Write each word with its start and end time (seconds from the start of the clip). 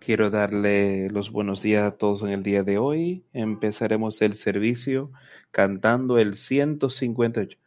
Quiero 0.00 0.30
darle 0.30 1.10
los 1.10 1.30
buenos 1.30 1.60
días 1.60 1.84
a 1.84 1.90
todos 1.90 2.22
en 2.22 2.30
el 2.30 2.42
día 2.42 2.62
de 2.62 2.78
hoy. 2.78 3.22
Empezaremos 3.34 4.22
el 4.22 4.32
servicio 4.32 5.12
cantando 5.50 6.18
el 6.18 6.36
158. 6.36 7.58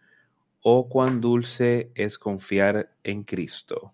Oh, 0.64 0.90
cuán 0.90 1.22
dulce 1.22 1.92
es 1.94 2.18
confiar 2.18 2.90
en 3.04 3.24
Cristo. 3.24 3.94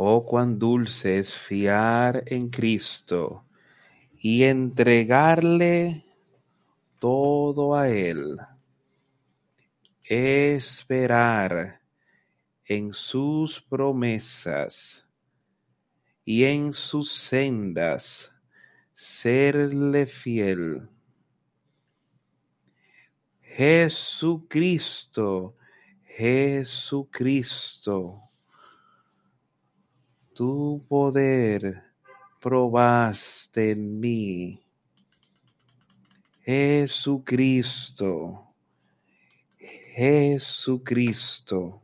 Oh, 0.00 0.24
cuán 0.24 0.60
dulce 0.60 1.18
es 1.18 1.36
fiar 1.36 2.22
en 2.26 2.50
Cristo 2.50 3.44
y 4.16 4.44
entregarle 4.44 6.06
todo 7.00 7.74
a 7.74 7.88
Él. 7.88 8.36
Esperar 10.04 11.80
en 12.64 12.92
sus 12.92 13.60
promesas 13.60 15.04
y 16.24 16.44
en 16.44 16.72
sus 16.72 17.12
sendas 17.12 18.30
serle 18.92 20.06
fiel. 20.06 20.88
Jesucristo, 23.40 24.46
Jesucristo 26.04 27.48
tu 30.38 30.80
poder 30.86 31.82
probaste 32.40 33.72
en 33.72 33.98
mí. 33.98 34.60
Jesucristo, 36.44 38.46
Jesucristo, 39.96 41.82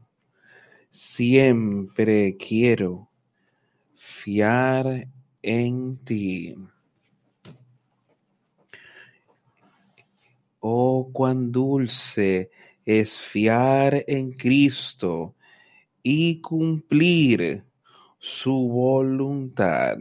siempre 0.89 2.37
quiero 2.37 3.09
fiar 3.97 5.09
en 5.43 5.97
ti. 5.97 6.55
Oh, 10.61 11.11
cuán 11.13 11.51
dulce 11.51 12.53
es 12.85 13.19
fiar 13.19 14.05
en 14.07 14.31
Cristo 14.31 15.35
y 16.05 16.41
cumplir 16.41 17.65
su 18.27 18.69
voluntad 18.71 19.99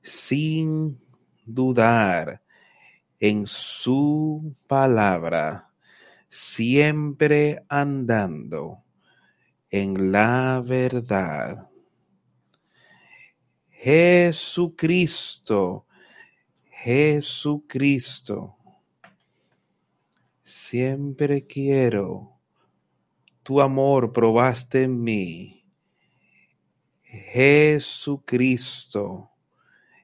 sin 0.00 0.98
dudar 1.44 2.42
en 3.20 3.44
su 3.44 4.56
palabra, 4.66 5.70
siempre 6.30 7.62
andando 7.68 8.84
en 9.68 10.10
la 10.10 10.62
verdad. 10.64 11.68
Jesucristo, 13.68 14.56
Jesucristo, 16.70 18.56
siempre 20.42 21.46
quiero 21.46 22.40
tu 23.42 23.60
amor 23.60 24.10
probaste 24.10 24.84
en 24.84 25.02
mí 25.02 25.57
Jesucristo, 27.10 29.30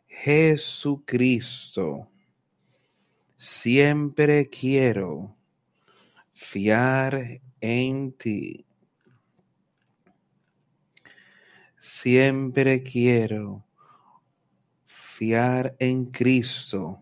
Jesucristo, 0.06 2.10
siempre 3.36 4.48
quiero 4.48 5.36
fiar 6.32 7.42
en 7.60 8.12
ti. 8.12 8.65
Siempre 11.78 12.82
quiero 12.82 13.66
fiar 14.86 15.76
en 15.78 16.06
Cristo. 16.06 17.00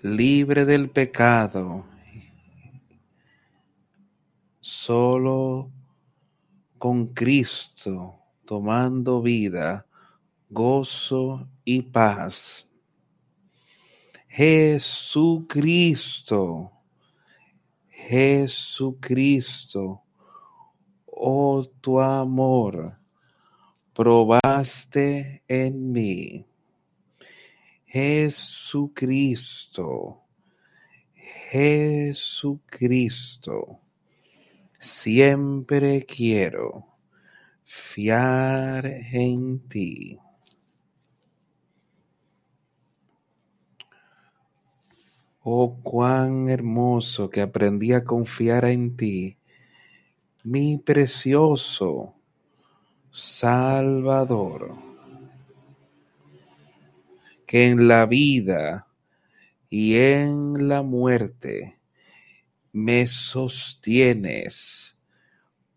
Libre 0.00 0.64
del 0.64 0.88
pecado 0.88 1.93
Solo 4.84 5.72
con 6.76 7.14
Cristo 7.14 8.20
tomando 8.44 9.22
vida, 9.22 9.86
gozo 10.50 11.48
y 11.64 11.80
paz. 11.80 12.68
Jesucristo, 14.28 16.70
Jesucristo, 17.88 20.02
oh 21.06 21.64
tu 21.80 21.98
amor, 21.98 22.98
probaste 23.94 25.42
en 25.48 25.92
mí. 25.92 26.44
Jesucristo, 27.86 30.20
Jesucristo 31.50 33.80
Siempre 34.84 36.04
quiero 36.04 36.84
fiar 37.64 38.84
en 38.84 39.66
ti. 39.66 40.18
Oh, 45.40 45.80
cuán 45.82 46.50
hermoso 46.50 47.30
que 47.30 47.40
aprendí 47.40 47.94
a 47.94 48.04
confiar 48.04 48.66
en 48.66 48.94
ti, 48.94 49.38
mi 50.42 50.76
precioso 50.76 52.16
Salvador, 53.10 54.74
que 57.46 57.68
en 57.68 57.88
la 57.88 58.04
vida 58.04 58.86
y 59.70 59.96
en 59.96 60.68
la 60.68 60.82
muerte 60.82 61.80
me 62.74 63.06
sostienes 63.06 64.98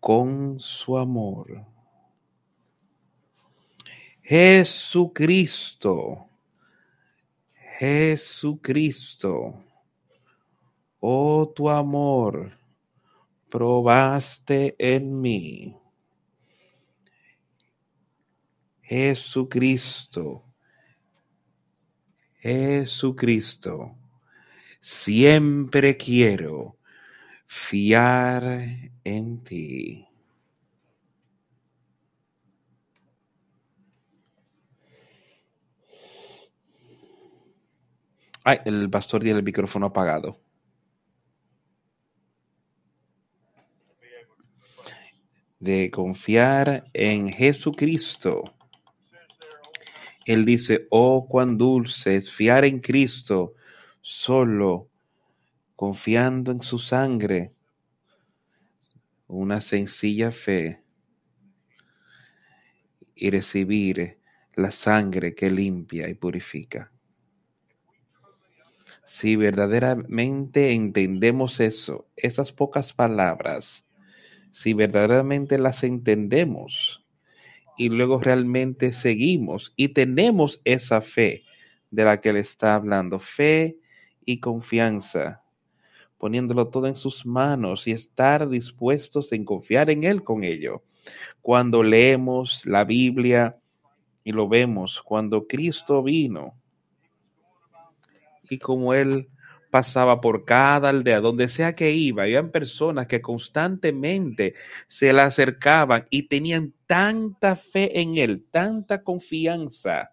con 0.00 0.58
su 0.58 0.98
amor. 0.98 1.64
Jesucristo, 4.20 6.28
Jesucristo, 7.78 9.64
oh 10.98 11.52
tu 11.54 11.70
amor, 11.70 12.58
probaste 13.48 14.74
en 14.76 15.20
mí. 15.20 15.76
Jesucristo, 18.82 20.44
Jesucristo, 22.40 23.96
siempre 24.80 25.96
quiero 25.96 26.77
fiar 27.48 28.44
en 29.04 29.42
ti. 29.42 30.06
Ay, 38.44 38.58
el 38.66 38.88
pastor 38.90 39.22
tiene 39.22 39.38
el 39.38 39.44
micrófono 39.44 39.86
apagado. 39.86 40.38
De 45.58 45.90
confiar 45.90 46.84
en 46.92 47.32
Jesucristo. 47.32 48.44
Él 50.26 50.44
dice, 50.44 50.86
oh, 50.90 51.26
cuán 51.26 51.56
dulce 51.56 52.16
es 52.16 52.30
fiar 52.30 52.66
en 52.66 52.78
Cristo, 52.80 53.54
solo 54.02 54.87
confiando 55.78 56.50
en 56.50 56.60
su 56.60 56.80
sangre, 56.80 57.54
una 59.28 59.60
sencilla 59.60 60.32
fe 60.32 60.82
y 63.14 63.30
recibir 63.30 64.18
la 64.56 64.72
sangre 64.72 65.36
que 65.36 65.48
limpia 65.48 66.08
y 66.08 66.14
purifica. 66.14 66.90
Si 69.04 69.36
verdaderamente 69.36 70.72
entendemos 70.72 71.60
eso, 71.60 72.08
esas 72.16 72.50
pocas 72.50 72.92
palabras, 72.92 73.86
si 74.50 74.74
verdaderamente 74.74 75.58
las 75.58 75.84
entendemos 75.84 77.06
y 77.76 77.90
luego 77.90 78.18
realmente 78.18 78.92
seguimos 78.92 79.74
y 79.76 79.90
tenemos 79.90 80.60
esa 80.64 81.02
fe 81.02 81.44
de 81.92 82.02
la 82.02 82.20
que 82.20 82.32
le 82.32 82.40
está 82.40 82.74
hablando, 82.74 83.20
fe 83.20 83.78
y 84.24 84.40
confianza, 84.40 85.44
poniéndolo 86.18 86.68
todo 86.68 86.86
en 86.88 86.96
sus 86.96 87.24
manos 87.24 87.86
y 87.86 87.92
estar 87.92 88.48
dispuestos 88.48 89.32
en 89.32 89.44
confiar 89.44 89.88
en 89.90 90.04
Él 90.04 90.24
con 90.24 90.44
ello. 90.44 90.82
Cuando 91.40 91.82
leemos 91.82 92.66
la 92.66 92.84
Biblia 92.84 93.56
y 94.24 94.32
lo 94.32 94.48
vemos, 94.48 95.00
cuando 95.02 95.46
Cristo 95.46 96.02
vino 96.02 96.60
y 98.50 98.58
como 98.58 98.94
Él 98.94 99.28
pasaba 99.70 100.20
por 100.20 100.44
cada 100.44 100.88
aldea, 100.88 101.20
donde 101.20 101.48
sea 101.48 101.74
que 101.74 101.92
iba, 101.92 102.24
habían 102.24 102.50
personas 102.50 103.06
que 103.06 103.20
constantemente 103.20 104.54
se 104.86 105.12
le 105.12 105.20
acercaban 105.20 106.06
y 106.10 106.28
tenían 106.28 106.74
tanta 106.86 107.54
fe 107.54 108.00
en 108.00 108.16
Él, 108.16 108.44
tanta 108.50 109.02
confianza 109.02 110.12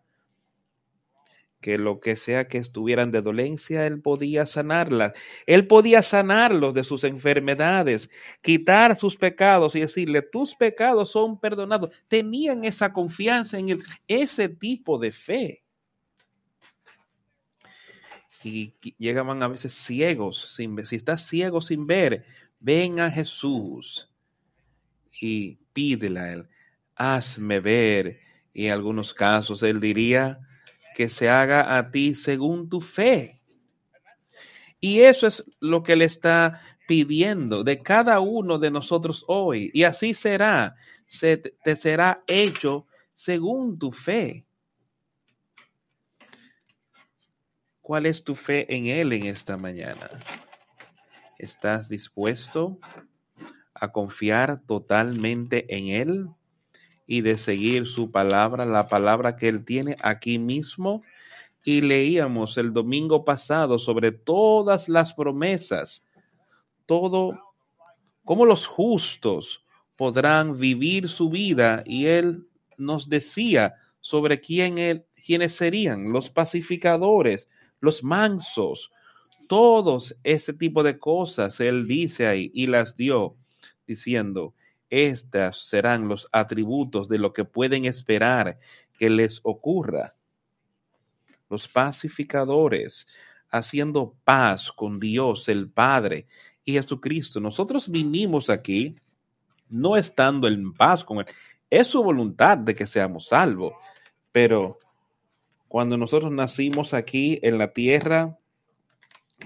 que 1.66 1.80
lo 1.80 2.00
que 2.00 2.16
sea 2.16 2.48
que 2.48 2.60
estuvieran 2.60 3.10
de 3.10 3.24
dolencia, 3.24 3.88
Él 3.88 4.00
podía 4.00 4.46
sanarlas. 4.46 5.14
Él 5.48 5.66
podía 5.66 6.04
sanarlos 6.04 6.76
de 6.76 6.84
sus 6.84 7.04
enfermedades, 7.04 8.12
quitar 8.44 8.96
sus 8.96 9.18
pecados 9.18 9.76
y 9.76 9.80
decirle, 9.80 10.22
tus 10.22 10.54
pecados 10.54 11.10
son 11.10 11.40
perdonados. 11.40 11.90
Tenían 12.08 12.66
esa 12.66 12.94
confianza 12.94 13.58
en 13.58 13.70
Él, 13.70 13.84
ese 14.08 14.48
tipo 14.48 15.00
de 15.00 15.12
fe. 15.12 15.64
Y 18.44 18.76
llegaban 19.00 19.42
a 19.42 19.48
veces 19.48 19.74
ciegos, 19.74 20.54
sin 20.56 20.76
ver. 20.76 20.86
Si 20.86 20.98
estás 20.98 21.28
ciego 21.28 21.62
sin 21.62 21.88
ver, 21.88 22.28
ven 22.60 23.00
a 23.00 23.10
Jesús 23.10 24.14
y 25.20 25.56
pídele 25.74 26.20
a 26.20 26.32
Él, 26.32 26.48
hazme 26.96 27.60
ver. 27.60 28.20
Y 28.54 28.68
en 28.68 28.74
algunos 28.74 29.16
casos 29.16 29.64
Él 29.64 29.80
diría, 29.80 30.42
que 30.96 31.10
se 31.10 31.30
haga 31.30 31.78
a 31.78 31.92
ti 31.92 32.16
según 32.16 32.70
tu 32.70 32.80
fe. 32.80 33.42
Y 34.80 35.02
eso 35.02 35.28
es 35.28 35.44
lo 35.60 35.84
que 35.84 35.98
le 35.98 36.06
está 36.06 36.62
pidiendo 36.88 37.66
de 37.66 37.84
cada 37.84 38.22
uno 38.22 38.60
de 38.60 38.72
nosotros 38.72 39.26
hoy. 39.28 39.70
Y 39.74 39.84
así 39.84 40.14
será, 40.14 40.76
se 41.06 41.36
te 41.36 41.76
será 41.76 42.24
hecho 42.28 42.88
según 43.14 43.78
tu 43.78 43.92
fe. 43.92 44.46
¿Cuál 47.82 48.06
es 48.06 48.24
tu 48.24 48.34
fe 48.34 48.74
en 48.74 48.86
Él 48.86 49.12
en 49.12 49.26
esta 49.26 49.58
mañana? 49.58 50.10
¿Estás 51.38 51.90
dispuesto 51.90 52.80
a 53.74 53.92
confiar 53.92 54.62
totalmente 54.62 55.76
en 55.76 55.88
Él? 55.88 56.30
Y 57.08 57.22
de 57.22 57.38
seguir 57.38 57.86
su 57.86 58.12
palabra, 58.12 58.66
la 58.66 58.88
palabra 58.88 59.36
que 59.36 59.48
Él 59.48 59.66
tiene 59.66 59.98
aquí 60.02 60.40
mismo. 60.40 61.04
Y 61.64 61.82
leíamos 61.82 62.58
el 62.58 62.74
domingo 62.74 63.26
pasado 63.26 63.80
sobre 63.80 64.12
todas 64.12 64.88
las 64.88 65.14
promesas, 65.14 66.04
todo, 66.86 67.40
cómo 68.24 68.46
los 68.46 68.68
justos 68.68 69.66
podrán 69.96 70.58
vivir 70.58 71.10
su 71.10 71.30
vida. 71.30 71.84
Y 71.86 72.06
Él 72.06 72.48
nos 72.78 73.10
decía 73.10 73.76
sobre 74.06 74.40
quién 74.40 74.78
él, 74.78 75.04
quiénes 75.26 75.54
serían 75.54 76.12
los 76.12 76.30
pacificadores, 76.30 77.50
los 77.80 78.04
mansos, 78.04 78.92
todos 79.48 80.16
ese 80.24 80.54
tipo 80.54 80.84
de 80.84 81.00
cosas. 81.00 81.60
Él 81.60 81.88
dice 81.88 82.28
ahí 82.28 82.52
y 82.54 82.68
las 82.68 82.96
dio 82.96 83.36
diciendo, 83.88 84.54
estas 84.90 85.68
serán 85.68 86.08
los 86.08 86.28
atributos 86.32 87.08
de 87.08 87.18
lo 87.18 87.34
que 87.34 87.46
pueden 87.46 87.86
esperar 87.86 88.60
que 88.98 89.10
les 89.10 89.40
ocurra. 89.44 90.16
Los 91.50 91.68
pacificadores, 91.68 93.08
haciendo 93.50 94.16
paz 94.24 94.72
con 94.72 95.00
Dios 95.00 95.48
el 95.50 95.70
Padre 95.70 96.28
y 96.64 96.74
Jesucristo. 96.74 97.40
Nosotros 97.40 97.90
vinimos 97.90 98.50
aquí 98.50 98.96
no 99.70 99.98
estando 99.98 100.48
en 100.48 100.74
paz 100.74 101.04
con 101.04 101.20
Él. 101.20 101.26
Es 101.70 101.88
su 101.88 102.04
voluntad 102.04 102.58
de 102.58 102.76
que 102.76 102.88
seamos 102.88 103.28
salvos, 103.28 103.74
pero 104.32 104.80
cuando 105.68 105.98
nosotros 105.98 106.32
nacimos 106.32 106.94
aquí 106.94 107.40
en 107.42 107.58
la 107.58 107.74
tierra, 107.74 108.38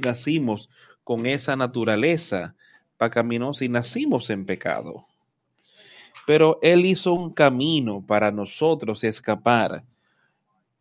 nacimos 0.04 0.70
con 1.04 1.26
esa 1.26 1.56
naturaleza 1.56 2.56
pecaminosa 2.98 3.66
y 3.66 3.70
nacimos 3.70 4.30
en 4.30 4.46
pecado 4.46 5.09
pero 6.26 6.60
Él 6.62 6.86
hizo 6.86 7.14
un 7.14 7.34
camino 7.34 8.06
para 8.06 8.32
nosotros 8.32 9.04
escapar. 9.04 9.84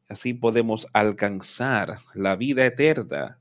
Así 0.08 0.34
podemos 0.34 0.86
alcanzar 0.92 1.98
la 2.14 2.36
vida 2.36 2.64
eterna. 2.64 3.38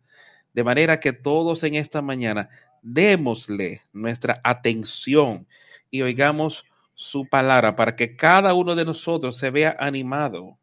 De 0.54 0.64
manera 0.64 1.00
que 1.00 1.14
todos 1.14 1.64
en 1.64 1.76
esta 1.76 2.02
mañana 2.02 2.50
démosle 2.82 3.82
nuestra 3.94 4.40
atención 4.44 5.48
y 5.92 6.02
oigamos 6.02 6.66
su 6.96 7.28
palabra 7.28 7.76
para 7.76 7.96
que 7.96 8.16
cada 8.16 8.54
uno 8.54 8.76
de 8.76 8.86
nosotros 8.86 9.38
se 9.38 9.52
vea 9.52 9.76
animado 9.80 10.58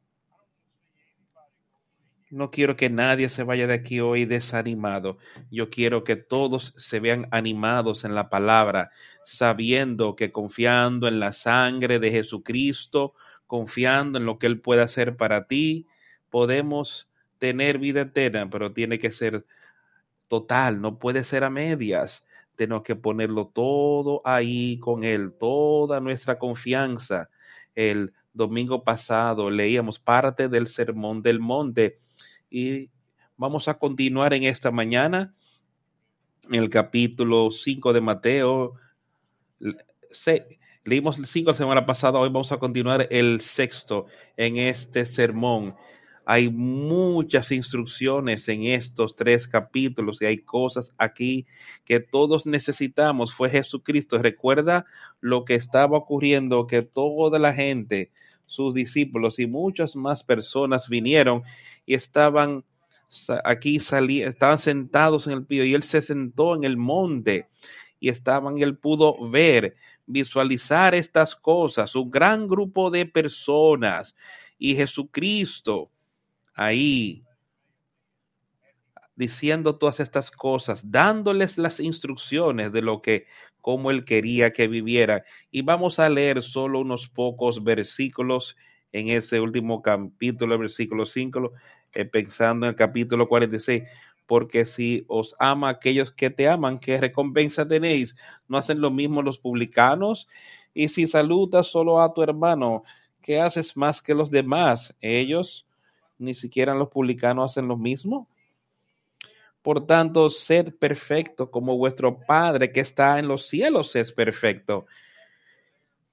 no 2.35 2.51
quiero 2.51 2.77
que 2.77 2.91
nadie 2.91 3.29
se 3.29 3.45
vaya 3.45 3.69
de 3.69 3.75
aquí 3.75 4.01
hoy 4.01 4.25
desanimado. 4.25 5.19
Yo 5.53 5.71
quiero 5.71 6.03
que 6.03 6.17
todos 6.17 6.75
se 6.77 6.99
vean 6.99 7.29
animados 7.31 8.05
en 8.05 8.17
la 8.17 8.29
palabra, 8.29 8.91
sabiendo 9.25 10.17
que 10.17 10.33
confiando 10.33 11.07
en 11.07 11.21
la 11.21 11.33
sangre 11.33 12.01
de 12.01 12.11
Jesucristo, 12.11 13.15
confiando 13.47 14.19
en 14.19 14.27
lo 14.27 14.41
que 14.41 14.49
Él 14.49 14.61
puede 14.61 14.83
hacer 14.83 15.17
para 15.17 15.47
ti, 15.47 15.87
podemos 16.29 17.09
tener 17.39 17.79
vida 17.79 18.01
eterna, 18.01 18.51
pero 18.51 18.73
tiene 18.73 18.99
que 18.99 19.13
ser 19.13 19.47
total, 20.27 20.81
no 20.81 20.99
puede 20.99 21.23
ser 21.23 21.45
a 21.45 21.51
medias. 21.51 22.25
Tenemos 22.57 22.83
que 22.83 22.97
ponerlo 22.97 23.47
todo 23.47 24.23
ahí 24.25 24.81
con 24.81 25.05
Él, 25.05 25.35
toda 25.39 26.01
nuestra 26.01 26.41
confianza. 26.41 27.31
El 27.77 28.13
domingo 28.33 28.83
pasado 28.83 29.51
leíamos 29.51 30.01
parte 30.01 30.49
del 30.49 30.67
Sermón 30.67 31.23
del 31.23 31.39
Monte 31.39 31.99
y 32.55 32.89
vamos 33.37 33.67
a 33.67 33.75
continuar 33.75 34.33
en 34.33 34.45
esta 34.45 34.71
mañana 34.71 35.35
en 36.49 36.55
el 36.55 36.71
capítulo 36.71 37.51
5 37.51 37.93
de 37.93 38.01
Mateo. 38.01 38.75
leímos 40.85 41.19
el 41.19 41.27
5 41.27 41.51
la 41.51 41.57
semana 41.57 41.85
pasada, 41.85 42.21
hoy 42.21 42.29
vamos 42.29 42.53
a 42.53 42.59
continuar 42.59 43.09
el 43.11 43.41
sexto 43.41 44.07
en 44.37 44.59
este 44.59 45.05
sermón. 45.05 45.75
Hay 46.27 46.49
muchas 46.49 47.51
instrucciones 47.51 48.49
en 48.49 48.63
estos 48.63 49.17
tres 49.17 49.49
capítulos 49.49 50.23
y 50.23 50.27
hay 50.27 50.39
cosas 50.39 50.95
aquí 50.97 51.47
que 51.85 51.99
todos 51.99 52.47
necesitamos. 52.47 53.35
Fue 53.35 53.51
Jesucristo. 53.51 54.17
Recuerda 54.19 54.87
lo 55.21 55.45
que 55.45 55.57
estaba 55.57 55.99
ocurriendo, 55.99 56.69
que 56.69 56.83
toda 56.83 57.41
la 57.41 57.53
gente, 57.53 58.13
sus 58.47 58.75
discípulos 58.75 59.39
y 59.39 59.47
muchas 59.47 59.97
más 59.97 60.23
personas 60.23 60.89
vinieron 60.89 61.43
y 61.87 61.95
estaban 61.95 62.65
aquí 63.45 63.79
salí, 63.79 64.23
estaban 64.23 64.59
sentados 64.59 65.27
en 65.27 65.35
el 65.35 65.47
pío 65.47 65.65
y 65.65 65.75
él 65.75 65.83
se 65.83 66.03
sentó 66.03 66.55
en 66.55 66.65
el 66.65 66.77
monte 66.77 67.49
y 68.01 68.09
estaban, 68.09 68.59
y 68.59 68.63
él 68.63 68.77
pudo 68.77 69.17
ver, 69.31 69.77
visualizar 70.07 70.95
estas 70.95 71.37
cosas, 71.37 71.95
un 71.95 72.11
gran 72.11 72.49
grupo 72.49 72.91
de 72.91 73.07
personas 73.07 74.15
y 74.59 74.75
Jesucristo 74.75 75.91
ahí 76.55 77.25
diciendo 79.17 79.77
todas 79.77 80.01
estas 80.01 80.31
cosas, 80.31 80.91
dándoles 80.91 81.57
las 81.59 81.81
instrucciones 81.81 82.73
de 82.73 82.83
lo 82.83 83.01
que, 83.01 83.27
como 83.61 83.91
él 83.91 84.05
quería 84.05 84.53
que 84.53 84.67
viviera. 84.67 85.25
Y 85.51 85.63
vamos 85.63 85.99
a 85.99 86.09
leer 86.09 86.43
solo 86.43 86.81
unos 86.81 87.09
pocos 87.09 87.63
versículos 87.63 88.57
en 88.95 89.09
ese 89.09 89.41
último 89.41 89.83
capítulo, 89.83 90.57
versículo 90.57 91.05
5, 91.05 91.53
eh, 91.95 92.05
pensando 92.05 92.65
en 92.65 92.71
el 92.71 92.77
capítulo 92.77 93.29
46, 93.29 93.83
porque 94.25 94.65
si 94.65 95.05
os 95.09 95.35
ama 95.41 95.69
aquellos 95.69 96.13
que 96.13 96.31
te 96.31 96.49
aman, 96.49 96.79
¿qué 96.79 97.01
recompensa 97.01 97.67
tenéis? 97.67 98.15
¿No 98.47 98.57
hacen 98.57 98.81
lo 98.81 98.93
mismo 98.93 99.21
los 99.21 99.41
publicanos? 99.41 100.29
Y 100.73 100.89
si 100.89 101.09
saludas 101.09 101.67
solo 101.67 102.01
a 102.01 102.15
tu 102.15 102.23
hermano, 102.23 102.85
¿qué 103.21 103.41
haces 103.41 103.77
más 103.77 104.01
que 104.01 104.15
los 104.15 104.31
demás? 104.31 104.95
Ellos, 105.01 105.67
ni 106.17 106.35
siquiera 106.35 106.73
los 106.73 106.89
publicanos 106.89 107.51
hacen 107.51 107.67
lo 107.67 107.77
mismo. 107.77 108.29
Por 109.61 109.87
tanto, 109.87 110.31
sed 110.31 110.73
perfecto 110.79 111.51
como 111.51 111.77
vuestro 111.77 112.21
Padre 112.21 112.71
que 112.71 112.81
está 112.81 113.19
en 113.19 113.27
los 113.27 113.49
cielos 113.49 113.97
es 113.97 114.13
perfecto. 114.13 114.87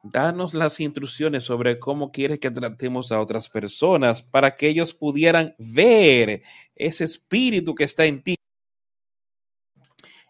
Danos 0.04 0.56
las 0.56 0.80
instrucciones 0.80 1.44
sobre 1.44 1.78
cómo 1.80 2.12
quieres 2.12 2.40
que 2.40 2.50
tratemos 2.50 3.12
a 3.12 3.22
otras 3.22 3.50
personas 3.50 4.24
para 4.24 4.56
que 4.56 4.68
ellos 4.68 4.96
pudieran 4.96 5.54
ver 5.60 6.42
ese 6.76 7.04
espíritu 7.04 7.76
que 7.76 7.84
está 7.84 8.06
en 8.06 8.24
ti, 8.24 8.36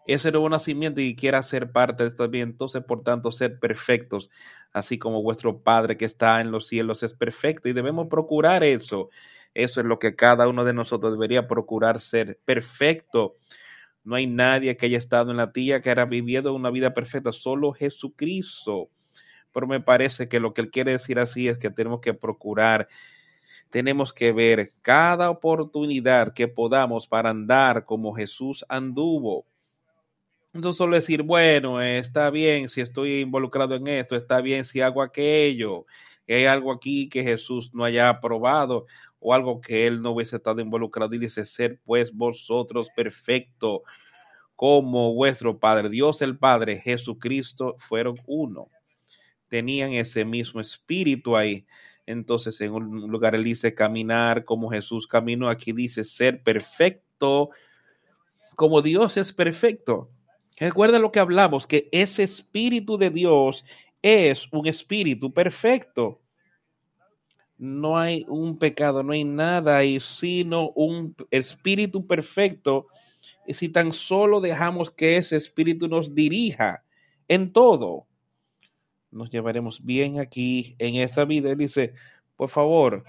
ese 0.06 0.30
nuevo 0.32 0.48
nacimiento 0.48 1.00
y 1.00 1.14
quiera 1.16 1.42
ser 1.42 1.72
parte 1.72 2.02
de 2.04 2.10
esto 2.10 2.28
bien. 2.28 2.50
Entonces, 2.50 2.82
por 2.84 3.02
tanto, 3.02 3.32
sed 3.32 3.58
perfectos, 3.60 4.30
así 4.72 4.98
como 4.98 5.22
vuestro 5.22 5.62
Padre 5.62 5.96
que 5.96 6.04
está 6.04 6.40
en 6.40 6.50
los 6.50 6.66
cielos 6.66 7.02
es 7.02 7.14
perfecto 7.14 7.68
y 7.68 7.72
debemos 7.72 8.08
procurar 8.08 8.64
eso. 8.64 9.10
Eso 9.54 9.80
es 9.80 9.86
lo 9.86 9.98
que 9.98 10.16
cada 10.16 10.48
uno 10.48 10.64
de 10.64 10.74
nosotros 10.74 11.12
debería 11.12 11.46
procurar 11.46 12.00
ser 12.00 12.40
perfecto 12.44 13.36
No 14.04 14.16
hay 14.16 14.26
nadie 14.26 14.76
que 14.76 14.86
haya 14.86 14.98
estado 14.98 15.30
en 15.32 15.38
la 15.38 15.52
tía 15.52 15.82
que 15.82 15.90
haya 15.90 16.06
vivido 16.06 16.54
una 16.54 16.70
vida 16.70 16.94
perfecta, 16.94 17.32
solo 17.32 17.72
Jesucristo. 17.72 18.90
Pero 19.52 19.66
me 19.66 19.80
parece 19.80 20.28
que 20.28 20.40
lo 20.40 20.54
que 20.54 20.62
él 20.62 20.70
quiere 20.70 20.92
decir 20.92 21.18
así 21.18 21.48
es 21.48 21.58
que 21.58 21.70
tenemos 21.70 22.00
que 22.00 22.14
procurar, 22.14 22.88
tenemos 23.70 24.12
que 24.12 24.32
ver 24.32 24.72
cada 24.82 25.30
oportunidad 25.30 26.32
que 26.32 26.48
podamos 26.48 27.06
para 27.06 27.30
andar 27.30 27.84
como 27.84 28.14
Jesús 28.14 28.64
anduvo. 28.68 29.46
Entonces 30.54 30.76
solo 30.76 30.96
decir, 30.96 31.22
bueno, 31.22 31.80
está 31.80 32.28
bien 32.30 32.68
si 32.68 32.82
estoy 32.82 33.20
involucrado 33.20 33.74
en 33.74 33.86
esto, 33.86 34.16
está 34.16 34.40
bien 34.42 34.64
si 34.64 34.82
hago 34.82 35.02
aquello, 35.02 35.86
hay 36.34 36.46
algo 36.46 36.72
aquí 36.72 37.08
que 37.08 37.22
Jesús 37.22 37.72
no 37.74 37.84
haya 37.84 38.08
aprobado 38.08 38.86
o 39.18 39.34
algo 39.34 39.60
que 39.60 39.86
él 39.86 40.02
no 40.02 40.12
hubiese 40.12 40.36
estado 40.36 40.60
involucrado 40.60 41.14
y 41.14 41.18
dice, 41.18 41.44
ser 41.44 41.80
pues 41.84 42.12
vosotros 42.12 42.88
perfecto 42.94 43.82
como 44.56 45.14
vuestro 45.14 45.58
Padre, 45.58 45.88
Dios 45.88 46.22
el 46.22 46.38
Padre, 46.38 46.78
Jesucristo, 46.78 47.76
fueron 47.78 48.16
uno. 48.26 48.68
Tenían 49.52 49.92
ese 49.92 50.24
mismo 50.24 50.62
espíritu 50.62 51.36
ahí. 51.36 51.66
Entonces, 52.06 52.58
en 52.62 52.72
un 52.72 53.10
lugar 53.10 53.34
él 53.34 53.44
dice 53.44 53.74
caminar 53.74 54.46
como 54.46 54.70
Jesús 54.70 55.06
caminó. 55.06 55.50
Aquí 55.50 55.72
dice 55.72 56.04
ser 56.04 56.42
perfecto 56.42 57.50
como 58.56 58.80
Dios 58.80 59.18
es 59.18 59.30
perfecto. 59.34 60.10
Recuerda 60.56 60.98
lo 60.98 61.12
que 61.12 61.20
hablamos, 61.20 61.66
que 61.66 61.90
ese 61.92 62.22
espíritu 62.22 62.96
de 62.96 63.10
Dios 63.10 63.62
es 64.00 64.48
un 64.52 64.66
espíritu 64.66 65.34
perfecto. 65.34 66.22
No 67.58 67.98
hay 67.98 68.24
un 68.28 68.58
pecado, 68.58 69.02
no 69.02 69.12
hay 69.12 69.24
nada 69.24 69.76
ahí, 69.76 70.00
sino 70.00 70.70
un 70.70 71.14
espíritu 71.30 72.06
perfecto. 72.06 72.86
Y 73.46 73.52
si 73.52 73.68
tan 73.68 73.92
solo 73.92 74.40
dejamos 74.40 74.90
que 74.90 75.18
ese 75.18 75.36
espíritu 75.36 75.88
nos 75.88 76.14
dirija 76.14 76.84
en 77.28 77.52
todo, 77.52 78.06
nos 79.12 79.30
llevaremos 79.30 79.84
bien 79.84 80.18
aquí 80.18 80.74
en 80.78 80.96
esta 80.96 81.24
vida. 81.24 81.50
Él 81.50 81.58
dice, 81.58 81.92
por 82.36 82.48
favor, 82.48 83.04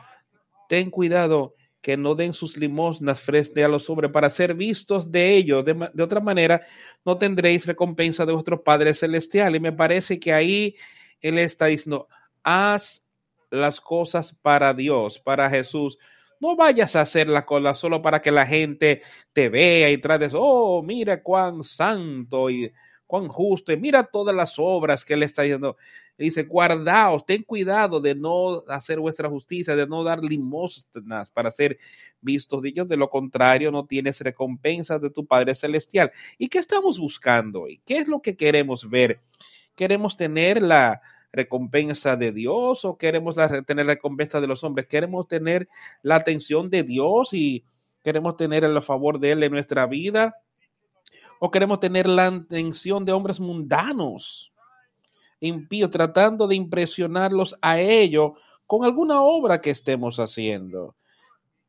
ten 0.69 0.91
cuidado 0.91 1.55
que 1.81 1.98
no 1.98 2.15
den 2.15 2.33
sus 2.33 2.55
limosnas 2.57 3.19
frente 3.19 3.63
a 3.63 3.67
los 3.67 3.89
hombres 3.89 4.12
para 4.12 4.29
ser 4.29 4.53
vistos 4.53 5.12
de 5.12 5.36
ellos. 5.36 5.65
De, 5.65 5.74
de, 5.93 6.03
otra 6.03 6.19
manera, 6.19 6.62
no 7.03 7.17
tendréis 7.17 7.65
recompensa 7.65 8.25
de 8.25 8.33
vuestro 8.33 8.63
Padre 8.63 8.93
Celestial. 8.93 9.55
Y 9.55 9.60
me 9.60 9.74
parece 9.74 10.19
que 10.19 10.31
ahí 10.31 10.75
Él 11.19 11.38
está 11.38 11.65
diciendo, 11.65 12.07
haz 12.43 13.03
las 13.50 13.81
cosas 13.81 14.33
para 14.33 14.74
Dios, 14.74 15.19
para 15.19 15.50
Jesús. 15.50 15.98
No 16.39 16.55
vayas 16.55 16.95
a 16.95 17.01
hacer 17.01 17.27
la 17.29 17.45
cola 17.45 17.75
solo 17.75 18.01
para 18.01 18.22
que 18.22 18.31
la 18.31 18.45
gente 18.45 19.01
te 19.31 19.50
vea 19.50 19.91
y 19.91 19.98
trates, 19.98 20.33
oh, 20.36 20.81
mira 20.83 21.22
cuán 21.22 21.63
santo 21.63 22.50
y 22.50 22.72
cuán 23.13 23.27
justo, 23.27 23.72
y 23.72 23.77
mira 23.77 24.01
todas 24.01 24.36
las 24.36 24.55
obras 24.58 25.05
que 25.05 25.13
Él 25.13 25.22
está 25.22 25.43
diciendo 25.43 25.77
dice, 26.17 26.46
guardaos, 26.46 27.24
ten 27.24 27.43
cuidado 27.43 28.01
de 28.01 28.15
no 28.15 28.63
hacer 28.67 29.00
vuestra 29.00 29.29
justicia, 29.29 29.75
de 29.75 29.86
no 29.86 30.03
dar 30.03 30.24
limosnas 30.24 31.29
para 31.29 31.51
ser 31.51 31.77
vistos 32.22 32.63
de. 32.63 32.74
De 32.74 32.98
lo 32.98 33.12
contrario, 33.12 33.70
no 33.70 33.86
tienes 33.86 34.20
recompensa 34.22 34.98
de 34.98 35.12
tu 35.12 35.27
Padre 35.27 35.53
Celestial. 35.53 36.12
¿Y 36.39 36.48
qué 36.48 36.58
estamos 36.58 36.98
buscando 36.98 37.62
hoy? 37.62 37.79
¿Qué 37.86 38.00
es 38.00 38.08
lo 38.08 38.20
que 38.20 38.36
queremos 38.36 38.89
ver? 38.89 39.22
¿Queremos 39.75 40.17
tener 40.17 40.63
la 40.63 41.00
recompensa 41.32 42.15
de 42.15 42.32
Dios 42.32 42.84
o 42.84 42.98
queremos 42.98 43.36
tener 43.67 43.86
la 43.86 43.93
recompensa 43.93 44.41
de 44.41 44.48
los 44.48 44.63
hombres? 44.63 44.88
¿Queremos 44.88 45.27
tener 45.27 45.70
la 46.01 46.15
atención 46.15 46.72
de 46.72 46.82
Dios 46.82 47.29
y 47.36 47.63
queremos 48.03 48.38
tener 48.38 48.63
el 48.63 48.82
favor 48.82 49.20
de 49.20 49.34
Él 49.34 49.43
en 49.43 49.51
nuestra 49.51 49.86
vida? 49.86 50.34
¿O 51.40 51.52
queremos 51.52 51.80
tener 51.80 52.08
la 52.08 52.28
atención 52.28 53.06
de 53.06 53.12
hombres 53.12 53.40
mundanos? 53.40 54.54
impío, 55.48 55.90
tratando 55.90 56.48
de 56.48 56.56
impresionarlos 56.56 57.56
a 57.62 57.80
ellos 57.80 58.32
con 58.66 58.86
alguna 58.86 59.22
obra 59.22 59.62
que 59.62 59.72
estemos 59.72 60.18
haciendo. 60.20 60.96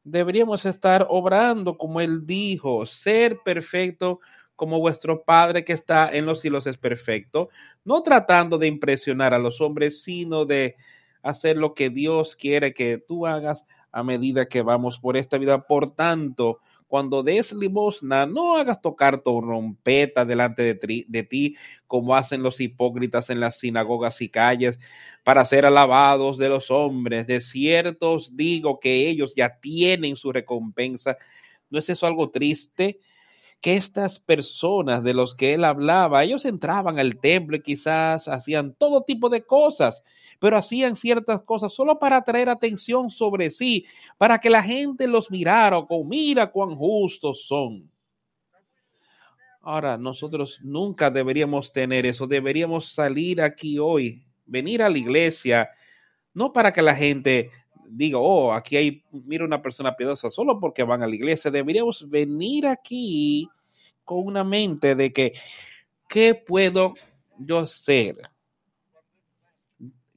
Deberíamos 0.04 0.64
estar 0.64 1.06
obrando 1.10 1.76
como 1.76 2.00
Él 2.00 2.24
dijo, 2.24 2.86
ser 2.86 3.40
perfecto 3.44 4.20
como 4.54 4.78
vuestro 4.78 5.24
Padre 5.24 5.64
que 5.64 5.72
está 5.72 6.08
en 6.08 6.26
los 6.26 6.40
cielos 6.40 6.68
es 6.68 6.78
perfecto, 6.78 7.48
no 7.84 8.02
tratando 8.02 8.58
de 8.58 8.68
impresionar 8.68 9.34
a 9.34 9.38
los 9.38 9.60
hombres, 9.60 10.02
sino 10.02 10.44
de 10.44 10.76
hacer 11.22 11.56
lo 11.56 11.74
que 11.74 11.90
Dios 11.90 12.36
quiere 12.36 12.72
que 12.72 12.98
tú 12.98 13.26
hagas 13.26 13.64
a 13.94 14.02
medida 14.02 14.46
que 14.46 14.62
vamos 14.62 14.98
por 14.98 15.16
esta 15.16 15.38
vida. 15.38 15.66
Por 15.66 15.94
tanto, 15.94 16.58
cuando 16.88 17.22
des 17.22 17.52
limosna, 17.52 18.26
no 18.26 18.56
hagas 18.56 18.80
tocar 18.80 19.22
tu 19.22 19.40
rompeta 19.40 20.24
delante 20.24 20.62
de, 20.62 21.04
de, 21.06 21.22
ti, 21.22 21.56
como 21.86 22.16
hacen 22.16 22.42
los 22.42 22.60
hipócritas 22.60 23.30
en 23.30 23.38
las 23.38 23.60
sinagogas 23.60 24.20
y 24.20 24.28
calles, 24.28 24.80
para 25.22 25.44
ser 25.44 25.64
alabados 25.64 26.38
de 26.38 26.48
los 26.48 26.72
hombres. 26.72 27.28
De 27.28 27.40
cierto 27.40 28.14
os 28.14 28.36
digo 28.36 28.80
que 28.80 29.08
ellos 29.08 29.34
ya 29.36 29.60
tienen 29.60 30.16
su 30.16 30.32
recompensa. 30.32 31.16
¿No 31.70 31.78
es 31.78 31.88
eso 31.88 32.08
algo 32.08 32.30
triste? 32.30 32.98
Que 33.64 33.76
estas 33.76 34.18
personas 34.18 35.02
de 35.02 35.14
los 35.14 35.34
que 35.34 35.54
él 35.54 35.64
hablaba, 35.64 36.22
ellos 36.22 36.44
entraban 36.44 36.98
al 36.98 37.16
templo 37.16 37.56
y 37.56 37.62
quizás 37.62 38.28
hacían 38.28 38.74
todo 38.74 39.04
tipo 39.04 39.30
de 39.30 39.46
cosas, 39.46 40.02
pero 40.38 40.58
hacían 40.58 40.96
ciertas 40.96 41.40
cosas 41.44 41.72
solo 41.72 41.98
para 41.98 42.18
atraer 42.18 42.50
atención 42.50 43.08
sobre 43.08 43.48
sí, 43.48 43.86
para 44.18 44.38
que 44.38 44.50
la 44.50 44.62
gente 44.62 45.06
los 45.06 45.30
mirara 45.30 45.82
con 45.86 46.06
mira 46.06 46.50
cuán 46.50 46.76
justos 46.76 47.46
son. 47.46 47.90
Ahora, 49.62 49.96
nosotros 49.96 50.60
nunca 50.62 51.10
deberíamos 51.10 51.72
tener 51.72 52.04
eso, 52.04 52.26
deberíamos 52.26 52.92
salir 52.92 53.40
aquí 53.40 53.78
hoy, 53.78 54.26
venir 54.44 54.82
a 54.82 54.90
la 54.90 54.98
iglesia, 54.98 55.70
no 56.34 56.52
para 56.52 56.70
que 56.70 56.82
la 56.82 56.94
gente 56.94 57.50
diga, 57.88 58.18
oh, 58.18 58.52
aquí 58.52 58.76
hay, 58.76 59.04
mira 59.10 59.44
una 59.44 59.62
persona 59.62 59.96
piadosa, 59.96 60.30
solo 60.30 60.58
porque 60.58 60.82
van 60.82 61.02
a 61.02 61.06
la 61.06 61.14
iglesia, 61.14 61.50
deberíamos 61.50 62.08
venir 62.08 62.66
aquí 62.66 63.48
con 64.04 64.24
una 64.24 64.44
mente 64.44 64.94
de 64.94 65.12
que, 65.12 65.32
¿qué 66.08 66.34
puedo 66.34 66.94
yo 67.38 67.66
ser? 67.66 68.16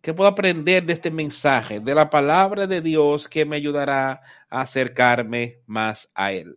¿Qué 0.02 0.14
puedo 0.14 0.30
aprender 0.30 0.86
de 0.86 0.94
este 0.94 1.12
mensaje, 1.12 1.80
de 1.80 1.96
la 1.96 2.10
palabra 2.10 2.68
de 2.68 2.82
Dios 2.82 3.28
que 3.28 3.44
me 3.44 3.58
ayudará 3.58 4.22
a 4.50 4.62
acercarme 4.62 5.62
más 5.66 6.12
a 6.16 6.32
Él? 6.32 6.56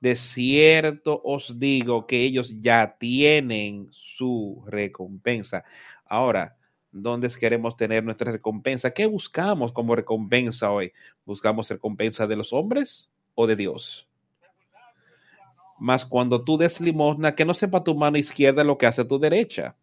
De 0.00 0.14
cierto 0.14 1.20
os 1.24 1.58
digo 1.58 2.06
que 2.06 2.22
ellos 2.22 2.54
ya 2.60 2.96
tienen 2.98 3.88
su 3.90 4.62
recompensa. 4.68 5.64
Ahora, 6.04 6.57
¿dónde 6.90 7.28
queremos 7.28 7.76
tener 7.76 8.04
nuestra 8.04 8.32
recompensa? 8.32 8.90
¿Qué 8.90 9.06
buscamos 9.06 9.72
como 9.72 9.94
recompensa 9.94 10.70
hoy? 10.70 10.92
¿Buscamos 11.24 11.68
recompensa 11.70 12.26
de 12.26 12.36
los 12.36 12.52
hombres 12.52 13.10
o 13.34 13.46
de 13.46 13.56
Dios? 13.56 14.08
Mas 15.78 16.04
cuando 16.04 16.42
tú 16.42 16.56
des 16.56 16.80
limosna, 16.80 17.34
que 17.34 17.44
no 17.44 17.54
sepa 17.54 17.84
tu 17.84 17.94
mano 17.94 18.18
izquierda 18.18 18.64
lo 18.64 18.78
que 18.78 18.86
hace 18.86 19.04
tu 19.04 19.18
derecha. 19.18 19.76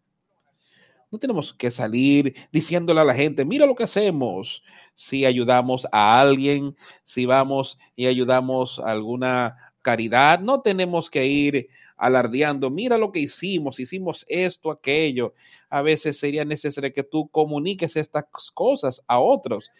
No 1.10 1.18
tenemos 1.18 1.54
que 1.54 1.70
salir 1.70 2.34
diciéndole 2.52 3.00
a 3.00 3.04
la 3.04 3.14
gente, 3.14 3.44
mira 3.44 3.64
lo 3.64 3.74
que 3.74 3.84
hacemos. 3.84 4.62
Si 4.94 5.24
ayudamos 5.24 5.86
a 5.92 6.20
alguien, 6.20 6.76
si 7.04 7.26
vamos 7.26 7.78
y 7.94 8.06
ayudamos 8.06 8.80
a 8.80 8.90
alguna 8.90 9.65
caridad, 9.86 10.40
no 10.40 10.60
tenemos 10.60 11.08
que 11.08 11.24
ir 11.24 11.68
alardeando, 11.96 12.70
mira 12.70 12.98
lo 12.98 13.12
que 13.12 13.20
hicimos, 13.20 13.78
hicimos 13.78 14.26
esto, 14.28 14.70
aquello. 14.70 15.32
A 15.70 15.80
veces 15.80 16.18
sería 16.18 16.44
necesario 16.44 16.92
que 16.92 17.04
tú 17.04 17.28
comuniques 17.28 17.94
estas 17.96 18.24
cosas 18.52 19.00
a 19.06 19.20
otros, 19.20 19.70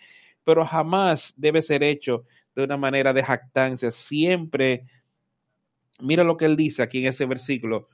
pero 0.45 0.65
jamás 0.65 1.35
debe 1.37 1.61
ser 1.61 1.83
hecho 1.83 2.25
de 2.55 2.63
una 2.63 2.77
manera 2.77 3.13
de 3.13 3.25
jactancia, 3.25 3.91
siempre 3.91 4.85
Mira 6.01 6.25
lo 6.25 6.37
que 6.37 6.45
él 6.45 6.57
dice 6.57 6.83
aquí 6.83 7.01
en 7.01 7.07
ese 7.07 7.25
versículo. 7.27 7.89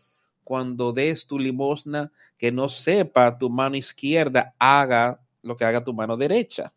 Cuando 0.44 0.92
des 0.92 1.26
tu 1.26 1.38
limosna, 1.38 2.10
que 2.36 2.50
no 2.50 2.68
sepa 2.68 3.38
tu 3.38 3.48
mano 3.48 3.76
izquierda, 3.76 4.54
haga 4.58 5.20
lo 5.42 5.56
que 5.56 5.64
haga 5.64 5.84
tu 5.84 5.92
mano 5.92 6.16
derecha. 6.16 6.72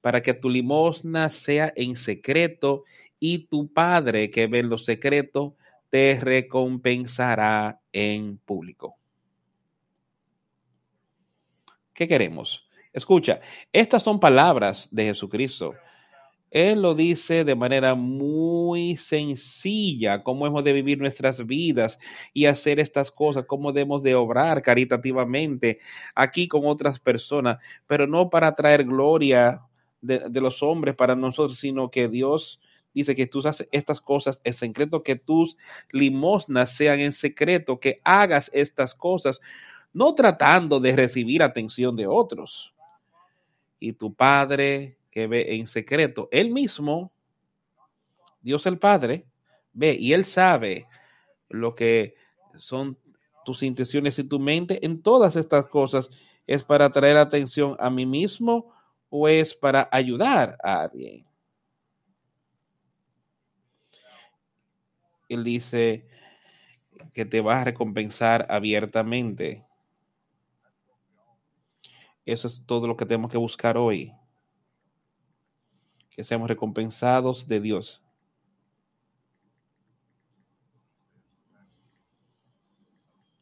Para 0.00 0.22
que 0.22 0.34
tu 0.34 0.48
limosna 0.48 1.28
sea 1.30 1.72
en 1.74 1.96
secreto 1.96 2.84
y 3.26 3.38
tu 3.46 3.72
Padre 3.72 4.28
que 4.28 4.46
ve 4.48 4.58
en 4.58 4.68
lo 4.68 4.76
secreto 4.76 5.56
te 5.88 6.20
recompensará 6.20 7.80
en 7.90 8.36
público. 8.36 8.98
¿Qué 11.94 12.06
queremos? 12.06 12.68
Escucha, 12.92 13.40
estas 13.72 14.02
son 14.02 14.20
palabras 14.20 14.88
de 14.90 15.04
Jesucristo. 15.04 15.72
Él 16.50 16.82
lo 16.82 16.94
dice 16.94 17.44
de 17.44 17.54
manera 17.54 17.94
muy 17.94 18.98
sencilla, 18.98 20.22
cómo 20.22 20.46
hemos 20.46 20.62
de 20.62 20.74
vivir 20.74 20.98
nuestras 20.98 21.46
vidas 21.46 21.98
y 22.34 22.44
hacer 22.44 22.78
estas 22.78 23.10
cosas, 23.10 23.46
cómo 23.46 23.72
debemos 23.72 24.02
de 24.02 24.14
obrar 24.14 24.60
caritativamente 24.60 25.78
aquí 26.14 26.46
con 26.46 26.66
otras 26.66 27.00
personas, 27.00 27.56
pero 27.86 28.06
no 28.06 28.28
para 28.28 28.54
traer 28.54 28.84
gloria 28.84 29.62
de, 30.02 30.28
de 30.28 30.40
los 30.42 30.62
hombres 30.62 30.94
para 30.94 31.16
nosotros, 31.16 31.58
sino 31.58 31.90
que 31.90 32.08
Dios 32.08 32.60
dice 32.94 33.14
que 33.14 33.26
tú 33.26 33.40
haces 33.46 33.68
estas 33.72 34.00
cosas 34.00 34.40
en 34.44 34.54
secreto, 34.54 35.02
que 35.02 35.16
tus 35.16 35.56
limosnas 35.92 36.74
sean 36.74 37.00
en 37.00 37.12
secreto, 37.12 37.80
que 37.80 38.00
hagas 38.04 38.50
estas 38.54 38.94
cosas, 38.94 39.40
no 39.92 40.14
tratando 40.14 40.80
de 40.80 40.96
recibir 40.96 41.42
atención 41.42 41.96
de 41.96 42.06
otros. 42.06 42.72
Y 43.78 43.92
tu 43.92 44.14
Padre 44.14 44.96
que 45.10 45.26
ve 45.26 45.56
en 45.56 45.66
secreto, 45.66 46.28
Él 46.32 46.50
mismo, 46.50 47.12
Dios 48.40 48.66
el 48.66 48.78
Padre, 48.78 49.26
ve 49.72 49.96
y 49.98 50.12
Él 50.12 50.24
sabe 50.24 50.86
lo 51.48 51.74
que 51.74 52.14
son 52.56 52.98
tus 53.44 53.62
intenciones 53.62 54.18
y 54.18 54.24
tu 54.24 54.38
mente 54.38 54.84
en 54.84 55.02
todas 55.02 55.36
estas 55.36 55.66
cosas. 55.66 56.10
¿Es 56.46 56.64
para 56.64 56.90
traer 56.90 57.16
atención 57.16 57.76
a 57.78 57.90
mí 57.90 58.06
mismo 58.06 58.72
o 59.08 59.28
es 59.28 59.54
para 59.54 59.88
ayudar 59.92 60.58
a 60.62 60.82
alguien? 60.82 61.24
Él 65.28 65.44
dice 65.44 66.06
que 67.12 67.24
te 67.24 67.40
va 67.40 67.60
a 67.60 67.64
recompensar 67.64 68.46
abiertamente. 68.50 69.64
Eso 72.24 72.48
es 72.48 72.62
todo 72.66 72.86
lo 72.86 72.96
que 72.96 73.06
tenemos 73.06 73.30
que 73.30 73.38
buscar 73.38 73.76
hoy. 73.76 74.12
Que 76.10 76.24
seamos 76.24 76.48
recompensados 76.48 77.46
de 77.46 77.60
Dios. 77.60 78.02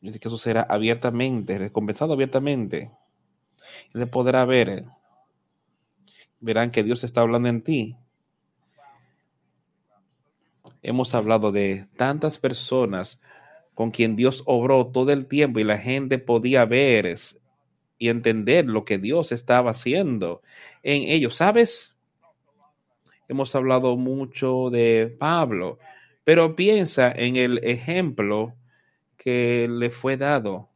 Dice 0.01 0.19
que 0.19 0.27
eso 0.27 0.39
será 0.39 0.63
abiertamente, 0.63 1.59
recompensado 1.59 2.13
abiertamente. 2.13 2.91
Y 3.95 3.99
se 3.99 4.07
podrá 4.09 4.45
ver. 4.45 4.85
Verán 6.41 6.73
que 6.73 6.83
Dios 6.83 7.05
está 7.05 7.21
hablando 7.21 7.49
en 7.49 7.63
ti. 7.63 7.97
Hemos 10.83 11.15
hablado 11.15 11.53
de 11.53 11.87
tantas 11.97 12.39
personas 12.39 13.21
con 13.75 13.91
quien 13.91 14.17
Dios 14.17 14.43
obró 14.47 14.89
todo 14.89 15.13
el 15.13 15.29
tiempo 15.29 15.61
y 15.61 15.65
la 15.65 15.79
gente 15.79 16.19
podía 16.19 16.65
ver 16.65 17.17
y 17.99 18.09
entender 18.09 18.67
lo 18.67 18.85
que 18.85 18.99
Dios 18.99 19.33
estaba 19.33 19.71
haciendo 19.71 20.43
en 20.83 21.03
ellos. 21.09 21.37
¿Sabes? 21.37 21.97
Hemos 23.29 23.55
hablado 23.55 23.97
mucho 23.97 24.71
de 24.71 25.15
Pablo, 25.19 25.79
pero 26.25 26.57
piensa 26.57 27.13
en 27.13 27.37
el 27.37 27.59
ejemplo 27.65 28.55
que 29.17 29.69
le 29.71 29.89
fue 29.89 30.17
dado 30.17 30.69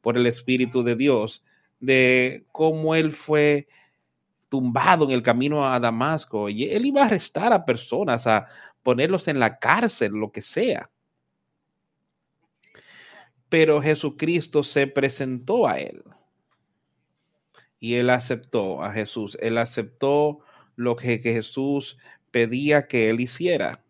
por 0.00 0.16
el 0.16 0.26
Espíritu 0.26 0.82
de 0.82 0.96
Dios 0.96 1.44
de 1.80 2.44
cómo 2.52 2.94
él 2.94 3.12
fue 3.12 3.66
tumbado 4.50 5.06
en 5.06 5.12
el 5.12 5.22
camino 5.22 5.66
a 5.66 5.80
Damasco 5.80 6.50
y 6.50 6.64
él 6.64 6.84
iba 6.84 7.02
a 7.02 7.06
arrestar 7.06 7.54
a 7.54 7.64
personas, 7.64 8.26
a 8.26 8.46
ponerlos 8.82 9.28
en 9.28 9.40
la 9.40 9.58
cárcel, 9.58 10.12
lo 10.12 10.30
que 10.30 10.42
sea. 10.42 10.90
Pero 13.48 13.80
Jesucristo 13.80 14.62
se 14.62 14.86
presentó 14.86 15.66
a 15.66 15.78
él 15.78 16.04
y 17.78 17.94
él 17.94 18.10
aceptó 18.10 18.82
a 18.82 18.92
Jesús. 18.92 19.38
Él 19.40 19.56
aceptó 19.56 20.40
lo 20.76 20.96
que, 20.96 21.18
Jesús 21.18 21.96
pedía 22.30 22.86
que 22.86 23.08
él 23.08 23.20
hiciera. 23.20 23.82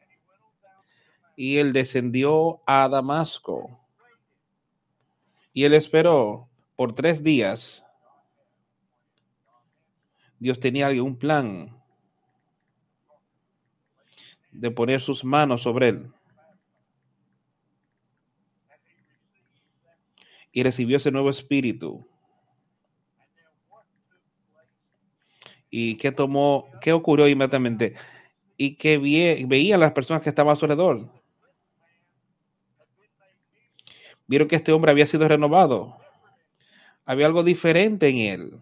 Y 1.36 1.58
él 1.58 1.72
descendió 1.72 2.62
a 2.66 2.88
Damasco 2.88 3.80
y 5.52 5.64
él 5.64 5.74
esperó 5.74 6.48
por 6.76 6.94
tres 6.94 7.22
días. 7.22 7.84
Dios 10.40 10.58
tenía 10.58 10.88
un 11.00 11.16
plan 11.16 11.80
de 14.50 14.70
poner 14.72 15.00
sus 15.00 15.24
manos 15.24 15.62
sobre 15.62 15.90
él. 15.90 16.12
Y 20.50 20.64
recibió 20.64 20.96
ese 20.96 21.12
nuevo 21.12 21.30
espíritu. 21.30 22.04
¿Y 25.70 25.96
qué 25.98 26.10
tomó? 26.10 26.68
¿Qué 26.80 26.92
ocurrió 26.92 27.28
inmediatamente? 27.28 27.94
Y 28.56 28.74
que 28.74 28.98
veía 28.98 29.78
las 29.78 29.92
personas 29.92 30.22
que 30.24 30.30
estaban 30.30 30.52
a 30.52 30.56
su 30.56 30.64
alrededor 30.64 31.20
vieron 34.30 34.46
que 34.46 34.54
este 34.54 34.70
hombre 34.70 34.92
había 34.92 35.08
sido 35.08 35.26
renovado. 35.26 35.98
Había 37.04 37.26
algo 37.26 37.42
diferente 37.42 38.08
en 38.08 38.18
él. 38.18 38.60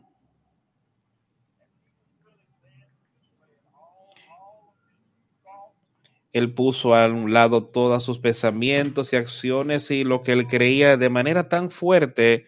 Él 6.38 6.54
puso 6.54 6.94
a 6.94 7.06
un 7.08 7.32
lado 7.32 7.64
todos 7.64 8.04
sus 8.04 8.18
pensamientos 8.18 9.12
y 9.12 9.16
acciones 9.16 9.90
y 9.90 10.04
lo 10.04 10.22
que 10.22 10.32
él 10.32 10.46
creía 10.46 10.96
de 10.96 11.10
manera 11.10 11.48
tan 11.48 11.70
fuerte 11.70 12.46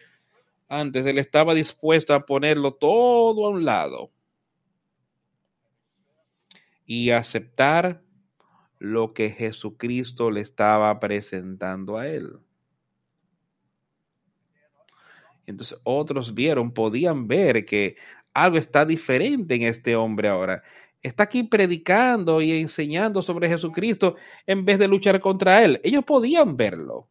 antes, 0.71 1.05
él 1.05 1.17
estaba 1.17 1.53
dispuesto 1.53 2.13
a 2.13 2.25
ponerlo 2.25 2.71
todo 2.71 3.45
a 3.45 3.49
un 3.49 3.65
lado 3.65 4.09
y 6.85 7.09
aceptar 7.09 8.01
lo 8.79 9.13
que 9.13 9.31
Jesucristo 9.31 10.31
le 10.31 10.39
estaba 10.39 10.97
presentando 10.97 11.97
a 11.97 12.07
él. 12.07 12.39
Entonces 15.45 15.77
otros 15.83 16.33
vieron, 16.33 16.73
podían 16.73 17.27
ver 17.27 17.65
que 17.65 17.97
algo 18.33 18.57
está 18.57 18.85
diferente 18.85 19.55
en 19.55 19.63
este 19.63 19.97
hombre 19.97 20.29
ahora. 20.29 20.63
Está 21.01 21.23
aquí 21.23 21.43
predicando 21.43 22.41
y 22.41 22.59
enseñando 22.59 23.21
sobre 23.21 23.49
Jesucristo 23.49 24.15
en 24.45 24.65
vez 24.65 24.77
de 24.77 24.87
luchar 24.87 25.19
contra 25.19 25.63
él. 25.63 25.81
Ellos 25.83 26.03
podían 26.03 26.55
verlo. 26.55 27.07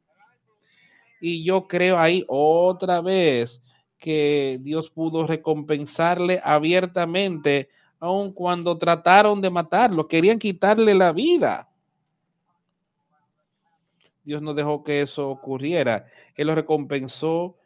Y 1.20 1.44
yo 1.44 1.66
creo 1.66 1.98
ahí 1.98 2.24
otra 2.28 3.00
vez 3.00 3.62
que 3.98 4.58
Dios 4.62 4.90
pudo 4.90 5.26
recompensarle 5.26 6.40
abiertamente, 6.42 7.68
aun 7.98 8.32
cuando 8.32 8.78
trataron 8.78 9.40
de 9.40 9.50
matarlo, 9.50 10.08
querían 10.08 10.38
quitarle 10.38 10.94
la 10.94 11.12
vida. 11.12 11.68
Dios 14.24 14.40
no 14.40 14.54
dejó 14.54 14.82
que 14.82 15.02
eso 15.02 15.28
ocurriera. 15.28 16.06
Él 16.36 16.46
lo 16.46 16.54
recompensó 16.54 17.56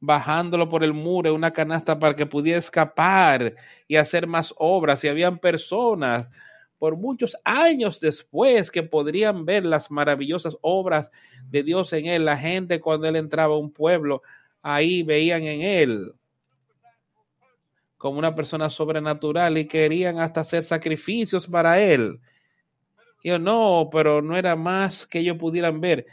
bajándolo 0.00 0.68
por 0.68 0.84
el 0.84 0.92
muro 0.92 1.34
una 1.34 1.52
canasta 1.52 1.98
para 1.98 2.14
que 2.14 2.26
pudiera 2.26 2.58
escapar 2.58 3.54
y 3.86 3.96
hacer 3.96 4.26
más 4.26 4.54
obras. 4.56 5.02
Y 5.04 5.08
habían 5.08 5.38
personas 5.38 6.28
por 6.78 6.96
muchos 6.96 7.36
años 7.44 8.00
después 8.00 8.70
que 8.70 8.82
podrían 8.82 9.44
ver 9.44 9.66
las 9.66 9.90
maravillosas 9.90 10.56
obras 10.60 11.10
de 11.48 11.62
Dios 11.62 11.92
en 11.92 12.06
él. 12.06 12.24
La 12.24 12.36
gente 12.36 12.80
cuando 12.80 13.08
él 13.08 13.16
entraba 13.16 13.54
a 13.54 13.58
un 13.58 13.72
pueblo, 13.72 14.22
ahí 14.62 15.02
veían 15.02 15.42
en 15.42 15.62
él 15.62 16.12
como 17.96 18.20
una 18.20 18.34
persona 18.34 18.70
sobrenatural 18.70 19.58
y 19.58 19.66
querían 19.66 20.20
hasta 20.20 20.42
hacer 20.42 20.62
sacrificios 20.62 21.48
para 21.48 21.80
él. 21.80 22.20
Yo 23.24 23.40
no, 23.40 23.88
pero 23.90 24.22
no 24.22 24.36
era 24.36 24.54
más 24.54 25.04
que 25.04 25.18
ellos 25.18 25.36
pudieran 25.36 25.80
ver 25.80 26.06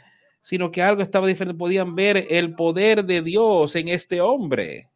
sino 0.46 0.70
que 0.70 0.80
algo 0.80 1.02
estaba 1.02 1.26
diferente. 1.26 1.58
Podían 1.58 1.96
ver 1.96 2.28
el 2.30 2.54
poder 2.54 3.04
de 3.04 3.20
Dios 3.20 3.74
en 3.74 3.88
este 3.88 4.20
hombre. 4.20 4.88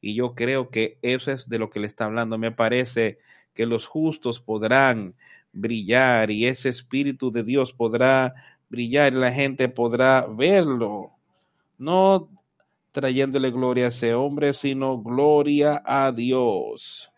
Y 0.00 0.14
yo 0.14 0.36
creo 0.36 0.70
que 0.70 0.98
eso 1.02 1.32
es 1.32 1.48
de 1.48 1.58
lo 1.58 1.68
que 1.68 1.80
le 1.80 1.88
está 1.88 2.04
hablando. 2.04 2.38
Me 2.38 2.52
parece 2.52 3.18
que 3.54 3.66
los 3.66 3.88
justos 3.88 4.38
podrán 4.38 5.16
brillar 5.50 6.30
y 6.30 6.46
ese 6.46 6.68
Espíritu 6.68 7.32
de 7.32 7.42
Dios 7.42 7.72
podrá 7.72 8.32
brillar 8.68 9.12
y 9.12 9.16
la 9.16 9.32
gente 9.32 9.68
podrá 9.68 10.24
verlo. 10.30 11.10
No 11.76 12.30
trayéndole 12.92 13.50
gloria 13.50 13.86
a 13.86 13.88
ese 13.88 14.14
hombre, 14.14 14.52
sino 14.52 15.02
gloria 15.02 15.82
a 15.84 16.12
Dios. 16.12 17.10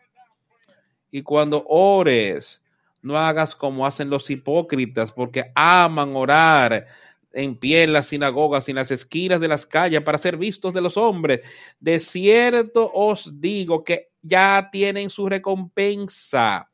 Y 1.10 1.20
cuando 1.20 1.62
ores, 1.68 2.61
no 3.02 3.18
hagas 3.18 3.54
como 3.56 3.86
hacen 3.86 4.08
los 4.08 4.30
hipócritas, 4.30 5.12
porque 5.12 5.50
aman 5.54 6.14
orar 6.14 6.86
en 7.32 7.56
pie 7.56 7.82
en 7.82 7.92
las 7.92 8.06
sinagogas 8.06 8.68
y 8.68 8.70
en 8.70 8.76
las 8.76 8.90
esquinas 8.90 9.40
de 9.40 9.48
las 9.48 9.66
calles 9.66 10.02
para 10.02 10.18
ser 10.18 10.36
vistos 10.36 10.72
de 10.72 10.80
los 10.80 10.96
hombres. 10.96 11.40
De 11.80 11.98
cierto 11.98 12.90
os 12.94 13.40
digo 13.40 13.82
que 13.84 14.12
ya 14.22 14.68
tienen 14.70 15.10
su 15.10 15.28
recompensa. 15.28 16.70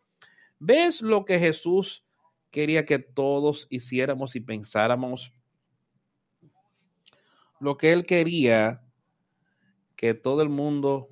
¿Ves 0.58 1.00
lo 1.00 1.24
que 1.24 1.38
Jesús 1.38 2.04
quería 2.50 2.84
que 2.84 2.98
todos 2.98 3.66
hiciéramos 3.70 4.36
y 4.36 4.40
pensáramos? 4.40 5.32
Lo 7.60 7.76
que 7.76 7.92
él 7.92 8.04
quería 8.04 8.82
que 9.96 10.14
todo 10.14 10.42
el 10.42 10.48
mundo 10.48 11.08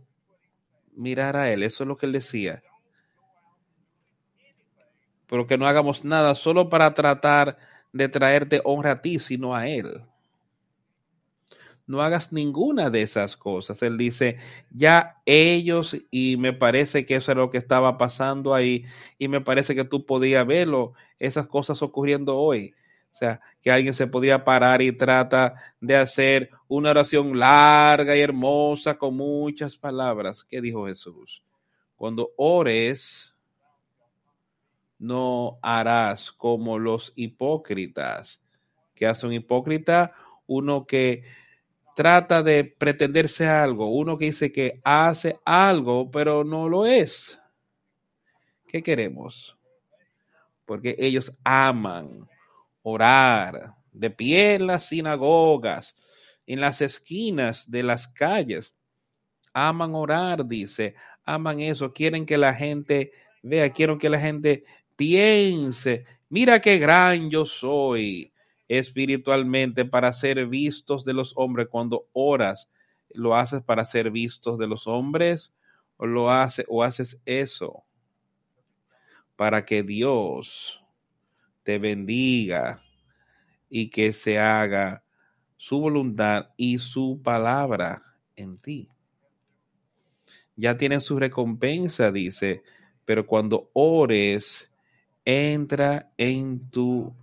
mirara 0.92 1.42
a 1.42 1.52
él. 1.52 1.62
Eso 1.62 1.84
es 1.84 1.88
lo 1.88 1.96
que 1.96 2.06
él 2.06 2.12
decía 2.12 2.62
pero 5.28 5.46
que 5.46 5.58
no 5.58 5.66
hagamos 5.66 6.04
nada 6.04 6.34
solo 6.34 6.68
para 6.68 6.94
tratar 6.94 7.58
de 7.92 8.08
traerte 8.08 8.60
honra 8.64 8.92
a 8.92 9.02
ti, 9.02 9.18
sino 9.18 9.54
a 9.54 9.68
Él. 9.68 10.02
no 11.86 12.02
hagas 12.02 12.32
ninguna 12.32 12.90
de 12.90 13.02
esas 13.02 13.36
cosas. 13.36 13.82
Él 13.82 13.96
dice, 13.96 14.38
ya 14.70 15.20
ellos, 15.24 15.96
y 16.10 16.36
me 16.36 16.52
parece 16.52 17.06
que 17.06 17.14
eso 17.16 17.32
era 17.32 17.42
lo 17.42 17.50
que 17.50 17.58
estaba 17.58 17.96
pasando 17.96 18.54
ahí, 18.54 18.84
y 19.18 19.28
me 19.28 19.40
parece 19.40 19.74
que 19.74 19.84
tú 19.84 20.04
podías 20.04 20.46
verlo, 20.46 20.94
esas 21.18 21.46
cosas 21.46 21.82
ocurriendo 21.82 22.36
hoy. 22.36 22.74
O 23.10 23.18
sea, 23.18 23.40
que 23.62 23.70
alguien 23.70 23.94
se 23.94 24.06
podía 24.08 24.44
parar 24.44 24.82
y 24.82 24.92
trata 24.92 25.54
de 25.80 25.96
hacer 25.96 26.50
una 26.68 26.90
oración 26.90 27.38
larga 27.38 28.14
y 28.16 28.20
hermosa 28.20 28.98
con 28.98 29.16
muchas 29.16 29.76
palabras. 29.76 30.44
¿Qué 30.44 30.60
dijo 30.60 30.86
Jesús? 30.86 31.42
Cuando 31.96 32.32
ores, 32.36 33.34
no 34.98 35.58
harás 35.62 36.32
como 36.32 36.78
los 36.78 37.12
hipócritas. 37.16 38.42
que 38.94 39.06
hace 39.06 39.26
un 39.26 39.34
hipócrita? 39.34 40.12
Uno 40.46 40.86
que 40.86 41.24
trata 41.94 42.42
de 42.42 42.64
pretenderse 42.64 43.46
algo, 43.46 43.88
uno 43.88 44.16
que 44.18 44.26
dice 44.26 44.52
que 44.52 44.80
hace 44.84 45.38
algo, 45.44 46.10
pero 46.10 46.44
no 46.44 46.68
lo 46.68 46.86
es. 46.86 47.40
¿Qué 48.68 48.82
queremos? 48.82 49.58
Porque 50.64 50.96
ellos 50.98 51.32
aman 51.44 52.28
orar 52.82 53.74
de 53.92 54.10
pie 54.10 54.54
en 54.54 54.66
las 54.66 54.88
sinagogas, 54.88 55.94
en 56.46 56.60
las 56.60 56.80
esquinas 56.80 57.70
de 57.70 57.82
las 57.82 58.08
calles. 58.08 58.74
Aman 59.52 59.94
orar, 59.94 60.46
dice, 60.46 60.94
aman 61.24 61.60
eso, 61.60 61.92
quieren 61.92 62.26
que 62.26 62.36
la 62.36 62.52
gente 62.52 63.12
vea, 63.42 63.70
quieren 63.70 63.98
que 63.98 64.10
la 64.10 64.18
gente 64.18 64.64
piense, 64.96 66.04
mira 66.28 66.60
qué 66.60 66.78
gran 66.78 67.30
yo 67.30 67.44
soy 67.44 68.32
espiritualmente 68.68 69.84
para 69.84 70.12
ser 70.12 70.46
vistos 70.46 71.04
de 71.04 71.12
los 71.12 71.32
hombres 71.36 71.68
cuando 71.70 72.08
oras, 72.12 72.72
lo 73.10 73.36
haces 73.36 73.62
para 73.62 73.84
ser 73.84 74.10
vistos 74.10 74.58
de 74.58 74.66
los 74.66 74.86
hombres 74.86 75.54
o 75.96 76.06
lo 76.06 76.30
haces 76.30 76.66
o 76.68 76.82
haces 76.82 77.20
eso 77.24 77.84
para 79.36 79.64
que 79.64 79.82
Dios 79.82 80.82
te 81.62 81.78
bendiga 81.78 82.82
y 83.68 83.90
que 83.90 84.12
se 84.12 84.38
haga 84.38 85.04
su 85.56 85.80
voluntad 85.80 86.50
y 86.56 86.78
su 86.78 87.20
palabra 87.22 88.02
en 88.34 88.58
ti. 88.58 88.88
Ya 90.56 90.78
tienes 90.78 91.04
su 91.04 91.18
recompensa, 91.18 92.10
dice, 92.10 92.62
pero 93.04 93.26
cuando 93.26 93.70
ores, 93.74 94.70
entra 95.26 96.10
en 96.16 96.70
tu 96.70 97.14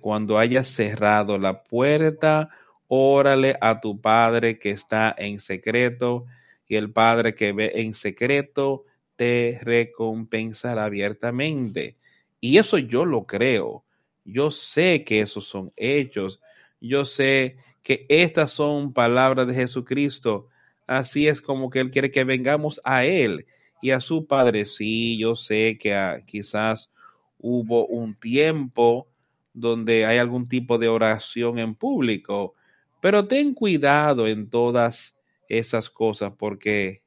cuando 0.00 0.38
hayas 0.38 0.68
cerrado 0.68 1.38
la 1.38 1.62
puerta, 1.62 2.50
órale 2.86 3.56
a 3.60 3.80
tu 3.80 4.00
Padre 4.00 4.58
que 4.58 4.70
está 4.70 5.14
en 5.18 5.40
secreto, 5.40 6.26
y 6.68 6.76
el 6.76 6.92
Padre 6.92 7.34
que 7.34 7.52
ve 7.52 7.72
en 7.76 7.94
secreto 7.94 8.84
te 9.16 9.58
recompensará 9.62 10.84
abiertamente. 10.84 11.96
Y 12.40 12.58
eso 12.58 12.78
yo 12.78 13.04
lo 13.04 13.26
creo. 13.26 13.84
Yo 14.24 14.50
sé 14.50 15.02
que 15.02 15.20
esos 15.20 15.46
son 15.46 15.72
hechos. 15.76 16.40
Yo 16.80 17.04
sé 17.04 17.56
que 17.82 18.06
estas 18.08 18.52
son 18.52 18.92
palabras 18.92 19.46
de 19.46 19.54
Jesucristo. 19.54 20.48
Así 20.86 21.26
es 21.26 21.40
como 21.40 21.70
que 21.70 21.80
Él 21.80 21.90
quiere 21.90 22.10
que 22.10 22.22
vengamos 22.24 22.80
a 22.84 23.04
Él 23.04 23.46
y 23.82 23.90
a 23.90 24.00
su 24.00 24.26
Padre. 24.26 24.66
Sí, 24.66 25.18
yo 25.18 25.34
sé 25.34 25.78
que 25.80 25.94
ah, 25.94 26.20
quizás 26.24 26.90
hubo 27.38 27.86
un 27.86 28.14
tiempo 28.14 29.08
donde 29.52 30.06
hay 30.06 30.18
algún 30.18 30.48
tipo 30.48 30.78
de 30.78 30.88
oración 30.88 31.58
en 31.58 31.74
público, 31.74 32.54
pero 33.00 33.26
ten 33.26 33.54
cuidado 33.54 34.26
en 34.26 34.50
todas 34.50 35.16
esas 35.48 35.90
cosas 35.90 36.32
porque 36.36 37.02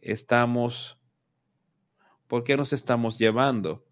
estamos, 0.00 0.98
¿por 2.26 2.44
qué 2.44 2.56
nos 2.56 2.72
estamos 2.72 3.18
llevando? 3.18 3.84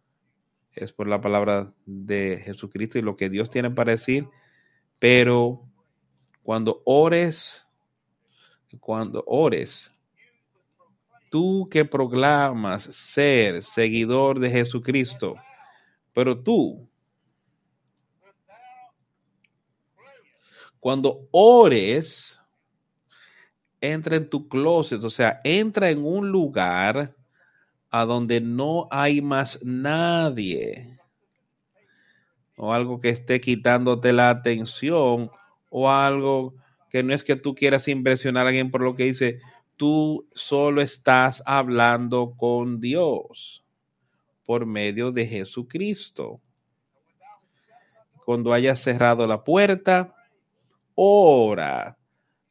Es 0.72 0.92
por 0.92 1.08
la 1.08 1.20
palabra 1.20 1.72
de 1.86 2.40
Jesucristo 2.44 2.98
y 2.98 3.02
lo 3.02 3.16
que 3.16 3.28
Dios 3.28 3.50
tiene 3.50 3.70
para 3.70 3.92
decir, 3.92 4.28
pero 4.98 5.68
cuando 6.42 6.82
ores, 6.84 7.66
cuando 8.80 9.22
ores, 9.26 9.91
tú 11.32 11.68
que 11.68 11.84
proclamas 11.84 12.84
ser 12.84 13.62
seguidor 13.64 14.38
de 14.38 14.50
Jesucristo, 14.50 15.34
pero 16.12 16.38
tú 16.38 16.88
Cuando 20.82 21.28
ores, 21.30 22.42
entra 23.80 24.16
en 24.16 24.28
tu 24.28 24.48
closet, 24.48 25.04
o 25.04 25.10
sea, 25.10 25.40
entra 25.44 25.90
en 25.90 26.04
un 26.04 26.28
lugar 26.32 27.14
a 27.88 28.04
donde 28.04 28.40
no 28.40 28.88
hay 28.90 29.22
más 29.22 29.60
nadie 29.62 30.98
o 32.56 32.72
algo 32.74 33.00
que 33.00 33.10
esté 33.10 33.40
quitándote 33.40 34.12
la 34.12 34.28
atención 34.28 35.30
o 35.70 35.88
algo 35.88 36.56
que 36.90 37.04
no 37.04 37.14
es 37.14 37.22
que 37.22 37.36
tú 37.36 37.54
quieras 37.54 37.86
impresionar 37.86 38.46
a 38.46 38.48
alguien 38.48 38.72
por 38.72 38.80
lo 38.80 38.96
que 38.96 39.04
dice, 39.04 39.38
tú 39.82 40.28
solo 40.32 40.80
estás 40.80 41.42
hablando 41.44 42.36
con 42.36 42.78
Dios 42.78 43.64
por 44.44 44.64
medio 44.64 45.10
de 45.10 45.26
Jesucristo. 45.26 46.40
Cuando 48.24 48.52
hayas 48.52 48.78
cerrado 48.78 49.26
la 49.26 49.42
puerta, 49.42 50.14
ora 50.94 51.98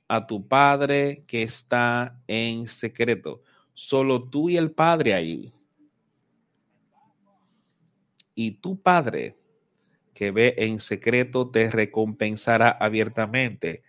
a 0.10 0.28
tu 0.28 0.46
Padre 0.46 1.24
que 1.26 1.44
está 1.44 2.20
en 2.28 2.67
secreto. 2.67 3.44
Solo 3.74 4.28
tú 4.28 4.50
y 4.50 4.58
el 4.58 4.72
Padre 4.72 5.13
ahí. 5.13 5.54
Y 8.36 8.52
tu 8.56 8.82
Padre 8.82 9.38
que 10.13 10.32
ve 10.32 10.54
en 10.58 10.82
secreto 10.82 11.50
te 11.50 11.72
recompensará 11.72 12.72
abiertamente. 12.72 13.84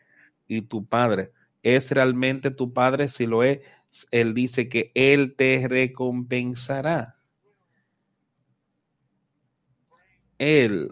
Y 0.47 0.63
tu 0.63 0.87
Padre 0.87 1.33
es 1.63 1.91
realmente 1.91 2.51
tu 2.51 2.73
Padre 2.73 3.09
si 3.09 3.27
lo 3.27 3.43
es. 3.43 3.61
Él 4.11 4.35
dice 4.35 4.69
que 4.69 4.91
Él 4.95 5.35
te 5.37 5.67
recompensará. 5.69 7.19
Él 10.39 10.91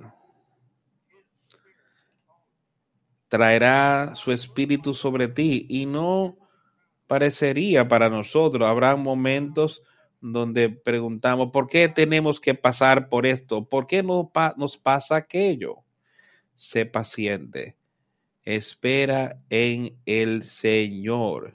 traerá 3.29 4.15
su 4.15 4.33
espíritu 4.33 4.93
sobre 4.93 5.29
ti 5.29 5.67
y 5.69 5.87
no 5.87 6.37
parecería 7.07 7.89
para 7.89 8.11
nosotros. 8.11 8.69
Habrá 8.69 8.97
momentos 8.97 9.83
donde 10.21 10.69
preguntamos, 10.69 11.51
¿por 11.53 11.67
qué 11.69 11.89
tenemos 11.89 12.41
que 12.41 12.55
pasar 12.55 13.09
por 13.09 13.27
esto? 13.27 13.69
¿Por 13.69 13.87
qué 13.87 14.03
no 14.03 14.31
nos 14.57 14.77
pasa 14.77 15.17
aquello? 15.17 15.79
Sé 16.55 16.87
paciente. 16.87 17.80
Espera 18.45 19.43
en 19.51 19.97
el 20.07 20.45
Señor 20.45 21.55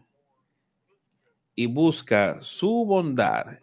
y 1.56 1.65
busca 1.65 2.38
su 2.41 2.86
bondad 2.86 3.60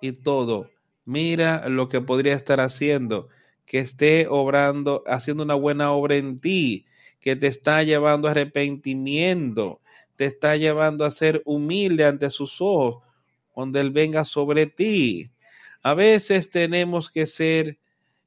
y 0.00 0.12
todo. 0.12 0.70
Mira 1.04 1.68
lo 1.68 1.88
que 1.88 2.00
podría 2.00 2.34
estar 2.34 2.60
haciendo, 2.60 3.28
que 3.66 3.78
esté 3.78 4.26
obrando, 4.28 5.02
haciendo 5.06 5.42
una 5.42 5.54
buena 5.54 5.92
obra 5.92 6.16
en 6.16 6.40
ti 6.40 6.86
que 7.20 7.36
te 7.36 7.46
está 7.46 7.82
llevando 7.82 8.26
a 8.26 8.32
arrepentimiento, 8.32 9.80
te 10.16 10.24
está 10.24 10.56
llevando 10.56 11.04
a 11.04 11.10
ser 11.10 11.42
humilde 11.44 12.04
ante 12.04 12.30
sus 12.30 12.60
ojos 12.60 13.04
cuando 13.52 13.80
Él 13.80 13.90
venga 13.90 14.24
sobre 14.24 14.66
ti. 14.66 15.30
A 15.82 15.94
veces 15.94 16.50
tenemos 16.50 17.10
que 17.10 17.26
ser 17.26 17.78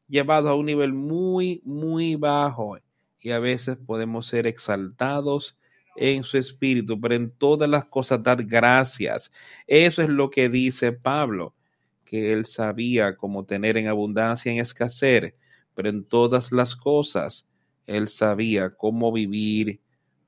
llevados 0.08 0.52
a 0.52 0.56
un 0.56 0.66
nivel 0.66 0.94
muy, 0.94 1.62
muy 1.66 2.16
bajo 2.16 2.78
y 3.26 3.32
a 3.32 3.40
veces 3.40 3.76
podemos 3.84 4.28
ser 4.28 4.46
exaltados 4.46 5.58
en 5.96 6.22
su 6.22 6.38
espíritu, 6.38 7.02
pero 7.02 7.16
en 7.16 7.32
todas 7.32 7.68
las 7.68 7.86
cosas 7.86 8.22
dar 8.22 8.44
gracias. 8.46 9.32
Eso 9.66 10.04
es 10.04 10.10
lo 10.10 10.30
que 10.30 10.48
dice 10.48 10.92
Pablo, 10.92 11.56
que 12.06 12.34
él 12.34 12.46
sabía 12.46 13.18
cómo 13.18 13.44
tener 13.44 13.78
en 13.78 13.88
abundancia 13.88 14.52
y 14.52 14.58
en 14.58 14.62
escasez, 14.62 15.34
pero 15.74 15.90
en 15.90 16.06
todas 16.06 16.52
las 16.52 16.76
cosas 16.76 17.50
él 17.88 18.10
sabía 18.10 18.76
cómo 18.76 19.12
vivir 19.12 19.82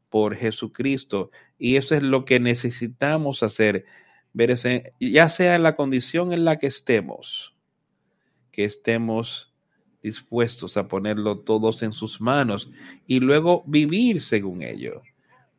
por 0.10 0.36
Jesucristo. 0.36 1.30
Y 1.60 1.76
eso 1.76 1.94
es 1.94 2.02
lo 2.02 2.26
que 2.26 2.40
necesitamos 2.40 3.44
hacer, 3.44 3.86
ya 5.00 5.30
sea 5.30 5.54
en 5.54 5.62
la 5.62 5.76
condición 5.76 6.34
en 6.34 6.46
la 6.46 6.58
que 6.58 6.66
estemos, 6.66 7.56
que 8.52 8.66
estemos 8.66 9.54
dispuestos 10.02 10.78
a 10.78 10.88
ponerlo 10.88 11.40
todos 11.40 11.84
en 11.84 11.94
sus 11.94 12.22
manos 12.22 12.70
y 13.06 13.20
luego 13.20 13.64
vivir 13.66 14.22
según 14.22 14.62
ello. 14.62 15.02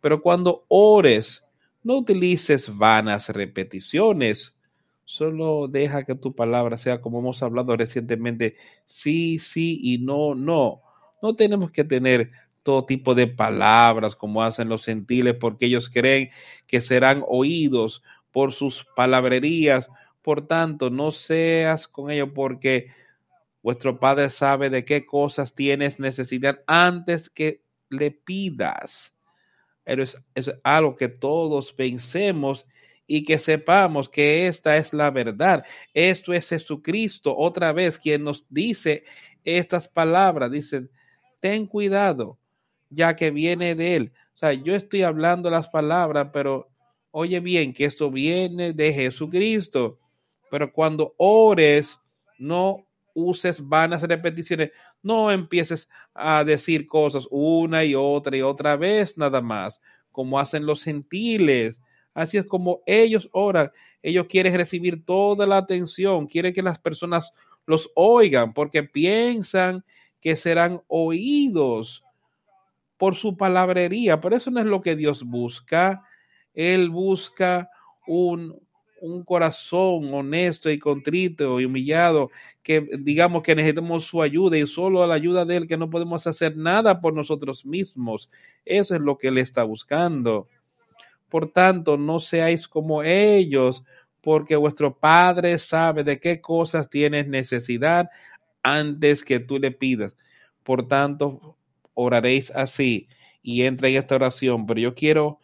Pero 0.00 0.22
cuando 0.22 0.64
ores, 0.68 1.44
no 1.82 1.98
utilices 1.98 2.76
vanas 2.76 3.28
repeticiones, 3.28 4.56
solo 5.04 5.68
deja 5.68 6.04
que 6.04 6.14
tu 6.14 6.34
palabra 6.34 6.78
sea 6.78 7.00
como 7.00 7.18
hemos 7.18 7.42
hablado 7.42 7.76
recientemente, 7.76 8.56
sí, 8.84 9.38
sí 9.38 9.78
y 9.82 9.98
no, 9.98 10.34
no 10.34 10.82
no 11.22 11.34
tenemos 11.34 11.70
que 11.70 11.84
tener 11.84 12.30
todo 12.62 12.84
tipo 12.84 13.14
de 13.14 13.26
palabras 13.26 14.14
como 14.14 14.42
hacen 14.42 14.68
los 14.68 14.84
gentiles, 14.84 15.34
porque 15.38 15.66
ellos 15.66 15.88
creen 15.88 16.30
que 16.66 16.80
serán 16.80 17.24
oídos 17.26 18.02
por 18.30 18.52
sus 18.52 18.86
palabrerías. 18.96 19.90
Por 20.22 20.46
tanto, 20.46 20.90
no 20.90 21.10
seas 21.10 21.88
con 21.88 22.10
ellos 22.10 22.30
porque 22.34 22.88
vuestro 23.68 24.00
Padre 24.00 24.30
sabe 24.30 24.70
de 24.70 24.82
qué 24.82 25.04
cosas 25.04 25.54
tienes 25.54 26.00
necesidad 26.00 26.62
antes 26.66 27.28
que 27.28 27.60
le 27.90 28.10
pidas. 28.10 29.14
Pero 29.84 30.02
es, 30.02 30.18
es 30.34 30.50
algo 30.64 30.96
que 30.96 31.08
todos 31.08 31.74
pensemos 31.74 32.66
y 33.06 33.24
que 33.24 33.38
sepamos 33.38 34.08
que 34.08 34.46
esta 34.46 34.78
es 34.78 34.94
la 34.94 35.10
verdad. 35.10 35.66
Esto 35.92 36.32
es 36.32 36.48
Jesucristo, 36.48 37.36
otra 37.36 37.74
vez, 37.74 37.98
quien 37.98 38.24
nos 38.24 38.46
dice 38.48 39.04
estas 39.44 39.86
palabras. 39.86 40.50
Dice, 40.50 40.88
ten 41.38 41.66
cuidado, 41.66 42.38
ya 42.88 43.14
que 43.16 43.30
viene 43.30 43.74
de 43.74 43.96
Él. 43.96 44.12
O 44.32 44.38
sea, 44.38 44.54
yo 44.54 44.74
estoy 44.74 45.02
hablando 45.02 45.50
las 45.50 45.68
palabras, 45.68 46.30
pero 46.32 46.70
oye 47.10 47.40
bien 47.40 47.74
que 47.74 47.84
esto 47.84 48.10
viene 48.10 48.72
de 48.72 48.94
Jesucristo. 48.94 49.98
Pero 50.50 50.72
cuando 50.72 51.14
ores, 51.18 52.00
no 52.38 52.87
uses 53.18 53.66
vanas 53.66 54.02
repeticiones, 54.02 54.70
no 55.02 55.30
empieces 55.30 55.88
a 56.14 56.44
decir 56.44 56.86
cosas 56.86 57.26
una 57.30 57.84
y 57.84 57.94
otra 57.94 58.36
y 58.36 58.42
otra 58.42 58.76
vez 58.76 59.16
nada 59.16 59.40
más, 59.40 59.80
como 60.10 60.38
hacen 60.38 60.66
los 60.66 60.84
gentiles 60.84 61.80
Así 62.18 62.36
es 62.36 62.46
como 62.46 62.82
ellos 62.84 63.28
oran. 63.30 63.70
Ellos 64.02 64.26
quieren 64.28 64.52
recibir 64.56 65.04
toda 65.04 65.46
la 65.46 65.56
atención, 65.56 66.26
quieren 66.26 66.52
que 66.52 66.62
las 66.62 66.80
personas 66.80 67.32
los 67.64 67.92
oigan 67.94 68.54
porque 68.54 68.82
piensan 68.82 69.84
que 70.20 70.34
serán 70.34 70.82
oídos 70.88 72.02
por 72.96 73.14
su 73.14 73.36
palabrería. 73.36 74.20
Pero 74.20 74.34
eso 74.34 74.50
no 74.50 74.58
es 74.58 74.66
lo 74.66 74.80
que 74.80 74.96
Dios 74.96 75.22
busca. 75.22 76.02
Él 76.54 76.90
busca 76.90 77.70
un, 78.04 78.60
un 79.00 79.24
corazón 79.24 80.12
honesto 80.12 80.70
y 80.70 80.78
contrito 80.78 81.60
y 81.60 81.64
humillado, 81.64 82.30
que 82.62 82.88
digamos 82.98 83.42
que 83.42 83.54
necesitamos 83.54 84.04
su 84.04 84.22
ayuda 84.22 84.58
y 84.58 84.66
solo 84.66 85.02
a 85.02 85.06
la 85.06 85.14
ayuda 85.14 85.44
de 85.44 85.56
Él 85.56 85.66
que 85.66 85.76
no 85.76 85.90
podemos 85.90 86.26
hacer 86.26 86.56
nada 86.56 87.00
por 87.00 87.14
nosotros 87.14 87.64
mismos. 87.64 88.30
Eso 88.64 88.94
es 88.94 89.00
lo 89.00 89.18
que 89.18 89.28
Él 89.28 89.38
está 89.38 89.62
buscando. 89.64 90.48
Por 91.28 91.50
tanto, 91.52 91.96
no 91.96 92.20
seáis 92.20 92.66
como 92.66 93.02
ellos, 93.02 93.84
porque 94.20 94.56
vuestro 94.56 94.98
Padre 94.98 95.58
sabe 95.58 96.04
de 96.04 96.18
qué 96.18 96.40
cosas 96.40 96.88
tienes 96.88 97.28
necesidad 97.28 98.08
antes 98.62 99.24
que 99.24 99.40
tú 99.40 99.58
le 99.58 99.70
pidas. 99.70 100.16
Por 100.62 100.86
tanto, 100.88 101.56
oraréis 101.94 102.50
así 102.50 103.08
y 103.42 103.62
entra 103.62 103.88
en 103.88 103.96
esta 103.96 104.16
oración. 104.16 104.66
Pero 104.66 104.80
yo 104.80 104.94
quiero 104.94 105.40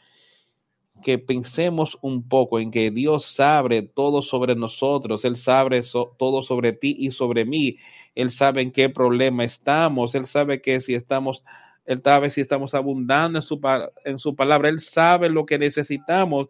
que 1.03 1.19
pensemos 1.19 1.99
un 2.01 2.29
poco 2.29 2.61
en 2.61 2.71
que 2.71 2.91
Dios 2.91 3.25
sabe 3.27 3.83
todo 3.83 4.23
sobre 4.23 4.55
nosotros, 4.55 5.25
Él 5.25 5.37
sabe 5.37 5.83
todo 6.19 6.43
sobre 6.43 6.73
ti 6.73 6.97
y 6.99 7.11
sobre 7.11 7.45
mí, 7.45 7.77
Él 8.15 8.31
sabe 8.31 8.63
en 8.63 8.71
qué 8.71 8.89
problema 8.89 9.45
estamos, 9.45 10.15
Él 10.15 10.27
sabe 10.27 10.63
que 10.63 10.81
si 10.81 10.95
estamos 10.95 11.45
él 11.85 12.01
sabe 12.03 12.31
si 12.31 12.41
estamos 12.41 12.75
abundando 12.75 13.39
en 13.39 13.43
su, 13.43 13.61
en 14.05 14.19
su 14.19 14.35
palabra. 14.35 14.69
Él 14.69 14.81
sabe 14.81 15.29
lo 15.29 15.45
que 15.45 15.59
necesitamos. 15.59 16.49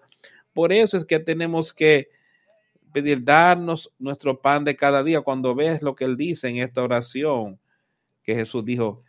Por 0.52 0.72
eso 0.72 0.96
es 0.96 1.04
que 1.04 1.18
tenemos 1.18 1.74
que 1.74 2.08
pedir, 2.92 3.24
darnos 3.24 3.92
nuestro 3.98 4.40
pan 4.40 4.64
de 4.64 4.76
cada 4.76 5.02
día. 5.02 5.22
Cuando 5.22 5.54
ves 5.54 5.82
lo 5.82 5.96
que 5.96 6.04
Él 6.04 6.16
dice 6.16 6.48
en 6.48 6.58
esta 6.58 6.82
oración, 6.82 7.58
que 8.22 8.34
Jesús 8.34 8.64
dijo, 8.64 9.03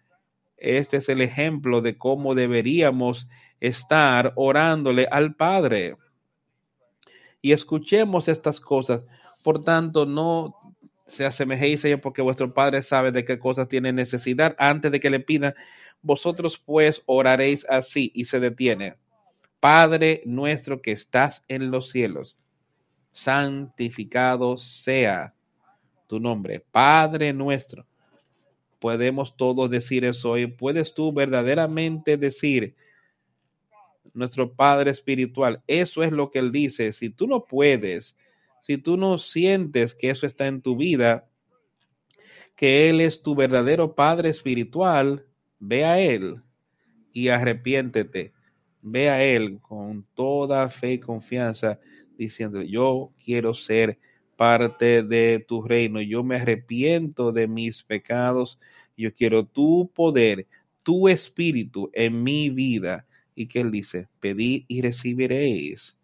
este 0.57 0.97
es 0.97 1.09
el 1.09 1.21
ejemplo 1.21 1.81
de 1.81 1.97
cómo 1.97 2.35
deberíamos 2.35 3.27
estar 3.59 4.33
orándole 4.35 5.07
al 5.11 5.35
Padre. 5.35 5.97
Y 7.41 7.51
escuchemos 7.51 8.27
estas 8.27 8.59
cosas. 8.59 9.05
Por 9.43 9.63
tanto, 9.63 10.05
no 10.05 10.55
se 11.05 11.25
asemejéis 11.25 11.85
a 11.85 11.89
ellos 11.89 11.99
porque 12.01 12.21
vuestro 12.21 12.51
Padre 12.53 12.81
sabe 12.81 13.11
de 13.11 13.25
qué 13.25 13.37
cosas 13.37 13.67
tiene 13.67 13.93
necesidad 13.93 14.55
antes 14.57 14.91
de 14.91 14.99
que 14.99 15.09
le 15.09 15.19
pida 15.19 15.55
vosotros 16.01 16.57
pues 16.57 17.03
oraréis 17.05 17.65
así 17.69 18.11
y 18.15 18.25
se 18.25 18.39
detiene. 18.39 18.95
Padre 19.59 20.21
nuestro 20.25 20.81
que 20.81 20.91
estás 20.91 21.43
en 21.47 21.71
los 21.71 21.89
cielos, 21.89 22.37
santificado 23.11 24.57
sea 24.57 25.33
tu 26.07 26.19
nombre. 26.19 26.63
Padre 26.71 27.33
nuestro. 27.33 27.87
Podemos 28.79 29.38
todos 29.38 29.69
decir 29.69 30.05
eso 30.05 30.31
hoy. 30.31 30.47
¿Puedes 30.47 30.93
tú 30.93 31.13
verdaderamente 31.13 32.17
decir, 32.17 32.75
nuestro 34.13 34.53
Padre 34.53 34.91
Espiritual? 34.91 35.61
Eso 35.67 36.03
es 36.03 36.11
lo 36.11 36.29
que 36.29 36.39
Él 36.39 36.51
dice. 36.51 36.91
Si 36.91 37.09
tú 37.09 37.27
no 37.27 37.45
puedes, 37.45 38.17
si 38.59 38.77
tú 38.77 38.97
no 38.97 39.17
sientes 39.17 39.95
que 39.95 40.09
eso 40.09 40.27
está 40.27 40.47
en 40.47 40.61
tu 40.61 40.75
vida, 40.75 41.27
que 42.55 42.89
Él 42.89 43.01
es 43.01 43.21
tu 43.21 43.35
verdadero 43.35 43.95
Padre 43.95 44.29
Espiritual, 44.29 45.25
Ve 45.59 45.85
a 45.85 45.99
Él 45.99 46.43
y 47.11 47.29
arrepiéntete. 47.29 48.33
Ve 48.81 49.09
a 49.09 49.23
Él 49.23 49.59
con 49.61 50.05
toda 50.13 50.69
fe 50.69 50.93
y 50.93 50.99
confianza, 50.99 51.79
diciendo, 52.17 52.61
yo 52.61 53.11
quiero 53.23 53.53
ser 53.53 53.97
parte 54.35 55.03
de 55.03 55.43
tu 55.47 55.61
reino, 55.61 56.01
yo 56.01 56.23
me 56.23 56.35
arrepiento 56.37 57.31
de 57.31 57.47
mis 57.47 57.83
pecados, 57.83 58.59
yo 58.97 59.13
quiero 59.13 59.45
tu 59.45 59.91
poder, 59.93 60.47
tu 60.83 61.09
espíritu 61.09 61.89
en 61.93 62.23
mi 62.23 62.49
vida. 62.49 63.05
Y 63.33 63.47
que 63.47 63.61
Él 63.61 63.71
dice, 63.71 64.07
pedid 64.19 64.63
y 64.67 64.81
recibiréis. 64.81 65.97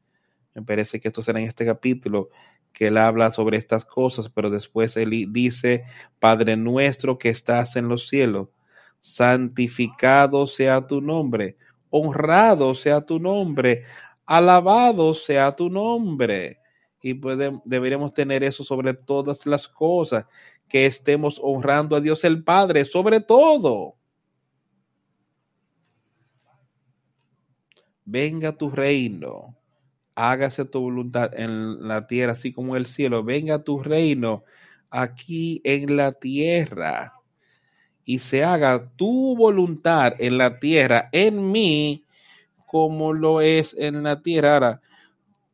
Me 0.53 0.63
parece 0.63 0.99
que 0.99 1.07
esto 1.07 1.23
será 1.23 1.39
en 1.39 1.45
este 1.45 1.65
capítulo 1.65 2.29
que 2.71 2.87
él 2.87 2.97
habla 2.97 3.31
sobre 3.31 3.57
estas 3.57 3.85
cosas, 3.85 4.29
pero 4.29 4.49
después 4.49 4.95
él 4.97 5.27
dice, 5.31 5.83
Padre 6.19 6.57
nuestro 6.57 7.17
que 7.17 7.29
estás 7.29 7.75
en 7.75 7.87
los 7.87 8.07
cielos, 8.07 8.49
santificado 8.99 10.47
sea 10.47 10.87
tu 10.87 11.01
nombre, 11.01 11.57
honrado 11.89 12.73
sea 12.73 13.01
tu 13.01 13.19
nombre, 13.19 13.83
alabado 14.25 15.13
sea 15.13 15.55
tu 15.55 15.69
nombre. 15.69 16.61
Y 17.01 17.19
deberíamos 17.65 18.13
tener 18.13 18.43
eso 18.43 18.63
sobre 18.63 18.93
todas 18.93 19.45
las 19.45 19.67
cosas, 19.67 20.25
que 20.67 20.85
estemos 20.85 21.39
honrando 21.43 21.95
a 21.95 22.01
Dios 22.01 22.23
el 22.23 22.43
Padre 22.43 22.85
sobre 22.85 23.19
todo. 23.19 23.95
Venga 28.05 28.57
tu 28.57 28.69
reino, 28.69 29.55
hágase 30.15 30.65
tu 30.65 30.81
voluntad 30.81 31.31
en 31.37 31.87
la 31.87 32.07
tierra, 32.07 32.33
así 32.33 32.51
como 32.51 32.75
en 32.75 32.81
el 32.81 32.85
cielo. 32.85 33.23
Venga 33.23 33.63
tu 33.63 33.79
reino 33.79 34.43
aquí 34.89 35.61
en 35.63 35.95
la 35.95 36.11
tierra 36.11 37.13
y 38.03 38.19
se 38.19 38.43
haga 38.43 38.91
tu 38.95 39.35
voluntad 39.35 40.13
en 40.19 40.37
la 40.37 40.59
tierra, 40.59 41.09
en 41.11 41.51
mí, 41.51 42.05
como 42.65 43.13
lo 43.13 43.41
es 43.41 43.75
en 43.77 44.03
la 44.03 44.21
tierra. 44.21 44.49
Ahora, 44.57 44.81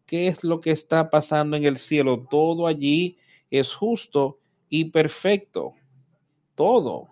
¿qué 0.07 0.27
es 0.27 0.43
lo 0.43 0.59
que 0.59 0.71
está 0.71 1.11
pasando 1.11 1.55
en 1.55 1.65
el 1.65 1.77
cielo? 1.77 2.25
Todo 2.29 2.65
allí 2.65 3.17
es 3.51 3.75
justo 3.75 4.39
y 4.69 4.85
perfecto. 4.85 5.73
Todo. 6.55 7.09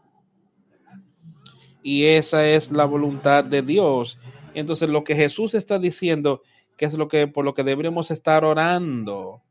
Y 1.84 2.06
esa 2.06 2.48
es 2.48 2.72
la 2.72 2.86
voluntad 2.86 3.44
de 3.44 3.62
Dios. 3.62 4.18
Entonces, 4.56 4.90
lo 4.90 5.04
que 5.04 5.16
Jesús 5.16 5.54
está 5.54 5.78
diciendo, 5.78 6.42
que 6.76 6.86
es 6.86 6.96
lo 6.96 7.08
que 7.08 7.28
por 7.28 7.46
lo 7.46 7.54
que 7.54 7.64
debemos 7.64 8.10
estar 8.10 8.44
orando. 8.44 9.44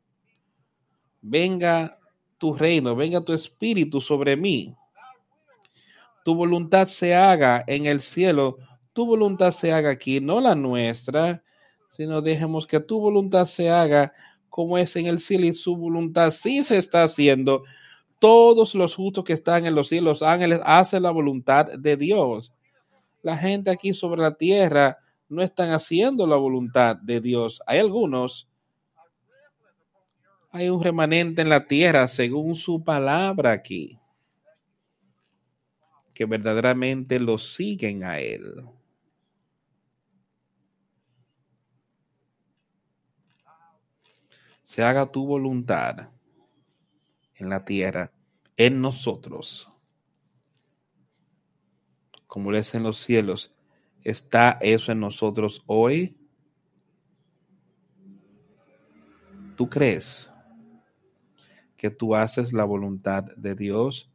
Venga 1.21 1.97
tu 2.37 2.53
reino, 2.53 2.93
venga 2.93 3.23
tu 3.23 3.31
espíritu 3.31 4.01
sobre 4.01 4.35
mí 4.35 4.75
tu 6.25 6.33
voluntad 6.33 6.87
se 6.87 7.13
haga 7.13 7.63
en 7.67 7.85
el 7.85 8.01
cielo, 8.01 8.57
tu 8.93 9.05
voluntad 9.05 9.51
se 9.51 9.71
haga 9.71 9.91
aquí, 9.91 10.19
no 10.19 10.41
la 10.41 10.55
nuestra, 10.55 11.43
sino 11.87 12.21
dejemos 12.21 12.67
que 12.67 12.79
tu 12.79 12.99
voluntad 12.99 13.45
se 13.45 13.69
haga 13.69 14.13
como 14.49 14.77
es 14.77 14.95
en 14.95 15.07
el 15.07 15.19
cielo 15.19 15.47
y 15.47 15.53
su 15.53 15.75
voluntad 15.75 16.29
sí 16.29 16.63
se 16.63 16.77
está 16.77 17.03
haciendo. 17.03 17.63
Todos 18.19 18.73
los 18.75 18.95
justos 18.95 19.23
que 19.23 19.33
están 19.33 19.65
en 19.65 19.75
los 19.75 19.89
cielos, 19.89 20.21
ángeles, 20.21 20.61
hacen 20.63 21.03
la 21.03 21.11
voluntad 21.11 21.65
de 21.65 21.97
Dios. 21.97 22.53
La 23.21 23.37
gente 23.37 23.69
aquí 23.69 23.93
sobre 23.93 24.21
la 24.21 24.35
tierra 24.35 24.97
no 25.27 25.41
están 25.41 25.71
haciendo 25.71 26.25
la 26.25 26.37
voluntad 26.37 26.95
de 26.95 27.19
Dios. 27.19 27.61
Hay 27.65 27.79
algunos. 27.79 28.47
Hay 30.51 30.69
un 30.69 30.81
remanente 30.81 31.41
en 31.41 31.49
la 31.49 31.65
tierra 31.65 32.07
según 32.07 32.55
su 32.55 32.81
palabra 32.81 33.51
aquí 33.51 33.99
que 36.15 36.25
verdaderamente 36.25 37.19
lo 37.19 37.37
siguen 37.37 38.03
a 38.03 38.19
Él. 38.19 38.63
Se 44.75 44.83
haga 44.83 45.09
tu 45.09 45.25
voluntad 45.25 46.09
en 47.35 47.47
la 47.47 47.63
tierra, 47.63 48.11
en 48.57 48.81
nosotros, 48.81 49.69
como 52.27 52.51
lo 52.51 52.57
es 52.57 52.75
en 52.75 52.83
los 52.83 52.97
cielos. 52.97 53.55
¿Está 54.03 54.57
eso 54.59 54.91
en 54.91 54.99
nosotros 54.99 55.63
hoy? 55.65 56.17
¿Tú 59.55 59.69
crees 59.69 60.29
que 61.77 61.89
tú 61.89 62.13
haces 62.13 62.51
la 62.51 62.65
voluntad 62.65 63.23
de 63.37 63.55
Dios, 63.55 64.11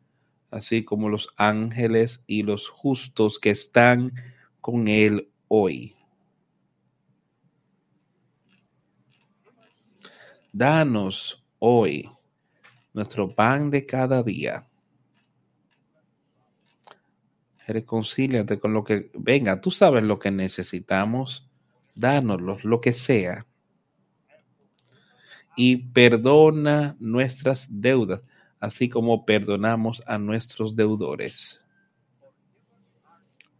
así 0.51 0.85
como 0.85 1.09
los 1.09 1.31
ángeles 1.39 2.23
y 2.27 2.43
los 2.43 2.69
justos 2.69 3.39
que 3.39 3.49
están 3.49 4.13
con 4.61 4.89
Él 4.89 5.33
hoy? 5.49 5.95
Danos 10.53 11.45
hoy 11.59 12.11
nuestro 12.93 13.33
pan 13.33 13.71
de 13.71 13.87
cada 13.87 14.23
día. 14.23 14.67
Reconcíliate 17.67 18.59
con 18.59 18.73
lo 18.73 18.83
que 18.83 19.13
venga. 19.15 19.61
Tú 19.61 19.71
sabes 19.71 20.03
lo 20.03 20.19
que 20.19 20.33
necesitamos. 20.33 21.49
Dánoslo, 21.95 22.57
lo 22.65 22.81
que 22.81 22.93
sea. 22.93 23.47
Y 25.57 25.77
perdona 25.77 26.97
nuestras 26.99 27.81
deudas, 27.81 28.23
así 28.59 28.89
como 28.89 29.25
perdonamos 29.25 30.03
a 30.07 30.19
nuestros 30.19 30.75
deudores. 30.75 31.65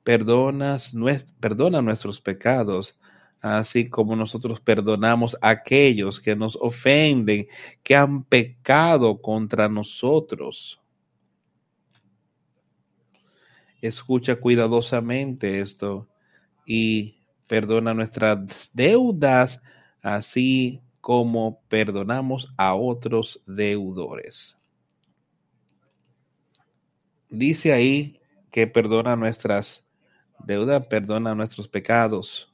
Perdonas, 0.03 0.95
perdona 1.39 1.83
nuestros 1.83 2.21
pecados, 2.21 2.99
así 3.41 3.89
como 3.89 4.15
nosotros 4.17 4.61
perdonamos 4.61 5.37
a 5.41 5.51
aquellos 5.51 6.21
que 6.21 6.37
nos 6.37 6.57
ofenden, 6.57 7.47
que 7.83 7.97
han 7.97 8.25
pecado 8.25 9.21
contra 9.21 9.69
nosotros. 9.69 10.81
Escucha 13.81 14.37
cuidadosamente 14.37 15.61
esto 15.61 16.09
y 16.67 17.23
perdona 17.47 17.95
nuestras 17.95 18.71
deudas, 18.75 19.63
así 20.03 20.83
como 21.01 21.63
perdonamos 21.69 22.53
a 22.59 22.75
otros 22.75 23.43
deudores. 23.47 24.59
Dice 27.31 27.73
ahí 27.73 28.21
que 28.51 28.67
perdona 28.67 29.17
nuestras 29.17 29.87
deudas, 30.45 30.87
perdona 30.89 31.35
nuestros 31.35 31.69
pecados 31.69 32.50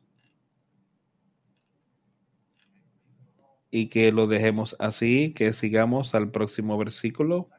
y 3.76 3.88
que 3.88 4.10
lo 4.10 4.26
dejemos 4.26 4.74
así, 4.78 5.34
que 5.34 5.52
sigamos 5.52 6.14
al 6.14 6.30
próximo 6.30 6.78
versículo. 6.78 7.50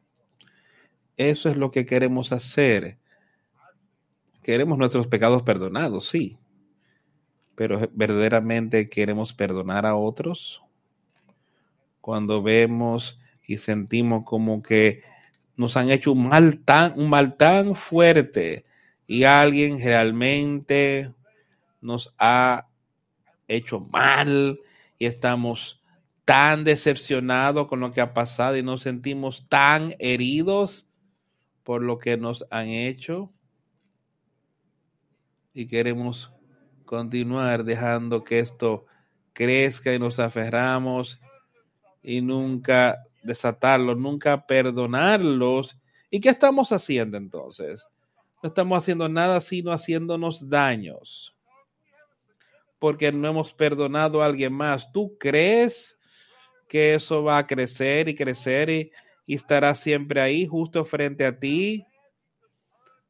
Eso 1.15 1.47
es 1.47 1.58
lo 1.58 1.69
que 1.69 1.86
queremos 1.86 2.32
hacer. 2.32 2.97
Queremos 4.41 4.80
nuestros 4.80 5.06
pecados 5.06 5.43
perdonados, 5.43 6.10
sí, 6.10 6.39
pero 7.53 7.88
verdaderamente 7.93 8.89
queremos 8.89 9.32
perdonar 9.36 9.86
a 9.86 9.95
otros. 9.95 10.63
Cuando 12.01 12.41
vemos 12.41 13.19
y 13.45 13.60
sentimos 13.60 14.23
como 14.25 14.63
que 14.63 15.03
nos 15.56 15.77
han 15.77 15.91
hecho 15.91 16.13
un 16.13 16.30
mal 16.30 16.63
tan, 16.65 16.99
un 16.99 17.12
mal 17.12 17.38
tan 17.38 17.75
fuerte 17.75 18.65
y 19.06 19.25
alguien 19.25 19.77
realmente 19.77 21.13
nos 21.80 22.12
ha 22.17 22.69
hecho 23.47 23.82
mal 23.82 24.60
y 24.97 25.06
estamos 25.06 25.77
tan 26.27 26.65
decepcionados 26.65 27.69
con 27.69 27.79
lo 27.79 27.89
que 27.93 28.01
ha 28.01 28.13
pasado 28.13 28.57
y 28.57 28.61
nos 28.61 28.81
sentimos 28.81 29.47
tan 29.47 29.95
heridos 29.97 30.85
por 31.63 31.81
lo 31.81 31.99
que 31.99 32.17
nos 32.17 32.45
han 32.51 32.67
hecho 32.67 33.31
y 35.53 35.67
queremos 35.67 36.33
continuar 36.83 37.63
dejando 37.63 38.25
que 38.25 38.39
esto 38.39 38.87
crezca 39.31 39.93
y 39.93 39.99
nos 39.99 40.19
aferramos 40.19 41.21
y 42.03 42.19
nunca 42.19 43.05
desatarlo, 43.23 43.95
nunca 43.95 44.45
perdonarlos. 44.45 45.79
¿Y 46.09 46.19
qué 46.19 46.27
estamos 46.27 46.73
haciendo 46.73 47.15
entonces? 47.15 47.87
No 48.43 48.47
estamos 48.47 48.77
haciendo 48.77 49.07
nada 49.07 49.39
sino 49.39 49.71
haciéndonos 49.71 50.49
daños. 50.49 51.37
Porque 52.79 53.13
no 53.13 53.29
hemos 53.29 53.53
perdonado 53.53 54.21
a 54.21 54.25
alguien 54.25 54.51
más. 54.51 54.91
¿Tú 54.91 55.17
crees 55.17 55.96
que 56.67 56.95
eso 56.95 57.23
va 57.23 57.38
a 57.39 57.47
crecer 57.47 58.10
y 58.10 58.15
crecer 58.15 58.69
y, 58.69 58.91
estará 59.25 59.75
siempre 59.75 60.21
ahí, 60.21 60.47
justo 60.47 60.86
frente 60.86 61.25
a 61.25 61.38
ti, 61.38 61.86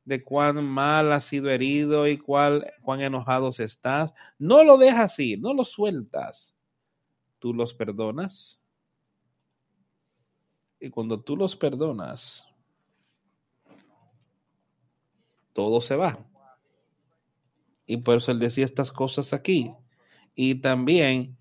de 0.04 0.24
cuán 0.24 0.64
mal 0.64 1.12
has 1.12 1.26
sido 1.26 1.50
herido 1.50 2.08
y 2.08 2.18
cuál, 2.18 2.74
cuán 2.82 3.02
enojados 3.02 3.60
estás. 3.60 4.16
No 4.40 4.64
lo 4.64 4.78
dejas 4.78 5.20
ir, 5.20 5.40
no 5.40 5.54
lo 5.54 5.64
sueltas. 5.64 6.56
Tú 7.38 7.54
los 7.54 7.74
perdonas. 7.74 8.64
Y 10.80 10.90
cuando 10.90 11.22
tú 11.22 11.36
los 11.36 11.56
perdonas, 11.56 12.48
todo 15.54 15.82
se 15.82 15.96
va. 15.96 16.18
Y 17.86 17.98
por 17.98 18.18
eso 18.18 18.32
él 18.32 18.40
decía 18.40 18.66
estas 18.66 18.92
cosas 18.92 19.34
aquí. 19.34 19.74
Y 20.36 20.56
también 20.56 21.38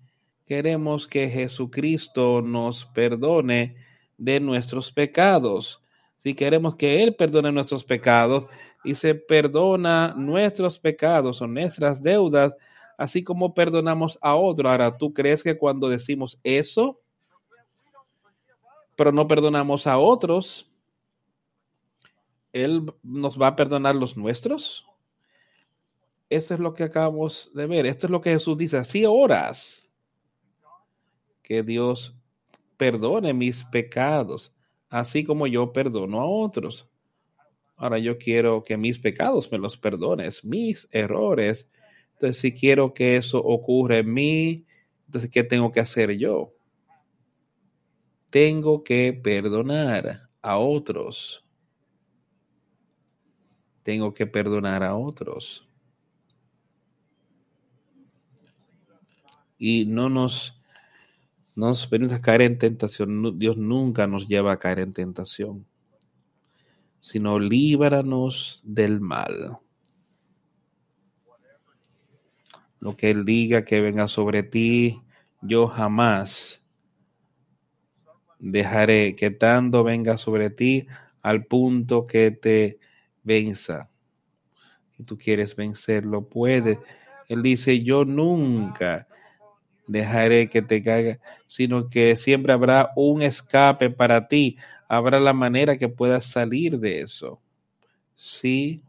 queremos 0.47 1.07
que 1.07 1.29
Jesucristo 1.29 2.41
nos 2.41 2.85
perdone 2.85 3.75
de 4.17 4.39
nuestros 4.39 4.91
pecados. 4.91 5.83
Si 6.17 6.33
queremos 6.33 6.75
que 6.75 7.03
Él 7.03 7.15
perdone 7.15 7.51
nuestros 7.51 7.83
pecados, 7.83 8.45
y 8.83 8.95
se 8.95 9.15
perdona 9.15 10.13
nuestros 10.15 10.79
pecados 10.79 11.41
o 11.41 11.47
nuestras 11.47 12.01
deudas, 12.01 12.53
así 12.97 13.21
como 13.21 13.53
perdonamos 13.53 14.17
a 14.21 14.35
otro. 14.35 14.69
Ahora, 14.69 14.97
¿tú 14.97 15.13
crees 15.13 15.43
que 15.43 15.57
cuando 15.57 15.89
decimos 15.89 16.39
eso, 16.43 17.01
pero 18.95 19.11
no 19.11 19.27
perdonamos 19.27 19.87
a 19.87 19.97
otros, 19.97 20.71
Él 22.53 22.93
nos 23.03 23.39
va 23.39 23.47
a 23.47 23.55
perdonar 23.55 23.95
los 23.95 24.15
nuestros? 24.15 24.87
Eso 26.29 26.53
es 26.53 26.59
lo 26.59 26.73
que 26.73 26.83
acabamos 26.83 27.51
de 27.53 27.67
ver. 27.67 27.85
Esto 27.85 28.07
es 28.07 28.11
lo 28.11 28.21
que 28.21 28.31
Jesús 28.31 28.57
dice. 28.57 28.77
Así 28.77 29.05
oras 29.05 29.86
que 31.47 31.63
Dios 31.63 32.19
perdone 32.75 33.33
mis 33.33 33.63
pecados, 33.63 34.53
así 34.89 35.23
como 35.23 35.47
yo 35.47 35.71
perdono 35.71 36.19
a 36.19 36.25
otros. 36.25 36.89
Ahora 37.77 37.99
yo 37.99 38.17
quiero 38.17 38.65
que 38.65 38.75
mis 38.75 38.99
pecados 38.99 39.49
me 39.49 39.57
los 39.57 39.77
perdones, 39.77 40.43
mis 40.43 40.89
errores. 40.91 41.71
Entonces, 42.15 42.41
si 42.41 42.51
quiero 42.51 42.93
que 42.93 43.15
eso 43.15 43.39
ocurra 43.39 43.99
en 43.99 44.13
mí, 44.13 44.65
entonces, 45.05 45.29
¿qué 45.29 45.45
tengo 45.45 45.71
que 45.71 45.79
hacer 45.79 46.17
yo? 46.17 46.53
Tengo 48.29 48.83
que 48.83 49.13
perdonar 49.13 50.29
a 50.41 50.57
otros. 50.57 51.45
Tengo 53.83 54.13
que 54.13 54.27
perdonar 54.27 54.83
a 54.83 54.97
otros. 54.97 55.65
Y 59.57 59.85
no 59.85 60.09
nos 60.09 60.56
no 61.57 61.65
nos 61.65 61.87
permita 61.87 62.21
caer 62.21 62.43
en 62.43 62.59
tentación. 62.59 63.39
Dios 63.39 63.57
nunca 63.57 64.05
nos 64.05 64.27
lleva 64.27 64.53
a 64.53 64.59
caer 64.59 64.79
en 64.79 64.93
tentación, 64.93 65.65
sino 66.99 67.39
líbranos 67.39 68.61
del 68.63 69.01
mal. 69.01 69.57
Lo 72.79 72.95
que 72.95 73.09
Él 73.09 73.25
diga 73.25 73.65
que 73.65 73.81
venga 73.81 74.07
sobre 74.07 74.43
ti, 74.43 75.01
yo 75.41 75.67
jamás 75.67 76.63
dejaré 78.37 79.15
que 79.15 79.31
tanto 79.31 79.83
venga 79.83 80.15
sobre 80.17 80.51
ti 80.51 80.85
al 81.23 81.47
punto 81.47 82.05
que 82.05 82.29
te 82.29 82.77
venza. 83.23 83.89
Si 84.91 85.01
tú 85.01 85.17
quieres 85.17 85.55
vencerlo, 85.55 86.29
puede. 86.29 86.79
Él 87.27 87.41
dice, 87.41 87.81
yo 87.81 88.05
nunca 88.05 89.07
dejaré 89.87 90.49
que 90.49 90.61
te 90.61 90.81
caiga, 90.81 91.19
sino 91.47 91.89
que 91.89 92.15
siempre 92.15 92.53
habrá 92.53 92.91
un 92.95 93.21
escape 93.21 93.89
para 93.89 94.27
ti, 94.27 94.57
habrá 94.87 95.19
la 95.19 95.33
manera 95.33 95.77
que 95.77 95.89
puedas 95.89 96.25
salir 96.25 96.79
de 96.79 97.01
eso. 97.01 97.41
Si 98.15 98.83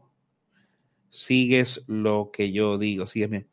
sigues 1.09 1.83
lo 1.87 2.29
que 2.31 2.51
yo 2.51 2.77
digo, 2.77 3.07
sígueme. 3.07 3.47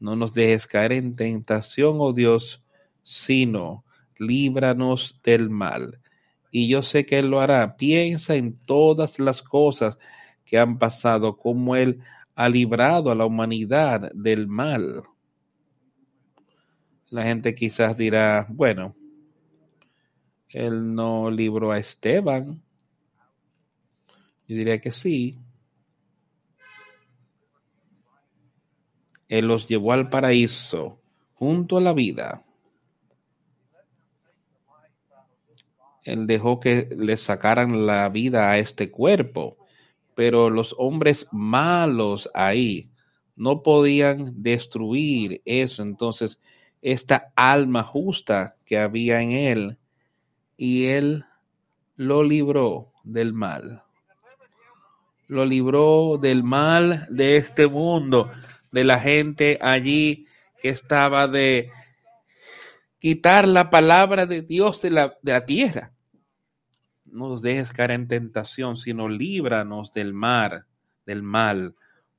No 0.00 0.16
nos 0.16 0.32
dejes 0.34 0.66
caer 0.66 0.92
en 0.92 1.16
tentación, 1.16 1.96
oh 1.98 2.12
Dios, 2.12 2.64
sino 3.02 3.84
líbranos 4.18 5.20
del 5.22 5.50
mal. 5.50 6.00
Y 6.50 6.68
yo 6.68 6.82
sé 6.82 7.04
que 7.04 7.18
Él 7.18 7.28
lo 7.28 7.40
hará. 7.40 7.76
Piensa 7.76 8.36
en 8.36 8.56
todas 8.64 9.18
las 9.18 9.42
cosas 9.42 9.98
que 10.44 10.58
han 10.58 10.78
pasado, 10.78 11.36
como 11.36 11.74
Él 11.74 12.00
ha 12.34 12.48
librado 12.48 13.10
a 13.10 13.14
la 13.14 13.24
humanidad 13.24 14.12
del 14.12 14.46
mal 14.46 15.02
la 17.14 17.22
gente 17.22 17.54
quizás 17.54 17.96
dirá, 17.96 18.44
bueno, 18.50 18.96
él 20.48 20.96
no 20.96 21.30
libró 21.30 21.70
a 21.70 21.78
Esteban. 21.78 22.60
Yo 24.48 24.56
diría 24.56 24.80
que 24.80 24.90
sí. 24.90 25.38
Él 29.28 29.46
los 29.46 29.68
llevó 29.68 29.92
al 29.92 30.08
paraíso, 30.08 31.00
junto 31.34 31.76
a 31.76 31.80
la 31.80 31.92
vida. 31.92 32.44
Él 36.02 36.26
dejó 36.26 36.58
que 36.58 36.88
le 36.98 37.16
sacaran 37.16 37.86
la 37.86 38.08
vida 38.08 38.50
a 38.50 38.58
este 38.58 38.90
cuerpo, 38.90 39.56
pero 40.16 40.50
los 40.50 40.74
hombres 40.78 41.28
malos 41.30 42.28
ahí 42.34 42.90
no 43.36 43.62
podían 43.62 44.42
destruir 44.42 45.42
eso. 45.44 45.84
Entonces, 45.84 46.40
esta 46.84 47.32
alma 47.34 47.82
justa 47.82 48.58
que 48.66 48.78
había 48.78 49.22
en 49.22 49.30
él, 49.30 49.78
y 50.58 50.84
él 50.88 51.24
lo 51.96 52.22
libró 52.22 52.92
del 53.04 53.32
mal. 53.32 53.82
Lo 55.26 55.46
libró 55.46 56.18
del 56.20 56.44
mal 56.44 57.06
de 57.08 57.38
este 57.38 57.68
mundo, 57.68 58.30
de 58.70 58.84
la 58.84 59.00
gente 59.00 59.58
allí 59.62 60.26
que 60.60 60.68
estaba 60.68 61.26
de 61.26 61.70
quitar 62.98 63.48
la 63.48 63.70
palabra 63.70 64.26
de 64.26 64.42
Dios 64.42 64.82
de 64.82 64.90
la, 64.90 65.16
de 65.22 65.32
la 65.32 65.46
tierra. 65.46 65.94
No 67.06 67.30
nos 67.30 67.40
dejes 67.40 67.72
caer 67.72 67.92
en 67.92 68.08
tentación, 68.08 68.76
sino 68.76 69.08
líbranos 69.08 69.90
del 69.94 70.12
mar, 70.12 70.66
del 71.06 71.22
mal, 71.22 71.76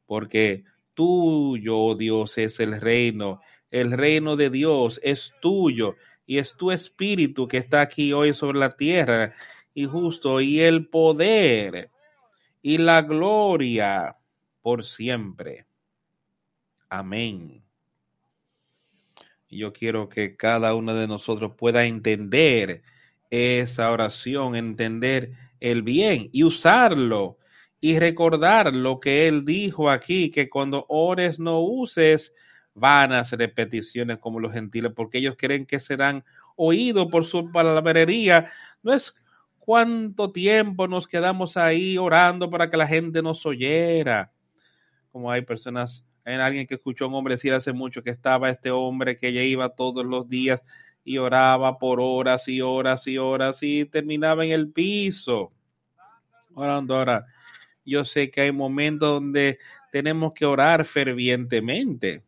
porque 0.07 0.63
tuyo, 0.95 1.77
oh 1.77 1.95
Dios, 1.95 2.39
es 2.39 2.59
el 2.59 2.81
reino. 2.81 3.41
El 3.75 3.91
reino 3.91 4.37
de 4.37 4.49
Dios 4.49 5.01
es 5.03 5.33
tuyo 5.41 5.97
y 6.25 6.37
es 6.37 6.55
tu 6.55 6.71
espíritu 6.71 7.45
que 7.45 7.57
está 7.57 7.81
aquí 7.81 8.13
hoy 8.13 8.33
sobre 8.33 8.57
la 8.57 8.69
tierra 8.69 9.33
y 9.73 9.83
justo 9.83 10.39
y 10.39 10.61
el 10.61 10.87
poder 10.87 11.89
y 12.61 12.77
la 12.77 13.01
gloria 13.01 14.15
por 14.61 14.85
siempre. 14.85 15.65
Amén. 16.87 17.65
Yo 19.49 19.73
quiero 19.73 20.07
que 20.07 20.37
cada 20.37 20.73
uno 20.73 20.95
de 20.95 21.09
nosotros 21.09 21.51
pueda 21.57 21.85
entender 21.85 22.81
esa 23.29 23.91
oración, 23.91 24.55
entender 24.55 25.33
el 25.59 25.83
bien 25.83 26.29
y 26.31 26.43
usarlo 26.43 27.39
y 27.81 27.99
recordar 27.99 28.73
lo 28.73 29.01
que 29.01 29.27
él 29.27 29.43
dijo 29.43 29.89
aquí, 29.89 30.31
que 30.31 30.49
cuando 30.49 30.85
ores 30.87 31.41
no 31.41 31.59
uses 31.59 32.33
vanas 32.75 33.31
repeticiones 33.31 34.19
como 34.19 34.39
los 34.39 34.53
gentiles, 34.53 34.91
porque 34.95 35.17
ellos 35.17 35.35
creen 35.37 35.65
que 35.65 35.79
serán 35.79 36.23
oídos 36.55 37.07
por 37.09 37.25
su 37.25 37.51
palabrería. 37.51 38.51
No 38.83 38.93
es 38.93 39.15
cuánto 39.57 40.31
tiempo 40.31 40.87
nos 40.87 41.07
quedamos 41.07 41.57
ahí 41.57 41.97
orando 41.97 42.49
para 42.49 42.69
que 42.69 42.77
la 42.77 42.85
gente 42.85 43.23
nos 43.23 43.45
oyera. 43.45 44.31
Como 45.11 45.31
hay 45.31 45.41
personas, 45.41 46.05
hay 46.23 46.35
alguien 46.35 46.67
que 46.67 46.75
escuchó 46.75 47.05
a 47.05 47.07
un 47.07 47.15
hombre 47.15 47.35
decir 47.35 47.53
hace 47.53 47.73
mucho 47.73 48.03
que 48.03 48.11
estaba 48.11 48.49
este 48.49 48.69
hombre 48.69 49.15
que 49.15 49.33
ya 49.33 49.41
iba 49.41 49.69
todos 49.69 50.05
los 50.05 50.27
días 50.29 50.63
y 51.03 51.17
oraba 51.17 51.77
por 51.77 51.99
horas 52.01 52.47
y 52.47 52.61
horas 52.61 53.07
y 53.07 53.17
horas 53.17 53.63
y 53.63 53.85
terminaba 53.85 54.45
en 54.45 54.51
el 54.51 54.71
piso. 54.71 55.53
Orando 56.53 56.97
ahora. 56.97 57.25
Yo 57.85 58.03
sé 58.03 58.31
que 58.31 58.41
hay 58.41 58.51
momentos 58.51 59.07
donde 59.09 59.59
tenemos 59.91 60.33
que 60.33 60.45
orar 60.45 60.83
fervientemente, 60.85 62.24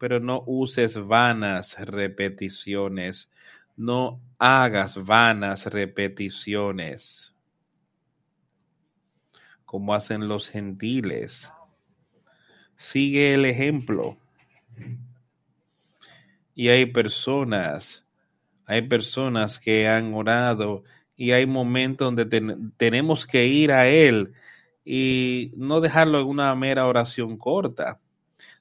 pero 0.00 0.18
no 0.18 0.42
uses 0.46 0.98
vanas 0.98 1.76
repeticiones 1.78 3.30
no 3.80 4.20
hagas 4.38 5.02
vanas 5.02 5.64
repeticiones 5.66 7.34
como 9.64 9.94
hacen 9.94 10.28
los 10.28 10.50
gentiles. 10.50 11.50
Sigue 12.76 13.32
el 13.32 13.46
ejemplo. 13.46 14.18
Y 16.54 16.68
hay 16.68 16.86
personas, 16.86 18.06
hay 18.66 18.82
personas 18.82 19.58
que 19.58 19.88
han 19.88 20.12
orado 20.12 20.82
y 21.16 21.30
hay 21.30 21.46
momentos 21.46 22.14
donde 22.14 22.26
tenemos 22.76 23.26
que 23.26 23.46
ir 23.46 23.72
a 23.72 23.86
Él 23.88 24.34
y 24.84 25.52
no 25.56 25.80
dejarlo 25.80 26.20
en 26.20 26.26
una 26.26 26.54
mera 26.54 26.86
oración 26.86 27.38
corta, 27.38 27.98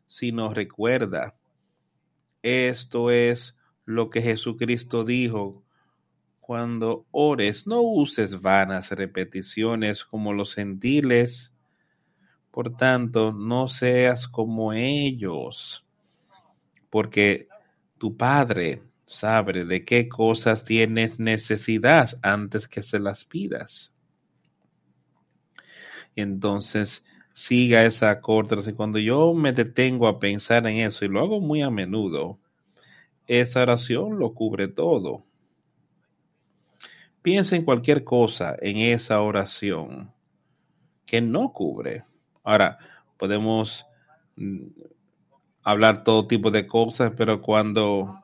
sino 0.10 0.52
recuerda, 0.52 1.36
esto 2.42 3.12
es 3.12 3.56
lo 3.86 4.10
que 4.10 4.24
Jesucristo 4.24 5.04
dijo. 5.04 5.64
Cuando 6.40 7.06
ores, 7.12 7.68
no 7.68 7.82
uses 7.82 8.42
vanas 8.42 8.90
repeticiones 8.90 10.04
como 10.04 10.34
los 10.34 10.56
gentiles. 10.56 11.54
Por 12.50 12.76
tanto, 12.76 13.32
no 13.32 13.68
seas 13.68 14.28
como 14.28 14.74
ellos, 14.74 15.86
porque 16.90 17.48
tu 18.00 18.18
Padre 18.18 18.82
sabe 19.06 19.64
de 19.64 19.86
qué 19.86 20.10
cosas 20.10 20.64
tienes 20.64 21.20
necesidad 21.20 22.10
antes 22.24 22.68
que 22.68 22.82
se 22.82 22.98
las 22.98 23.26
pidas. 23.26 23.96
Entonces, 26.16 27.06
siga 27.34 27.86
esa 27.86 28.20
corta. 28.22 28.58
Cuando 28.76 29.00
yo 29.00 29.34
me 29.34 29.54
detengo 29.54 30.08
a 30.08 30.20
pensar 30.20 30.66
en 30.68 30.78
eso, 30.80 31.06
y 31.06 31.08
lo 31.08 31.20
hago 31.20 31.40
muy 31.40 31.62
a 31.62 31.70
menudo, 31.70 32.40
esa 33.28 33.62
oración 33.62 34.20
lo 34.20 34.34
cubre 34.34 34.68
todo. 34.68 35.24
Piensa 37.22 37.56
en 37.56 37.66
cualquier 37.66 38.04
cosa 38.04 38.56
en 38.62 38.78
esa 38.78 39.22
oración 39.22 40.12
que 41.06 41.22
no 41.22 41.52
cubre. 41.52 42.06
Ahora, 42.44 42.78
podemos 43.18 43.86
mm, 44.36 44.68
hablar 45.64 46.04
todo 46.04 46.28
tipo 46.28 46.50
de 46.50 46.66
cosas, 46.66 47.12
pero 47.16 47.42
cuando 47.42 48.22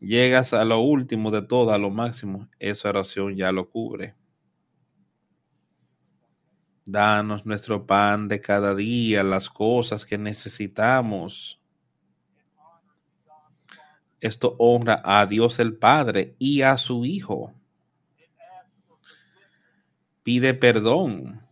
llegas 0.00 0.52
a 0.52 0.64
lo 0.64 0.80
último 0.80 1.30
de 1.30 1.42
todo, 1.42 1.72
a 1.72 1.78
lo 1.78 1.90
máximo, 1.90 2.48
esa 2.58 2.90
oración 2.90 3.34
ya 3.36 3.50
lo 3.50 3.68
cubre. 3.70 4.14
Danos 6.90 7.44
nuestro 7.44 7.86
pan 7.86 8.28
de 8.28 8.40
cada 8.40 8.74
día, 8.74 9.22
las 9.22 9.50
cosas 9.50 10.06
que 10.06 10.16
necesitamos. 10.16 11.60
Esto 14.22 14.56
honra 14.58 15.02
a 15.04 15.26
Dios 15.26 15.58
el 15.58 15.76
Padre 15.76 16.34
y 16.38 16.62
a 16.62 16.78
su 16.78 17.04
Hijo. 17.04 17.52
Pide 20.22 20.54
perdón. 20.54 21.42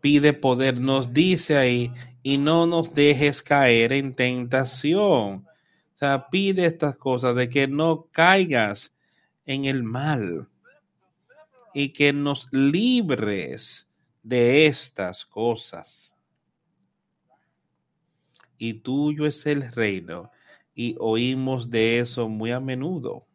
Pide 0.00 0.32
poder, 0.32 0.78
nos 0.78 1.12
dice 1.12 1.56
ahí, 1.56 1.92
y 2.22 2.38
no 2.38 2.68
nos 2.68 2.94
dejes 2.94 3.42
caer 3.42 3.92
en 3.92 4.14
tentación. 4.14 5.44
O 5.96 5.98
sea, 5.98 6.28
pide 6.30 6.66
estas 6.66 6.96
cosas 6.96 7.34
de 7.34 7.48
que 7.48 7.66
no 7.66 8.06
caigas 8.12 8.92
en 9.46 9.64
el 9.64 9.82
mal 9.82 10.48
y 11.72 11.92
que 11.92 12.12
nos 12.12 12.48
libres 12.52 13.88
de 14.22 14.66
estas 14.66 15.24
cosas 15.24 16.16
y 18.58 18.74
tuyo 18.74 19.26
es 19.26 19.46
el 19.46 19.70
reino. 19.72 20.30
Y 20.74 20.96
oímos 20.98 21.70
de 21.70 22.00
eso 22.00 22.28
muy 22.28 22.50
a 22.52 22.60
menudo. 22.60 23.26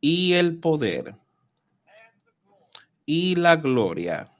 Y 0.00 0.32
el 0.32 0.58
poder. 0.58 1.16
Y 3.06 3.36
la 3.36 3.56
gloria. 3.56 4.32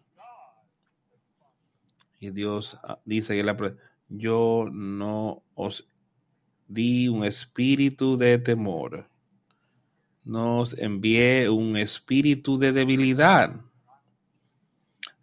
Y 2.19 2.31
Dios 2.31 2.79
ah, 2.83 3.01
dice 3.05 3.35
que 3.35 3.45
la, 3.45 3.57
yo 4.09 4.67
no 4.71 5.43
os 5.55 5.89
di 6.69 7.09
un 7.09 7.25
espíritu 7.25 8.17
de 8.17 8.39
temor. 8.39 9.10
Nos 10.31 10.79
envié 10.79 11.49
un 11.49 11.77
espíritu 11.77 12.57
de 12.57 12.71
debilidad 12.71 13.61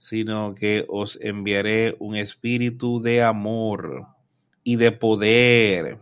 sino 0.07 0.55
que 0.55 0.85
os 0.87 1.19
enviaré 1.21 1.95
un 1.99 2.15
espíritu 2.15 3.01
de 3.01 3.23
amor 3.23 4.07
y 4.63 4.77
de 4.77 4.91
poder 4.93 5.99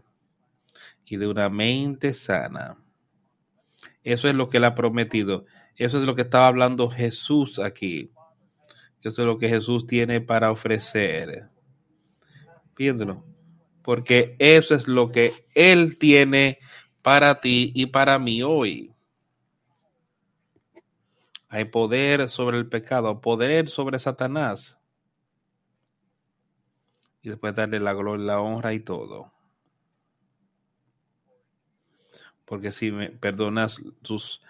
y 1.06 1.18
de 1.18 1.28
una 1.28 1.50
mente 1.50 2.14
sana. 2.14 2.78
Eso 4.04 4.28
es 4.28 4.36
lo 4.36 4.50
que 4.50 4.58
él 4.58 4.66
ha 4.66 4.76
prometido. 4.76 5.46
Eso 5.76 6.00
es 6.00 6.06
lo 6.06 6.16
que 6.16 6.22
estaba 6.22 6.48
hablando 6.48 6.90
Jesús 6.90 7.58
aquí. 7.58 8.12
Eso 9.02 9.22
es 9.22 9.26
lo 9.26 9.38
que 9.38 9.50
Jesús 9.50 9.88
tiene 9.88 10.22
para 10.22 10.52
ofrecer. 10.52 11.50
Pídelo. 12.76 13.26
Porque 13.82 14.36
eso 14.40 14.76
es 14.76 14.88
lo 14.88 15.10
que 15.10 15.48
Él 15.54 15.98
tiene 16.00 16.60
para 17.02 17.40
ti 17.40 17.72
y 17.76 17.88
para 17.88 18.18
mí 18.20 18.42
hoy. 18.42 18.95
Hay 21.56 21.64
poder 21.64 22.28
sobre 22.28 22.58
el 22.58 22.68
pecado, 22.68 23.22
poder 23.22 23.70
sobre 23.70 23.98
Satanás. 23.98 24.78
Y 27.22 27.30
después 27.30 27.56
darle 27.56 27.80
la 27.80 27.94
gloria, 27.94 28.26
la 28.26 28.42
honra 28.42 28.74
y 28.74 28.82
todo. 28.82 29.32
Porque 32.44 32.74
si 32.74 32.92
me 32.92 33.10
perdonas 33.10 33.82
tus 34.02 34.42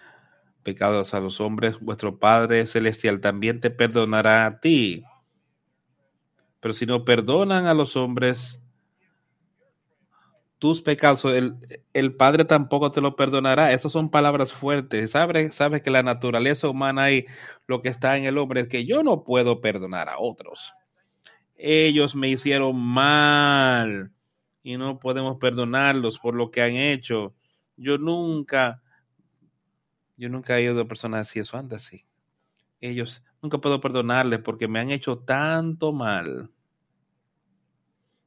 pecados 0.64 1.14
a 1.14 1.20
los 1.20 1.40
hombres, 1.40 1.78
vuestro 1.78 2.18
Padre 2.18 2.66
Celestial 2.66 3.20
también 3.20 3.60
te 3.60 3.70
perdonará 3.70 4.44
a 4.44 4.58
ti. 4.58 5.04
Pero 6.58 6.72
si 6.72 6.86
no 6.86 7.04
perdonan 7.04 7.66
a 7.66 7.74
los 7.74 7.94
hombres 7.94 8.60
tus 10.66 10.82
pecados, 10.82 11.24
el, 11.26 11.54
el 11.92 12.16
Padre 12.16 12.44
tampoco 12.44 12.90
te 12.90 13.00
lo 13.00 13.14
perdonará. 13.14 13.70
Esas 13.72 13.92
son 13.92 14.10
palabras 14.10 14.52
fuertes. 14.52 15.12
Sabes 15.12 15.54
sabe 15.54 15.80
que 15.80 15.90
la 15.90 16.02
naturaleza 16.02 16.68
humana 16.68 17.12
y 17.12 17.24
lo 17.68 17.82
que 17.82 17.88
está 17.88 18.16
en 18.16 18.24
el 18.24 18.36
hombre 18.36 18.62
es 18.62 18.66
que 18.66 18.84
yo 18.84 19.04
no 19.04 19.22
puedo 19.22 19.60
perdonar 19.60 20.08
a 20.08 20.18
otros. 20.18 20.72
Ellos 21.54 22.16
me 22.16 22.28
hicieron 22.28 22.76
mal 22.80 24.10
y 24.64 24.76
no 24.76 24.98
podemos 24.98 25.36
perdonarlos 25.38 26.18
por 26.18 26.34
lo 26.34 26.50
que 26.50 26.62
han 26.62 26.74
hecho. 26.74 27.36
Yo 27.76 27.96
nunca, 27.96 28.82
yo 30.16 30.28
nunca 30.28 30.58
he 30.58 30.68
oído 30.68 30.82
a 30.82 30.88
personas 30.88 31.28
así, 31.28 31.38
eso 31.38 31.56
anda 31.56 31.76
así. 31.76 32.04
Ellos 32.80 33.24
nunca 33.40 33.58
puedo 33.58 33.80
perdonarles 33.80 34.40
porque 34.40 34.66
me 34.66 34.80
han 34.80 34.90
hecho 34.90 35.16
tanto 35.16 35.92
mal. 35.92 36.50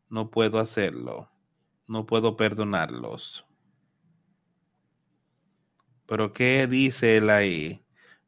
No 0.08 0.32
puedo 0.32 0.58
hacerlo. 0.58 1.30
No 1.90 2.06
puedo 2.06 2.38
perdonarlos. 2.38 3.48
Pero 6.06 6.34
¿qué 6.34 6.68
dice 6.68 7.18
él 7.18 7.32
ahí? 7.32 7.84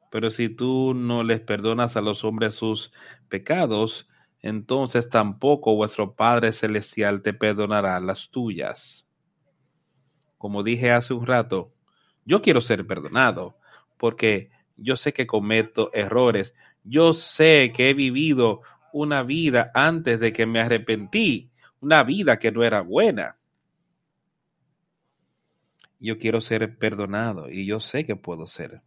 Pero 0.10 0.32
si 0.32 0.50
tú 0.50 0.96
no 0.96 1.22
les 1.22 1.42
perdonas 1.42 1.96
a 1.96 2.02
los 2.02 2.24
hombres 2.24 2.56
sus 2.56 2.92
pecados, 3.30 4.10
entonces 4.40 5.10
tampoco 5.10 5.76
vuestro 5.76 6.16
Padre 6.16 6.54
Celestial 6.54 7.22
te 7.22 7.36
perdonará 7.36 8.00
las 8.00 8.32
tuyas. 8.32 9.08
Como 10.40 10.64
dije 10.64 10.92
hace 10.92 11.14
un 11.14 11.28
rato, 11.28 11.72
yo 12.26 12.42
quiero 12.42 12.62
ser 12.62 12.88
perdonado 12.88 13.60
porque 14.00 14.50
yo 14.76 14.98
sé 14.98 15.14
que 15.14 15.28
cometo 15.28 15.92
errores. 15.94 16.56
Yo 16.84 17.14
sé 17.14 17.72
que 17.76 17.92
he 17.92 17.94
vivido 17.94 18.62
una 18.92 19.22
vida 19.22 19.70
antes 19.76 20.20
de 20.20 20.34
que 20.34 20.48
me 20.48 20.62
arrepentí, 20.62 21.52
una 21.80 22.02
vida 22.02 22.40
que 22.40 22.52
no 22.52 22.64
era 22.64 22.82
buena. 22.82 23.38
Yo 26.02 26.18
quiero 26.18 26.42
ser 26.42 26.78
perdonado 26.78 27.50
y 27.50 27.66
yo 27.66 27.80
sé 27.80 28.04
que 28.04 28.16
puedo 28.16 28.48
ser. 28.48 28.82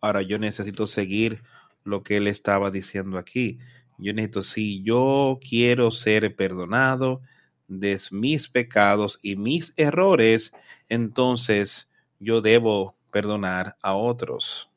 Ahora 0.00 0.20
yo 0.22 0.38
necesito 0.38 0.88
seguir 0.88 1.42
lo 1.84 2.02
que 2.02 2.16
él 2.16 2.26
estaba 2.26 2.72
diciendo 2.72 3.16
aquí. 3.16 3.58
Yo 3.96 4.12
necesito, 4.12 4.42
si 4.42 4.82
yo 4.82 5.38
quiero 5.40 5.92
ser 5.92 6.34
perdonado 6.34 7.22
de 7.68 8.00
mis 8.10 8.48
pecados 8.48 9.20
y 9.22 9.36
mis 9.36 9.72
errores, 9.76 10.52
entonces 10.88 11.88
yo 12.18 12.40
debo 12.40 12.96
perdonar 13.12 13.76
a 13.82 13.94
otros. 13.94 14.71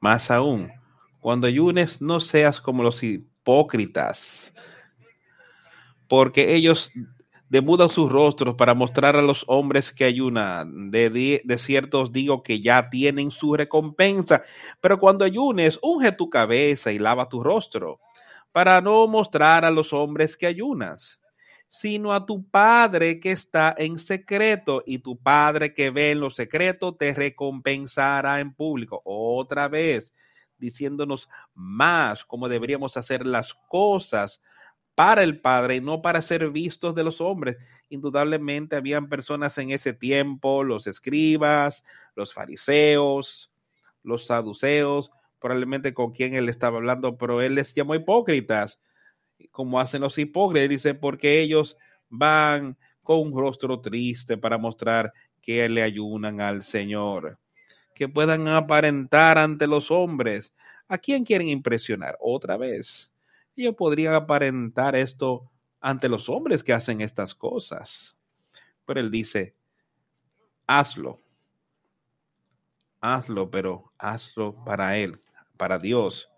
Más 0.00 0.30
aún, 0.30 0.70
cuando 1.20 1.46
ayunes, 1.46 2.00
no 2.00 2.20
seas 2.20 2.60
como 2.60 2.82
los 2.82 3.02
hipócritas, 3.02 4.52
porque 6.06 6.54
ellos 6.54 6.92
demudan 7.48 7.88
sus 7.88 8.10
rostros 8.10 8.54
para 8.54 8.74
mostrar 8.74 9.16
a 9.16 9.22
los 9.22 9.44
hombres 9.46 9.92
que 9.92 10.04
ayunan. 10.04 10.90
De, 10.90 11.10
de, 11.10 11.58
cierto 11.58 12.00
os 12.00 12.12
digo 12.12 12.42
que 12.42 12.60
ya 12.60 12.90
tienen 12.90 13.30
su 13.30 13.54
recompensa. 13.54 14.42
Pero 14.80 14.98
cuando 14.98 15.24
ayunes, 15.24 15.78
unge 15.82 16.12
tu 16.12 16.30
cabeza 16.30 16.92
y 16.92 16.98
lava 16.98 17.28
tu 17.28 17.42
rostro, 17.42 18.00
para 18.52 18.80
no 18.80 19.06
mostrar 19.06 19.64
a 19.64 19.70
los 19.70 19.92
hombres 19.92 20.36
que 20.36 20.46
ayunas, 20.46 21.20
sino 21.68 22.12
a 22.14 22.26
tu 22.26 22.48
Padre 22.48 23.20
que 23.20 23.30
está 23.30 23.74
en 23.76 23.98
secreto, 23.98 24.82
y 24.86 24.98
tu 24.98 25.18
Padre 25.18 25.74
que 25.74 25.90
ve 25.90 26.12
en 26.12 26.20
lo 26.20 26.30
secreto 26.30 26.94
te 26.94 27.14
recompensará 27.14 28.40
en 28.40 28.54
público. 28.54 29.02
Otra 29.04 29.68
vez, 29.68 30.14
diciéndonos 30.58 31.28
más 31.54 32.24
cómo 32.24 32.48
deberíamos 32.48 32.96
hacer 32.96 33.26
las 33.26 33.54
cosas 33.68 34.42
para 34.94 35.22
el 35.22 35.40
Padre 35.40 35.76
y 35.76 35.80
no 35.80 36.02
para 36.02 36.20
ser 36.22 36.50
vistos 36.50 36.94
de 36.94 37.04
los 37.04 37.20
hombres. 37.20 37.56
Indudablemente 37.88 38.74
habían 38.74 39.08
personas 39.08 39.56
en 39.58 39.70
ese 39.70 39.92
tiempo, 39.92 40.64
los 40.64 40.88
escribas, 40.88 41.84
los 42.16 42.34
fariseos, 42.34 43.52
los 44.02 44.26
saduceos, 44.26 45.12
probablemente 45.38 45.94
con 45.94 46.10
quien 46.10 46.34
él 46.34 46.48
estaba 46.48 46.78
hablando, 46.78 47.16
pero 47.16 47.40
él 47.40 47.54
les 47.54 47.74
llamó 47.74 47.94
hipócritas, 47.94 48.80
como 49.50 49.80
hacen 49.80 50.02
los 50.02 50.18
hipócritas, 50.18 50.68
dice, 50.68 50.94
porque 50.94 51.40
ellos 51.40 51.76
van 52.08 52.76
con 53.02 53.20
un 53.20 53.38
rostro 53.38 53.80
triste 53.80 54.36
para 54.36 54.58
mostrar 54.58 55.12
que 55.40 55.68
le 55.68 55.82
ayunan 55.82 56.40
al 56.40 56.62
Señor, 56.62 57.38
que 57.94 58.08
puedan 58.08 58.48
aparentar 58.48 59.38
ante 59.38 59.66
los 59.66 59.90
hombres. 59.90 60.54
¿A 60.88 60.98
quién 60.98 61.24
quieren 61.24 61.48
impresionar? 61.48 62.16
Otra 62.20 62.56
vez 62.56 63.10
ellos 63.62 63.74
podrían 63.74 64.14
aparentar 64.14 64.94
esto 64.94 65.50
ante 65.80 66.08
los 66.08 66.28
hombres 66.28 66.62
que 66.62 66.72
hacen 66.72 67.00
estas 67.00 67.34
cosas. 67.34 68.16
Pero 68.84 69.00
él 69.00 69.10
dice, 69.10 69.54
hazlo, 70.66 71.20
hazlo, 73.00 73.50
pero 73.50 73.92
hazlo 73.98 74.64
para 74.64 74.96
él, 74.96 75.20
para 75.56 75.78
Dios. 75.78 76.30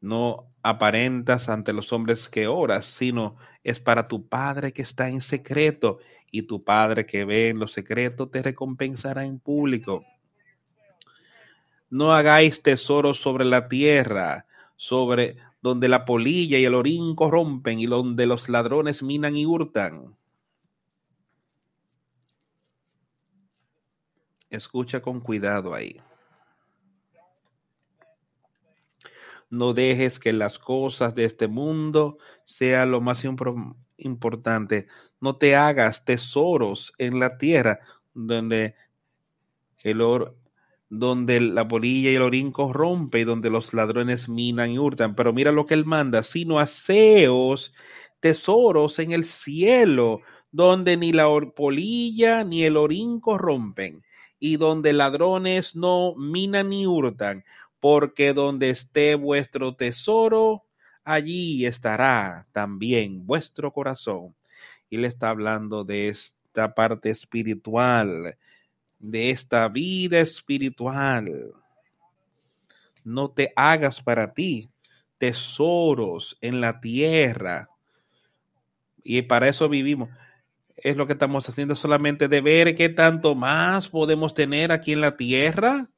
No 0.00 0.52
aparentas 0.68 1.48
ante 1.48 1.72
los 1.72 1.92
hombres 1.92 2.28
que 2.28 2.46
oras, 2.46 2.84
sino 2.84 3.36
es 3.64 3.80
para 3.80 4.08
tu 4.08 4.28
Padre 4.28 4.72
que 4.72 4.82
está 4.82 5.08
en 5.08 5.20
secreto, 5.20 5.98
y 6.30 6.42
tu 6.42 6.62
Padre 6.62 7.06
que 7.06 7.24
ve 7.24 7.48
en 7.48 7.58
lo 7.58 7.68
secreto 7.68 8.28
te 8.28 8.42
recompensará 8.42 9.24
en 9.24 9.38
público. 9.38 10.04
No 11.90 12.12
hagáis 12.12 12.62
tesoros 12.62 13.18
sobre 13.18 13.44
la 13.44 13.68
tierra, 13.68 14.46
sobre 14.76 15.36
donde 15.62 15.88
la 15.88 16.04
polilla 16.04 16.58
y 16.58 16.64
el 16.64 16.74
orín 16.74 17.14
corrompen 17.14 17.80
y 17.80 17.86
donde 17.86 18.26
los 18.26 18.48
ladrones 18.48 19.02
minan 19.02 19.36
y 19.36 19.46
hurtan. 19.46 20.16
Escucha 24.50 25.00
con 25.00 25.20
cuidado 25.20 25.74
ahí. 25.74 26.00
No 29.50 29.72
dejes 29.72 30.18
que 30.18 30.32
las 30.32 30.58
cosas 30.58 31.14
de 31.14 31.24
este 31.24 31.48
mundo 31.48 32.18
sean 32.44 32.90
lo 32.90 33.00
más 33.00 33.24
importante. 33.96 34.88
No 35.20 35.36
te 35.36 35.56
hagas 35.56 36.04
tesoros 36.04 36.92
en 36.98 37.18
la 37.18 37.38
tierra 37.38 37.80
donde 38.12 38.74
el 39.82 40.00
oro, 40.00 40.36
donde 40.90 41.40
la 41.40 41.66
polilla 41.66 42.10
y 42.10 42.16
el 42.16 42.22
orín 42.22 42.52
corrompe 42.52 43.20
y 43.20 43.24
donde 43.24 43.50
los 43.50 43.74
ladrones 43.74 44.28
minan 44.28 44.70
y 44.70 44.78
hurtan. 44.78 45.14
Pero 45.14 45.32
mira 45.32 45.52
lo 45.52 45.66
que 45.66 45.74
él 45.74 45.84
manda, 45.84 46.22
sino 46.22 46.58
aseos, 46.58 47.72
tesoros 48.20 48.98
en 48.98 49.12
el 49.12 49.24
cielo, 49.24 50.20
donde 50.50 50.96
ni 50.96 51.12
la 51.12 51.28
polilla 51.54 52.44
ni 52.44 52.64
el 52.64 52.76
orín 52.76 53.20
corrompen 53.20 54.02
y 54.38 54.56
donde 54.56 54.92
ladrones 54.92 55.74
no 55.74 56.14
minan 56.16 56.70
ni 56.70 56.86
hurtan, 56.86 57.44
porque 57.80 58.32
donde 58.32 58.70
esté 58.70 59.14
vuestro 59.14 59.74
tesoro, 59.74 60.64
allí 61.04 61.66
estará 61.66 62.46
también 62.52 63.26
vuestro 63.26 63.72
corazón. 63.72 64.34
Y 64.90 64.96
le 64.98 65.06
está 65.06 65.30
hablando 65.30 65.84
de 65.84 66.08
esta 66.08 66.74
parte 66.74 67.10
espiritual 67.10 68.36
de 68.98 69.30
esta 69.30 69.68
vida 69.68 70.20
espiritual. 70.20 71.52
No 73.04 73.30
te 73.30 73.52
hagas 73.56 74.02
para 74.02 74.34
ti 74.34 74.70
tesoros 75.18 76.36
en 76.40 76.60
la 76.60 76.80
tierra. 76.80 77.70
Y 79.02 79.22
para 79.22 79.48
eso 79.48 79.68
vivimos. 79.68 80.10
Es 80.76 80.96
lo 80.96 81.06
que 81.06 81.14
estamos 81.14 81.48
haciendo 81.48 81.74
solamente 81.74 82.28
de 82.28 82.40
ver 82.40 82.74
qué 82.74 82.88
tanto 82.88 83.34
más 83.34 83.88
podemos 83.88 84.34
tener 84.34 84.70
aquí 84.70 84.92
en 84.92 85.00
la 85.00 85.16
tierra. 85.16 85.88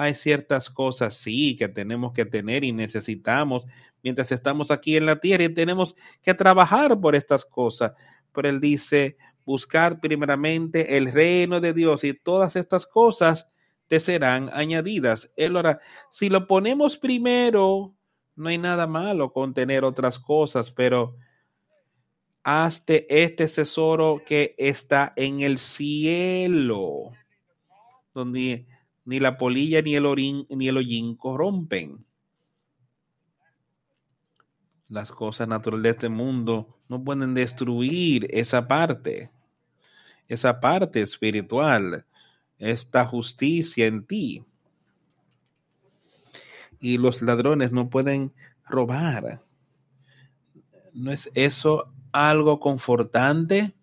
Hay 0.00 0.14
ciertas 0.14 0.70
cosas, 0.70 1.14
sí, 1.14 1.56
que 1.56 1.66
tenemos 1.66 2.12
que 2.12 2.24
tener 2.24 2.62
y 2.62 2.70
necesitamos 2.70 3.66
mientras 4.00 4.30
estamos 4.30 4.70
aquí 4.70 4.96
en 4.96 5.06
la 5.06 5.18
tierra 5.18 5.42
y 5.42 5.48
tenemos 5.52 5.96
que 6.22 6.34
trabajar 6.34 7.00
por 7.00 7.16
estas 7.16 7.44
cosas. 7.44 7.94
Pero 8.32 8.48
él 8.48 8.60
dice, 8.60 9.16
buscar 9.44 9.98
primeramente 9.98 10.96
el 10.96 11.10
reino 11.10 11.60
de 11.60 11.72
Dios 11.72 12.04
y 12.04 12.14
todas 12.14 12.54
estas 12.54 12.86
cosas 12.86 13.48
te 13.88 13.98
serán 13.98 14.50
añadidas. 14.52 15.32
Él 15.34 15.56
hará. 15.56 15.80
Si 16.12 16.28
lo 16.28 16.46
ponemos 16.46 16.96
primero, 16.96 17.92
no 18.36 18.48
hay 18.50 18.58
nada 18.58 18.86
malo 18.86 19.32
con 19.32 19.52
tener 19.52 19.82
otras 19.82 20.20
cosas, 20.20 20.70
pero 20.70 21.16
hazte 22.44 23.04
este 23.24 23.48
tesoro 23.48 24.22
que 24.24 24.54
está 24.58 25.12
en 25.16 25.40
el 25.40 25.58
cielo, 25.58 27.10
donde 28.14 28.68
ni 29.08 29.20
la 29.20 29.38
polilla 29.38 29.80
ni 29.80 29.94
el 29.94 30.04
orín 30.04 30.46
ni 30.50 30.68
el 30.68 30.76
hollín 30.76 31.16
corrompen. 31.16 32.04
Las 34.90 35.10
cosas 35.10 35.48
naturales 35.48 35.82
de 35.82 35.88
este 35.88 36.08
mundo 36.10 36.76
no 36.90 37.02
pueden 37.02 37.32
destruir 37.32 38.28
esa 38.28 38.68
parte, 38.68 39.32
esa 40.26 40.60
parte 40.60 41.00
espiritual, 41.00 42.04
esta 42.58 43.06
justicia 43.06 43.86
en 43.86 44.04
ti. 44.04 44.44
Y 46.78 46.98
los 46.98 47.22
ladrones 47.22 47.72
no 47.72 47.88
pueden 47.88 48.34
robar. 48.66 49.42
¿No 50.92 51.12
es 51.12 51.30
eso 51.32 51.90
algo 52.12 52.60
confortante? 52.60 53.74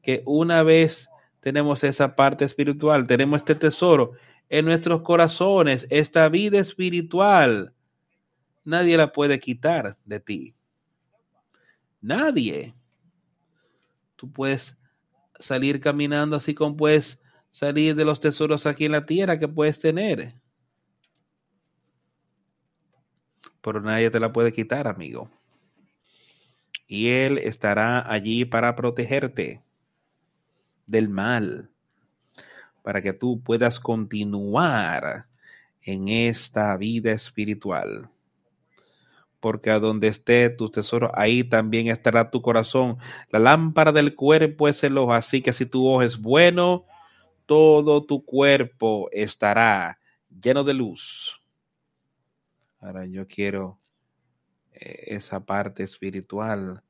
Que 0.00 0.22
una 0.24 0.62
vez 0.62 1.10
tenemos 1.42 1.82
esa 1.82 2.14
parte 2.14 2.44
espiritual, 2.44 3.06
tenemos 3.08 3.40
este 3.40 3.56
tesoro 3.56 4.12
en 4.48 4.64
nuestros 4.64 5.02
corazones, 5.02 5.88
esta 5.90 6.28
vida 6.28 6.60
espiritual 6.60 7.74
nadie 8.64 8.96
la 8.96 9.12
puede 9.12 9.40
quitar 9.40 9.98
de 10.04 10.20
ti. 10.20 10.54
Nadie. 12.00 12.74
Tú 14.14 14.30
puedes 14.30 14.78
salir 15.40 15.80
caminando 15.80 16.36
así 16.36 16.54
como 16.54 16.76
puedes 16.76 17.20
salir 17.50 17.96
de 17.96 18.04
los 18.04 18.20
tesoros 18.20 18.66
aquí 18.66 18.84
en 18.84 18.92
la 18.92 19.04
tierra 19.04 19.36
que 19.36 19.48
puedes 19.48 19.80
tener. 19.80 20.34
Pero 23.60 23.80
nadie 23.80 24.10
te 24.10 24.20
la 24.20 24.32
puede 24.32 24.52
quitar, 24.52 24.86
amigo. 24.86 25.28
Y 26.86 27.08
Él 27.08 27.38
estará 27.38 28.08
allí 28.08 28.44
para 28.44 28.76
protegerte 28.76 29.60
del 30.92 31.08
mal, 31.08 31.72
para 32.82 33.02
que 33.02 33.12
tú 33.12 33.42
puedas 33.42 33.80
continuar 33.80 35.26
en 35.82 36.08
esta 36.08 36.76
vida 36.76 37.10
espiritual 37.10 38.12
porque 39.42 39.72
a 39.72 39.80
donde 39.80 40.06
esté 40.06 40.50
tu 40.50 40.70
tesoro, 40.70 41.10
ahí 41.14 41.42
también 41.42 41.88
estará 41.88 42.30
tu 42.30 42.40
corazón. 42.40 42.98
La 43.28 43.40
lámpara 43.40 43.90
del 43.90 44.14
cuerpo 44.14 44.68
es 44.68 44.84
el 44.84 44.96
ojo, 44.96 45.12
así 45.12 45.42
que 45.42 45.52
si 45.52 45.66
tu 45.66 45.84
ojo 45.84 46.00
es 46.00 46.16
bueno, 46.16 46.86
todo 47.44 48.06
tu 48.06 48.24
cuerpo 48.24 49.08
estará 49.10 49.98
lleno 50.30 50.62
de 50.62 50.74
luz. 50.74 51.40
Ahora 52.78 53.04
yo 53.04 53.26
quiero 53.26 53.80
eh, 54.70 55.16
esa 55.16 55.44
parte 55.44 55.82
espiritual 55.82 56.84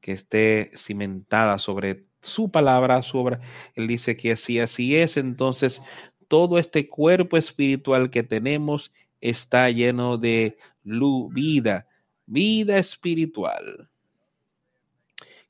que 0.00 0.10
esté 0.10 0.72
cimentada 0.74 1.60
sobre 1.60 2.04
su 2.24 2.50
palabra, 2.50 3.02
su 3.02 3.18
obra. 3.18 3.40
Él 3.74 3.86
dice 3.86 4.16
que 4.16 4.36
si 4.36 4.58
así 4.58 4.96
es, 4.96 5.16
entonces 5.16 5.82
todo 6.28 6.58
este 6.58 6.88
cuerpo 6.88 7.36
espiritual 7.36 8.10
que 8.10 8.22
tenemos 8.22 8.92
está 9.20 9.70
lleno 9.70 10.18
de 10.18 10.58
luz, 10.82 11.32
vida, 11.32 11.86
vida 12.26 12.78
espiritual. 12.78 13.88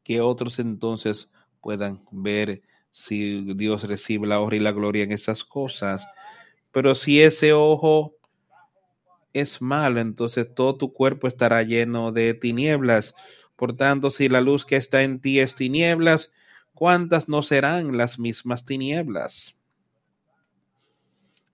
Que 0.03 0.20
otros 0.20 0.59
entonces 0.59 1.31
puedan 1.61 2.05
ver 2.11 2.62
si 2.91 3.55
Dios 3.55 3.85
recibe 3.85 4.27
la 4.27 4.41
honra 4.41 4.57
y 4.57 4.61
la 4.61 4.72
gloria 4.72 5.05
en 5.05 5.12
esas 5.12 5.45
cosas. 5.45 6.07
Pero 6.70 6.95
si 6.95 7.22
ese 7.22 7.53
ojo 7.53 8.16
es 9.33 9.62
malo, 9.62 10.01
entonces 10.01 10.55
todo 10.55 10.77
tu 10.77 10.93
cuerpo 10.93 11.27
estará 11.27 11.62
lleno 11.62 12.12
de 12.12 12.35
tinieblas. 12.35 13.14
Por 13.57 13.77
tanto, 13.77 14.11
si 14.11 14.29
la 14.29 14.41
luz 14.41 14.64
que 14.64 14.77
está 14.77 15.03
en 15.03 15.20
ti 15.20 15.41
es 15.41 15.55
tinieblas, 15.55 16.31
¿cuántas 16.75 17.29
no 17.29 17.43
serán 17.43 17.97
las 17.97 18.18
mismas 18.18 18.64
tinieblas? 18.64 19.57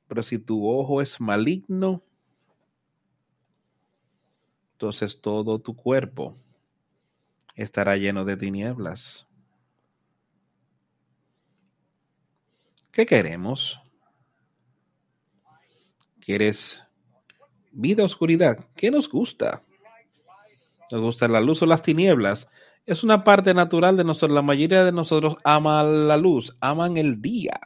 Pero 0.08 0.22
si 0.22 0.38
tu 0.38 0.68
ojo 0.68 1.00
es 1.00 1.20
maligno, 1.20 2.02
entonces 4.72 5.20
todo 5.20 5.60
tu 5.60 5.76
cuerpo 5.76 6.36
estará 7.54 7.96
lleno 7.96 8.24
de 8.24 8.36
tinieblas. 8.36 9.28
¿Qué 12.90 13.06
queremos? 13.06 13.80
¿Quieres 16.18 16.84
vida 17.70 18.04
oscuridad? 18.04 18.66
¿Qué 18.74 18.90
nos 18.90 19.08
gusta? 19.08 19.62
¿Nos 20.90 21.00
gusta 21.00 21.28
la 21.28 21.40
luz 21.40 21.62
o 21.62 21.66
las 21.66 21.82
tinieblas? 21.82 22.48
Es 22.86 23.04
una 23.04 23.22
parte 23.24 23.54
natural 23.54 23.96
de 23.96 24.04
nosotros. 24.04 24.34
La 24.34 24.42
mayoría 24.42 24.84
de 24.84 24.92
nosotros 24.92 25.36
ama 25.44 25.82
la 25.82 26.16
luz, 26.16 26.56
aman 26.60 26.96
el 26.96 27.20
día. 27.22 27.58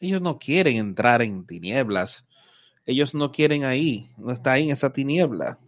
Ellos 0.00 0.22
no 0.22 0.38
quieren 0.38 0.76
entrar 0.76 1.20
en 1.20 1.46
tinieblas 1.46 2.24
ellos 2.90 3.14
no 3.14 3.30
quieren 3.30 3.64
ahí, 3.64 4.10
no 4.16 4.32
está 4.32 4.52
ahí 4.52 4.64
en 4.64 4.70
esa 4.70 4.92
tiniebla. 4.92 5.58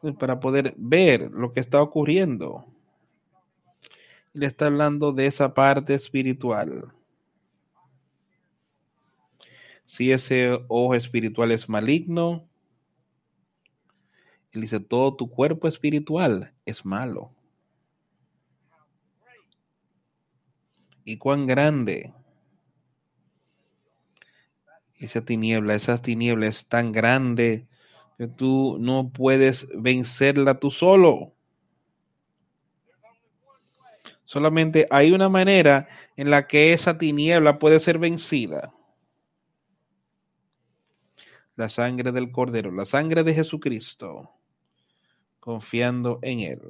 Pues 0.00 0.14
para 0.14 0.38
poder 0.38 0.74
ver 0.76 1.30
lo 1.32 1.52
que 1.52 1.60
está 1.60 1.82
ocurriendo. 1.82 2.66
Le 4.32 4.46
está 4.46 4.66
hablando 4.66 5.12
de 5.12 5.26
esa 5.26 5.54
parte 5.54 5.94
espiritual. 5.94 6.92
Si 9.86 10.12
ese 10.12 10.64
ojo 10.68 10.94
espiritual 10.94 11.50
es 11.52 11.68
maligno, 11.68 12.45
dice, 14.60 14.80
todo 14.80 15.14
tu 15.16 15.30
cuerpo 15.30 15.68
espiritual 15.68 16.54
es 16.64 16.84
malo. 16.84 17.32
¿Y 21.04 21.18
cuán 21.18 21.46
grande? 21.46 22.12
esa 24.98 25.24
tiniebla, 25.24 25.74
esa 25.74 26.00
tiniebla 26.00 26.46
es 26.46 26.66
tan 26.66 26.92
grande 26.92 27.66
que 28.18 28.28
tú 28.28 28.78
no 28.80 29.10
puedes 29.10 29.68
vencerla 29.74 30.58
tú 30.58 30.70
solo. 30.70 31.34
Solamente 34.24 34.86
hay 34.90 35.12
una 35.12 35.28
manera 35.28 35.88
en 36.16 36.30
la 36.30 36.46
que 36.46 36.72
esa 36.72 36.98
tiniebla 36.98 37.58
puede 37.58 37.78
ser 37.78 37.98
vencida. 37.98 38.72
La 41.54 41.68
sangre 41.68 42.12
del 42.12 42.32
Cordero, 42.32 42.72
la 42.72 42.84
sangre 42.84 43.22
de 43.22 43.34
Jesucristo, 43.34 44.30
confiando 45.46 46.18
en 46.22 46.40
Él. 46.40 46.60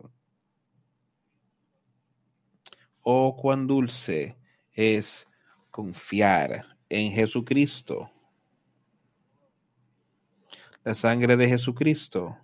Oh, 3.01 3.35
cuán 3.35 3.67
dulce 3.67 4.37
es 4.71 5.27
confiar 5.71 6.77
en 6.91 7.11
Jesucristo 7.11 8.11
la 10.85 10.95
sangre 10.95 11.39
de 11.39 11.49
Jesucristo, 11.49 12.37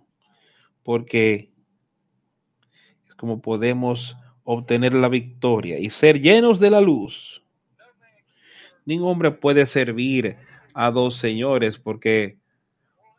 porque 0.81 1.53
es 3.05 3.13
como 3.13 3.39
podemos 3.39 4.17
obtener 4.43 4.95
la 4.95 5.09
victoria 5.09 5.77
y 5.77 5.91
ser 5.91 6.19
llenos 6.19 6.59
de 6.59 6.71
la 6.71 6.81
luz. 6.81 7.43
Ningún 8.85 9.09
hombre 9.09 9.29
puede 9.29 9.67
servir 9.67 10.35
a 10.73 10.89
dos 10.89 11.15
señores 11.15 11.77
porque 11.77 12.39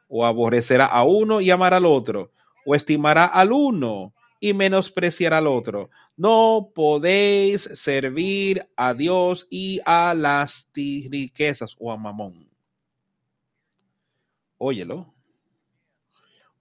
o 0.09 0.27
aborrecerá 0.27 0.87
a 0.87 1.05
uno 1.05 1.41
y 1.41 1.53
amará 1.53 1.77
al 1.77 1.87
otro, 1.87 2.33
o 2.65 2.75
estimará 2.75 3.27
al 3.27 3.53
uno 3.53 4.15
y 4.41 4.53
menospreciará 4.55 5.39
al 5.39 5.47
otro. 5.47 5.91
No 6.17 6.71
podéis 6.75 7.63
servir 7.63 8.67
a 8.77 8.95
Dios 8.95 9.47
y 9.51 9.81
a 9.85 10.15
las 10.15 10.69
riquezas 10.75 11.75
o 11.79 11.91
a 11.91 11.97
Mamón. 11.97 12.49
Óyelo 14.59 15.15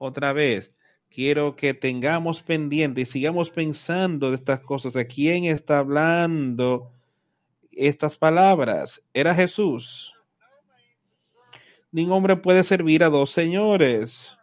otra 0.06 0.34
vez, 0.34 0.74
quiero 1.10 1.56
que 1.56 1.74
tengamos 1.74 2.42
pendiente 2.42 3.02
y 3.02 3.06
sigamos 3.06 3.50
pensando 3.50 4.30
de 4.30 4.36
estas 4.36 4.60
cosas. 4.60 4.98
¿A 4.98 5.06
quién 5.06 5.46
está 5.46 5.78
hablando 5.78 6.92
estas 7.72 8.18
palabras? 8.18 9.02
Era 9.14 9.34
Jesús. 9.34 10.12
Ningún 11.90 12.18
hombre 12.18 12.36
puede 12.36 12.64
servir 12.66 13.04
a 13.04 13.10
dos 13.10 13.30
señores. 13.30 14.36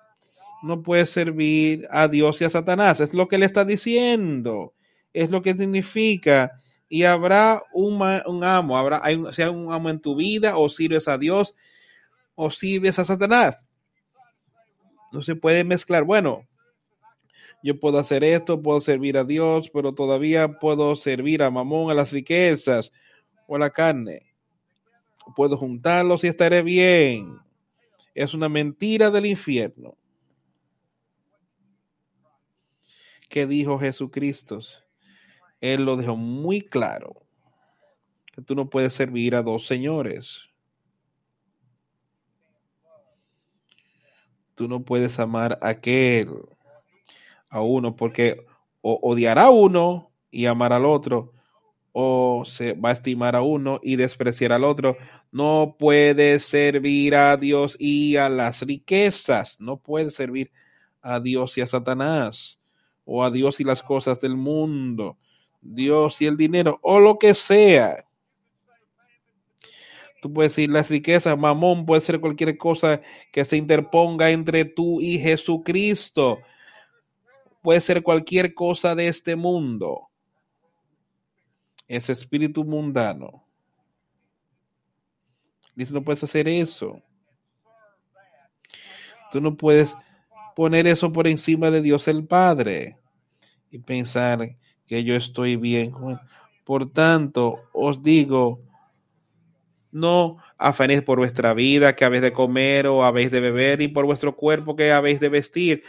No 0.63 0.83
puede 0.83 1.07
servir 1.07 1.87
a 1.91 2.09
Dios 2.09 2.41
y 2.41 2.45
a 2.45 2.51
Satanás. 2.51 3.01
Es 3.01 3.15
lo 3.15 3.29
que 3.29 3.39
le 3.39 3.47
está 3.47 3.65
diciendo. 3.65 4.75
Es 5.13 5.31
lo 5.31 5.43
que 5.43 5.55
significa. 5.55 6.53
Y 6.89 7.05
habrá 7.05 7.63
un, 7.73 8.03
amo, 8.43 8.77
habrá 8.77 9.03
sea 9.33 9.51
un 9.51 9.73
amo 9.73 9.91
en 9.91 10.01
tu 10.01 10.17
vida, 10.17 10.59
o 10.59 10.69
sirves 10.69 11.07
a 11.09 11.19
Dios, 11.19 11.55
o 12.35 12.51
sirves 12.51 12.99
a 12.99 13.05
Satanás 13.05 13.63
no 15.11 15.23
se 15.23 15.37
puede 15.37 15.65
mezclar. 15.65 16.05
Bueno, 16.05 16.47
yo 17.63 17.79
puedo 17.79 17.99
hacer 17.99 18.25
esto, 18.25 18.63
puedo 18.63 18.81
servir 18.81 19.19
a 19.19 19.25
Dios, 19.25 19.71
pero 19.71 19.95
todavía 19.95 20.59
puedo 20.59 20.97
servir 20.97 21.43
a 21.43 21.51
Mamón, 21.51 21.91
a 21.91 21.95
las 21.95 22.13
riquezas 22.13 22.93
o 23.47 23.57
a 23.57 23.59
la 23.59 23.71
carne. 23.71 24.33
Puedo 25.37 25.57
juntarlos 25.57 26.25
y 26.25 26.29
estaré 26.29 26.63
bien. 26.63 27.39
Es 28.15 28.35
una 28.35 28.49
mentira 28.49 29.11
del 29.11 29.27
infierno. 29.27 29.97
¿Qué 33.31 33.47
dijo 33.47 33.79
Jesucristo? 33.79 34.61
Él 35.63 35.87
lo 35.87 35.97
dejó 35.97 36.17
muy 36.17 36.61
claro. 36.61 37.23
Que 38.35 38.43
tú 38.43 38.55
no 38.55 38.69
puedes 38.69 38.93
servir 38.93 39.35
a 39.35 39.43
dos 39.43 39.67
señores. 39.67 40.51
tú 44.61 44.69
no 44.69 44.85
puedes 44.85 45.19
amar 45.19 45.59
a 45.63 45.71
aquel, 45.71 46.29
a 47.49 47.63
uno, 47.63 47.97
porque 47.97 48.45
o 48.83 49.01
odiará 49.03 49.45
a 49.45 49.51
uno 49.51 50.13
y 50.31 50.45
amar 50.45 50.75
al 50.75 50.85
otro, 50.85 51.33
o 51.93 52.43
se 52.45 52.75
va 52.75 52.91
a 52.91 52.93
estimar 52.93 53.35
a 53.35 53.41
uno 53.41 53.81
y 53.83 53.97
despreciar 53.97 54.53
al 54.53 54.65
otro. 54.65 54.99
No 55.33 55.77
puede 55.79 56.39
servir 56.41 57.15
a 57.15 57.39
Dios 57.39 57.75
y 57.79 58.17
a 58.17 58.29
las 58.29 58.61
riquezas. 58.61 59.59
No 59.61 59.79
puede 59.79 60.11
servir 60.11 60.53
a 61.01 61.21
Dios 61.21 61.57
y 61.57 61.63
a 61.63 61.67
Satanás, 61.67 62.60
o 63.13 63.25
a 63.25 63.31
Dios 63.33 63.59
y 63.59 63.65
las 63.65 63.83
cosas 63.83 64.21
del 64.21 64.37
mundo, 64.37 65.19
Dios 65.61 66.23
y 66.23 66.27
el 66.27 66.37
dinero, 66.37 66.79
o 66.81 67.01
lo 67.01 67.19
que 67.19 67.35
sea. 67.35 68.07
Tú 70.23 70.33
puedes 70.33 70.53
decir 70.53 70.71
las 70.71 70.89
riquezas, 70.89 71.37
mamón, 71.37 71.87
puede 71.87 72.03
ser 72.03 72.21
cualquier 72.21 72.57
cosa 72.57 73.01
que 73.33 73.45
se 73.45 73.57
interponga 73.57 74.31
entre 74.31 74.65
tú 74.65 75.01
y 75.01 75.19
Jesucristo. 75.19 76.39
Puede 77.63 77.81
ser 77.81 78.05
cualquier 78.05 78.55
cosa 78.55 78.95
de 78.95 79.09
este 79.09 79.35
mundo. 79.35 80.09
Ese 81.89 82.13
espíritu 82.13 82.65
mundano. 82.65 83.45
Dice, 85.75 85.93
no 85.93 86.05
puedes 86.05 86.23
hacer 86.23 86.47
eso. 86.47 87.03
Tú 89.33 89.41
no 89.41 89.57
puedes 89.57 89.97
poner 90.61 90.87
eso 90.87 91.11
por 91.11 91.27
encima 91.27 91.71
de 91.71 91.81
Dios 91.81 92.07
el 92.07 92.27
Padre 92.27 92.99
y 93.71 93.79
pensar 93.79 94.59
que 94.87 95.03
yo 95.05 95.17
estoy 95.17 95.57
bien. 95.57 95.95
Por 96.65 96.93
tanto, 96.93 97.63
os 97.73 98.03
digo, 98.03 98.61
no 99.91 100.37
afanéis 100.59 101.01
por 101.01 101.17
vuestra 101.17 101.55
vida 101.55 101.97
que 101.97 102.05
habéis 102.05 102.21
de 102.21 102.35
comer 102.35 102.89
o 102.89 103.07
habéis 103.07 103.31
de 103.31 103.41
beber 103.41 103.81
y 103.81 103.89
por 103.89 104.05
vuestro 104.05 104.37
cuerpo 104.37 104.77
que 104.77 104.93
habéis 104.93 105.19
de 105.19 105.31
vestir. 105.31 105.83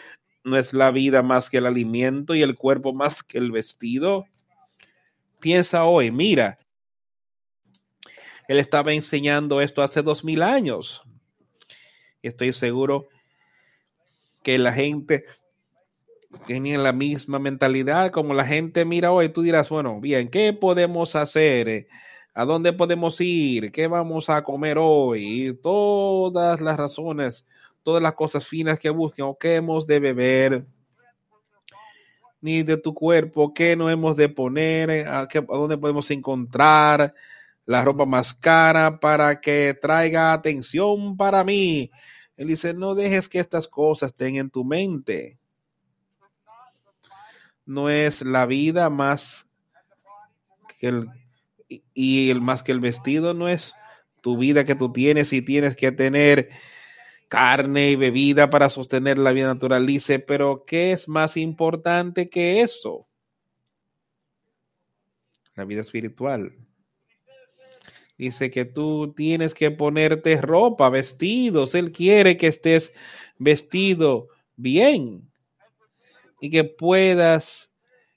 ¿No 0.45 0.55
es 0.55 0.72
la 0.72 0.89
vida 0.89 1.22
más 1.22 1.49
que 1.49 1.57
el 1.57 1.65
alimento 1.65 2.34
y 2.34 2.41
el 2.41 2.55
cuerpo 2.55 2.93
más 2.93 3.24
que 3.24 3.39
el 3.39 3.51
vestido? 3.51 4.24
Piensa 5.41 5.84
hoy, 5.84 6.11
mira, 6.11 6.55
él 8.47 8.57
estaba 8.57 8.93
enseñando 8.93 9.59
esto 9.59 9.84
hace 9.84 10.01
dos 10.01 10.24
mil 10.24 10.41
años. 10.41 11.03
Estoy 12.22 12.53
seguro 12.53 13.09
la 14.46 14.74
gente 14.74 15.26
tenía 16.46 16.78
la 16.78 16.94
misma 16.94 17.39
mentalidad 17.39 18.12
como 18.12 18.34
la 18.34 18.46
gente 18.46 18.86
mira 18.86 19.12
hoy. 19.12 19.30
Tú 19.30 19.42
dirás, 19.42 19.70
bueno, 19.70 20.00
bien, 20.00 20.30
¿qué 20.30 20.54
podemos 20.54 21.16
hacer? 21.16 21.88
¿A 22.34 22.46
dónde 22.46 22.74
podemos 22.74 23.20
ir? 23.20 23.72
¿Qué 23.72 23.88
vamos 23.88 24.30
a 24.30 24.44
comer 24.44 24.78
hoy? 24.80 25.58
todas 25.62 26.62
las 26.62 26.78
razones, 26.78 27.46
todas 27.84 28.02
las 28.02 28.14
cosas 28.14 28.48
finas 28.48 28.80
que 28.80 28.89
busquen 28.89 29.26
o 29.26 29.38
qué 29.38 29.56
hemos 29.56 29.86
de 29.86 30.00
beber, 30.00 30.66
ni 32.39 32.64
de 32.64 32.78
tu 32.78 32.94
cuerpo, 32.94 33.54
qué 33.54 33.76
no 33.76 33.89
hemos 33.89 34.16
de 34.16 34.30
poner, 34.30 35.08
a, 35.08 35.28
qué, 35.28 35.39
a 35.39 35.42
dónde 35.42 35.78
podemos 35.78 36.10
encontrar 36.10 37.14
la 37.66 37.84
ropa 37.84 38.06
más 38.06 38.34
cara 38.34 39.00
para 39.00 39.39
que 39.39 39.78
traiga 39.80 40.34
atención 40.34 41.16
para 41.16 41.44
mí. 41.44 41.92
Él 42.42 42.48
dice, 42.48 42.74
no 42.74 42.96
dejes 42.96 43.30
que 43.30 43.38
estas 43.38 43.68
cosas 43.68 44.10
estén 44.10 44.36
en 44.36 44.50
tu 44.50 44.66
mente. 44.66 45.38
No 47.68 47.88
es 47.88 48.24
la 48.24 48.48
vida 48.48 48.89
más 48.89 49.48
que 50.80 50.88
el 50.88 51.08
y 51.94 52.32
el 52.32 52.42
más 52.42 52.64
que 52.64 52.72
el 52.72 52.80
vestido 52.80 53.36
no 53.36 53.48
es 53.48 53.76
tu 54.22 54.39
vida 54.39 54.66
que 54.66 54.74
tú 54.74 54.92
tienes 54.92 55.32
y 55.34 55.44
tienes 55.44 55.76
que 55.76 55.92
tener 55.92 56.50
carne 57.28 57.92
y 57.92 57.96
bebida 57.96 58.50
para 58.50 58.72
sostener 58.72 59.20
la 59.20 59.34
vida 59.34 59.46
natural. 59.46 59.86
Dice, 59.86 60.18
pero 60.18 60.64
¿qué 60.66 60.94
es 60.94 61.08
más 61.08 61.38
importante 61.38 62.28
que 62.28 62.62
eso? 62.62 63.08
La 65.54 65.64
vida 65.64 65.82
espiritual. 65.82 66.56
Dice 68.22 68.51
que 68.51 68.65
tú 68.65 69.13
tienes 69.13 69.53
que 69.53 69.72
ponerte 69.72 70.39
ropa, 70.41 70.89
vestidos. 70.89 71.74
Él 71.74 71.91
quiere 71.91 72.38
que 72.38 72.47
estés 72.47 72.93
vestido 73.38 74.28
bien 74.55 75.32
y 76.39 76.49
que 76.49 76.63
puedas 76.63 77.72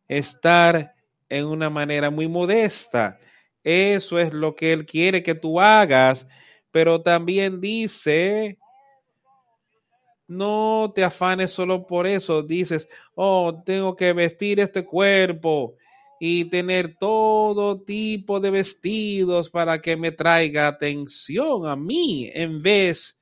estar 0.09 0.94
en 1.28 1.46
una 1.46 1.70
manera 1.70 2.11
muy 2.11 2.28
modesta 2.28 3.18
eso 3.64 4.18
es 4.18 4.34
lo 4.34 4.55
que 4.55 4.74
Él 4.74 4.84
quiere 4.84 5.22
que 5.22 5.34
tú 5.34 5.59
hagas, 5.59 6.28
pero 6.70 7.00
también 7.00 7.62
dice, 7.62 8.59
no 10.28 10.92
te 10.94 11.02
afanes 11.02 11.50
solo 11.50 11.86
por 11.86 12.07
eso. 12.07 12.42
Dices, 12.42 12.88
oh, 13.14 13.62
tengo 13.64 13.96
que 13.96 14.12
vestir 14.12 14.61
este 14.61 14.84
cuerpo 14.84 15.76
y 16.27 16.47
tener 16.47 16.97
todo 16.97 17.83
tipo 17.83 18.41
de 18.41 18.51
vestidos 18.51 19.51
para 19.51 19.83
que 19.83 19.95
me 19.95 20.11
traiga 20.11 20.66
atención 20.66 21.66
a 21.66 21.77
mí 21.77 22.31
en 22.33 22.62
vez 22.62 23.20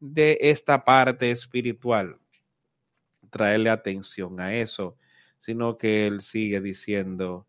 de 0.00 0.36
esta 0.40 0.82
parte 0.82 1.30
espiritual. 1.30 2.18
Traerle 3.30 3.70
atención 3.70 4.40
a 4.40 4.56
eso, 4.56 4.96
sino 5.38 5.78
que 5.78 6.08
él 6.08 6.20
sigue 6.20 6.60
diciendo, 6.60 7.46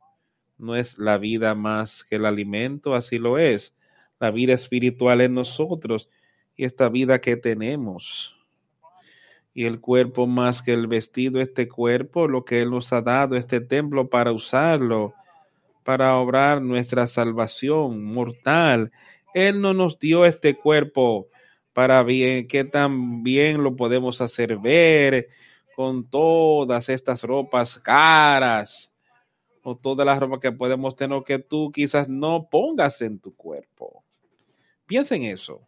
no 0.60 0.76
es 0.76 1.00
la 1.00 1.18
vida 1.18 1.56
más 1.56 2.04
que 2.04 2.18
el 2.18 2.28
alimento, 2.28 2.94
así 2.94 3.18
lo 3.18 3.40
es. 3.40 3.76
La 4.20 4.30
vida 4.30 4.54
espiritual 4.54 5.22
en 5.22 5.34
nosotros 5.34 6.08
y 6.56 6.66
esta 6.66 6.88
vida 6.90 7.20
que 7.20 7.36
tenemos. 7.36 8.37
Y 9.58 9.66
el 9.66 9.82
cuerpo 9.82 10.28
más 10.28 10.62
que 10.62 10.72
el 10.72 10.86
vestido, 10.86 11.42
este 11.42 11.68
cuerpo, 11.68 12.28
lo 12.28 12.46
que 12.46 12.62
Él 12.62 12.70
nos 12.70 12.94
ha 12.94 13.02
dado, 13.02 13.36
este 13.36 13.60
templo 13.60 14.08
para 14.08 14.32
usarlo, 14.32 15.16
para 15.84 16.16
obrar 16.18 16.62
nuestra 16.62 17.08
salvación 17.08 18.04
mortal. 18.04 18.92
Él 19.34 19.60
no 19.60 19.74
nos 19.74 19.98
dio 19.98 20.28
este 20.28 20.56
cuerpo 20.56 21.30
para 21.74 22.04
bien, 22.04 22.48
que 22.48 22.66
también 22.66 23.64
lo 23.64 23.76
podemos 23.76 24.22
hacer 24.22 24.60
ver 24.60 25.28
con 25.76 26.08
todas 26.08 26.88
estas 26.90 27.24
ropas 27.24 27.80
caras 27.80 28.94
o 29.64 29.76
toda 29.76 30.06
la 30.06 30.20
ropa 30.20 30.40
que 30.40 30.52
podemos 30.52 30.96
tener 30.96 31.24
que 31.24 31.40
tú 31.40 31.72
quizás 31.72 32.08
no 32.08 32.48
pongas 32.48 33.02
en 33.02 33.18
tu 33.18 33.36
cuerpo. 33.36 34.04
Piensa 34.86 35.16
en 35.16 35.24
eso. 35.24 35.68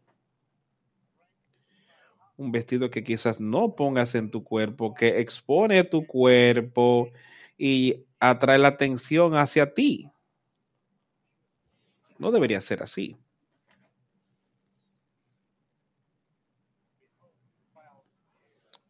Un 2.39 2.53
vestido 2.53 2.89
que 2.89 3.03
quizás 3.03 3.41
no 3.41 3.75
pongas 3.75 4.15
en 4.15 4.31
tu 4.31 4.45
cuerpo, 4.45 4.93
que 4.93 5.19
expone 5.19 5.83
tu 5.83 6.07
cuerpo 6.07 7.11
y 7.57 8.05
atrae 8.17 8.57
la 8.57 8.69
atención 8.69 9.35
hacia 9.35 9.73
ti. 9.73 10.09
No 12.17 12.31
debería 12.31 12.61
ser 12.61 12.81
así. 12.81 13.17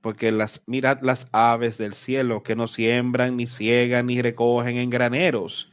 porque 0.02 0.32
las 0.32 0.64
mirad 0.66 1.00
las 1.02 1.28
aves 1.34 1.78
del 1.78 1.94
cielo 1.94 2.42
que 2.42 2.56
no 2.56 2.68
siembran 2.68 3.36
ni 3.36 3.48
ciegan 3.48 4.06
ni 4.06 4.22
recogen 4.22 4.78
en 4.78 4.90
graneros 4.90 5.70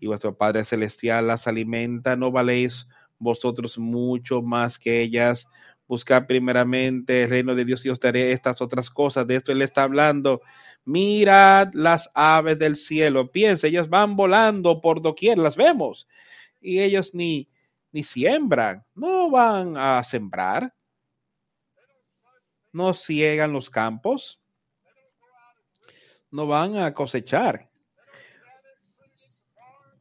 y 0.00 0.06
vuestro 0.06 0.36
Padre 0.36 0.64
celestial 0.64 1.28
las 1.28 1.46
alimenta, 1.46 2.16
no 2.16 2.30
valéis 2.30 2.86
vosotros 3.18 3.78
mucho 3.78 4.42
más 4.42 4.78
que 4.78 5.00
ellas. 5.00 5.46
Buscad 5.86 6.26
primeramente 6.26 7.24
el 7.24 7.30
reino 7.30 7.54
de 7.54 7.64
Dios 7.64 7.84
y 7.84 7.90
os 7.90 8.00
daré 8.00 8.32
estas 8.32 8.60
otras 8.60 8.88
cosas. 8.88 9.26
De 9.26 9.36
esto 9.36 9.52
él 9.52 9.60
está 9.62 9.82
hablando. 9.82 10.40
Mirad 10.84 11.72
las 11.74 12.10
aves 12.14 12.58
del 12.58 12.76
cielo. 12.76 13.30
Piensa, 13.30 13.66
ellas 13.66 13.88
van 13.88 14.16
volando 14.16 14.80
por 14.80 15.02
doquier, 15.02 15.38
las 15.38 15.56
vemos. 15.56 16.08
Y 16.60 16.80
ellos 16.80 17.14
ni, 17.14 17.50
ni 17.92 18.02
siembran, 18.02 18.84
no 18.94 19.30
van 19.30 19.76
a 19.76 20.02
sembrar, 20.02 20.74
no 22.72 22.92
ciegan 22.92 23.52
los 23.52 23.70
campos, 23.70 24.42
no 26.30 26.46
van 26.46 26.76
a 26.76 26.92
cosechar, 26.92 27.70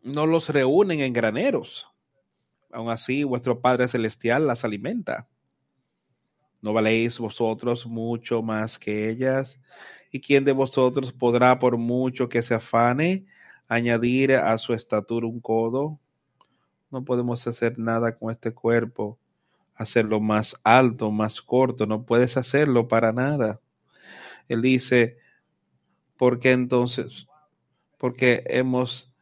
no 0.02 0.26
los 0.26 0.50
reúnen 0.50 1.02
en 1.02 1.14
graneros. 1.14 1.88
Aún 2.72 2.90
así, 2.90 3.24
vuestro 3.24 3.62
Padre 3.62 3.88
Celestial 3.88 4.48
las 4.48 4.66
alimenta. 4.66 5.30
¿No 6.64 6.74
valéis 6.74 7.20
vosotros 7.20 7.86
mucho 7.86 8.42
más 8.42 8.80
que 8.80 9.08
ellas? 9.08 9.60
¿Y 10.12 10.20
quién 10.20 10.46
de 10.46 10.54
vosotros 10.54 11.14
podrá, 11.14 11.60
por 11.60 11.78
mucho 11.78 12.28
que 12.28 12.42
se 12.42 12.56
afane, 12.56 13.28
añadir 13.68 14.34
a 14.34 14.58
su 14.58 14.74
estatura 14.74 15.28
un 15.28 15.40
codo? 15.40 16.00
No 16.90 17.06
podemos 17.06 17.46
hacer 17.46 17.78
nada 17.78 18.18
con 18.18 18.32
este 18.32 18.52
cuerpo 18.52 19.20
hacerlo 19.76 20.20
más 20.20 20.60
alto, 20.64 21.12
más 21.12 21.42
corto, 21.42 21.86
no 21.86 22.06
puedes 22.06 22.38
hacerlo 22.38 22.88
para 22.88 23.12
nada. 23.12 23.60
Él 24.48 24.62
dice, 24.62 25.18
¿por 26.18 26.40
qué 26.40 26.52
entonces? 26.52 27.28
Porque 27.98 28.44
hemos, 28.48 29.13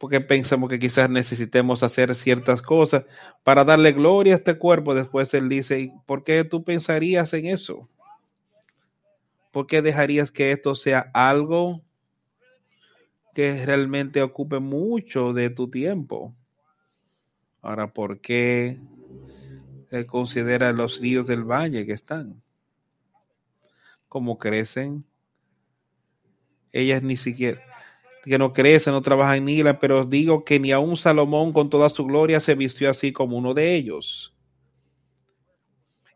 porque 0.00 0.22
pensamos 0.22 0.70
que 0.70 0.78
quizás 0.78 1.10
necesitemos 1.10 1.82
hacer 1.82 2.14
ciertas 2.14 2.62
cosas 2.62 3.04
para 3.44 3.66
darle 3.66 3.92
gloria 3.92 4.32
a 4.32 4.36
este 4.36 4.56
cuerpo. 4.56 4.94
Después 4.94 5.34
él 5.34 5.50
dice, 5.50 5.92
¿por 6.06 6.24
qué 6.24 6.42
tú 6.42 6.64
pensarías 6.64 7.34
en 7.34 7.44
eso? 7.44 7.86
¿Por 9.52 9.66
qué 9.66 9.82
dejarías 9.82 10.32
que 10.32 10.52
esto 10.52 10.74
sea 10.74 11.10
algo 11.12 11.82
que 13.34 13.66
realmente 13.66 14.22
ocupe 14.22 14.58
mucho 14.58 15.34
de 15.34 15.50
tu 15.50 15.68
tiempo? 15.68 16.34
Ahora, 17.60 17.92
¿por 17.92 18.22
qué 18.22 18.78
considera 20.06 20.72
los 20.72 20.98
ríos 21.02 21.26
del 21.26 21.44
valle 21.44 21.84
que 21.84 21.92
están? 21.92 22.42
¿Cómo 24.08 24.38
crecen? 24.38 25.04
Ellas 26.72 27.02
ni 27.02 27.18
siquiera, 27.18 27.60
que 28.24 28.38
no 28.38 28.52
crecen, 28.52 28.92
no 28.92 29.02
trabajan 29.02 29.44
ni 29.44 29.62
la, 29.62 29.78
pero 29.78 30.00
os 30.00 30.10
digo 30.10 30.44
que 30.44 30.60
ni 30.60 30.72
aun 30.72 30.96
Salomón 30.96 31.52
con 31.52 31.70
toda 31.70 31.88
su 31.88 32.04
gloria 32.04 32.40
se 32.40 32.54
vistió 32.54 32.90
así 32.90 33.12
como 33.12 33.36
uno 33.36 33.54
de 33.54 33.74
ellos. 33.74 34.34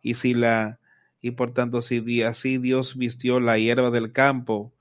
Y 0.02 0.14
si 0.14 0.34
la, 0.34 0.80
y 1.20 1.30
por 1.30 1.52
tanto, 1.52 1.80
si 1.80 2.22
así 2.22 2.58
Dios 2.58 2.96
vistió 2.96 3.40
la 3.40 3.58
hierba 3.58 3.90
del 3.90 4.12
campo, 4.12 4.74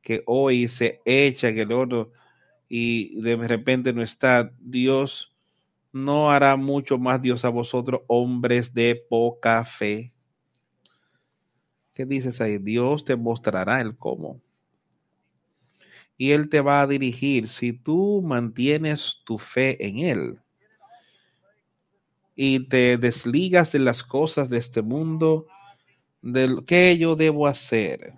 que 0.00 0.22
hoy 0.26 0.68
se 0.68 1.00
echa 1.04 1.48
en 1.48 1.58
el 1.58 1.72
horno 1.72 2.10
y 2.68 3.20
de 3.20 3.36
repente 3.36 3.92
no 3.92 4.02
está, 4.02 4.52
Dios 4.58 5.34
no 5.92 6.32
hará 6.32 6.56
mucho 6.56 6.98
más 6.98 7.22
Dios 7.22 7.44
a 7.44 7.48
vosotros, 7.50 8.02
hombres 8.08 8.74
de 8.74 8.96
poca 9.08 9.64
fe. 9.64 10.12
¿Qué 11.94 12.04
dices 12.04 12.40
ahí? 12.40 12.58
Dios 12.58 13.04
te 13.04 13.14
mostrará 13.14 13.80
el 13.80 13.96
cómo. 13.96 14.43
Y 16.16 16.32
Él 16.32 16.48
te 16.48 16.60
va 16.60 16.80
a 16.80 16.86
dirigir 16.86 17.48
si 17.48 17.72
tú 17.72 18.22
mantienes 18.22 19.22
tu 19.24 19.38
fe 19.38 19.84
en 19.86 19.98
Él. 19.98 20.40
Y 22.36 22.68
te 22.68 22.96
desligas 22.98 23.72
de 23.72 23.78
las 23.78 24.02
cosas 24.02 24.48
de 24.48 24.58
este 24.58 24.82
mundo, 24.82 25.46
de 26.22 26.62
que 26.66 26.96
yo 26.98 27.16
debo 27.16 27.46
hacer 27.46 28.14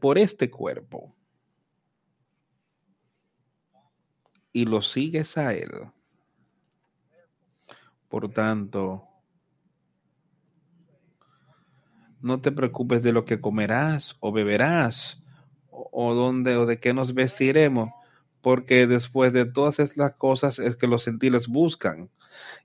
por 0.00 0.18
este 0.18 0.50
cuerpo. 0.50 1.14
Y 4.52 4.64
lo 4.64 4.80
sigues 4.82 5.36
a 5.36 5.52
Él. 5.52 5.70
Por 8.08 8.32
tanto, 8.32 9.06
no 12.20 12.40
te 12.40 12.50
preocupes 12.50 13.02
de 13.02 13.12
lo 13.12 13.24
que 13.24 13.40
comerás 13.40 14.16
o 14.20 14.32
beberás 14.32 15.22
o, 15.92 16.14
dónde 16.14 16.56
o 16.56 16.66
de 16.66 16.78
qué 16.78 16.92
nos 16.94 17.14
vestiremos, 17.14 17.90
porque 18.40 18.86
después 18.86 19.32
de 19.32 19.44
todas 19.44 19.78
estas 19.78 20.14
cosas 20.14 20.58
es 20.58 20.76
que 20.76 20.86
los 20.86 21.02
sentiles 21.02 21.48
buscan. 21.48 22.10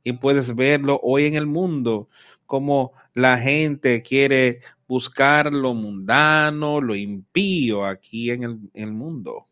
Y 0.03 0.13
puedes 0.13 0.55
verlo 0.55 0.99
hoy 1.03 1.25
en 1.25 1.35
el 1.35 1.47
mundo, 1.47 2.09
como 2.45 2.93
la 3.13 3.37
gente 3.37 4.01
quiere 4.01 4.61
buscar 4.87 5.51
lo 5.53 5.73
mundano, 5.73 6.81
lo 6.81 6.95
impío 6.95 7.85
aquí 7.85 8.31
en 8.31 8.43
el, 8.43 8.59
en 8.73 8.83
el 8.83 8.91
mundo. 8.91 9.47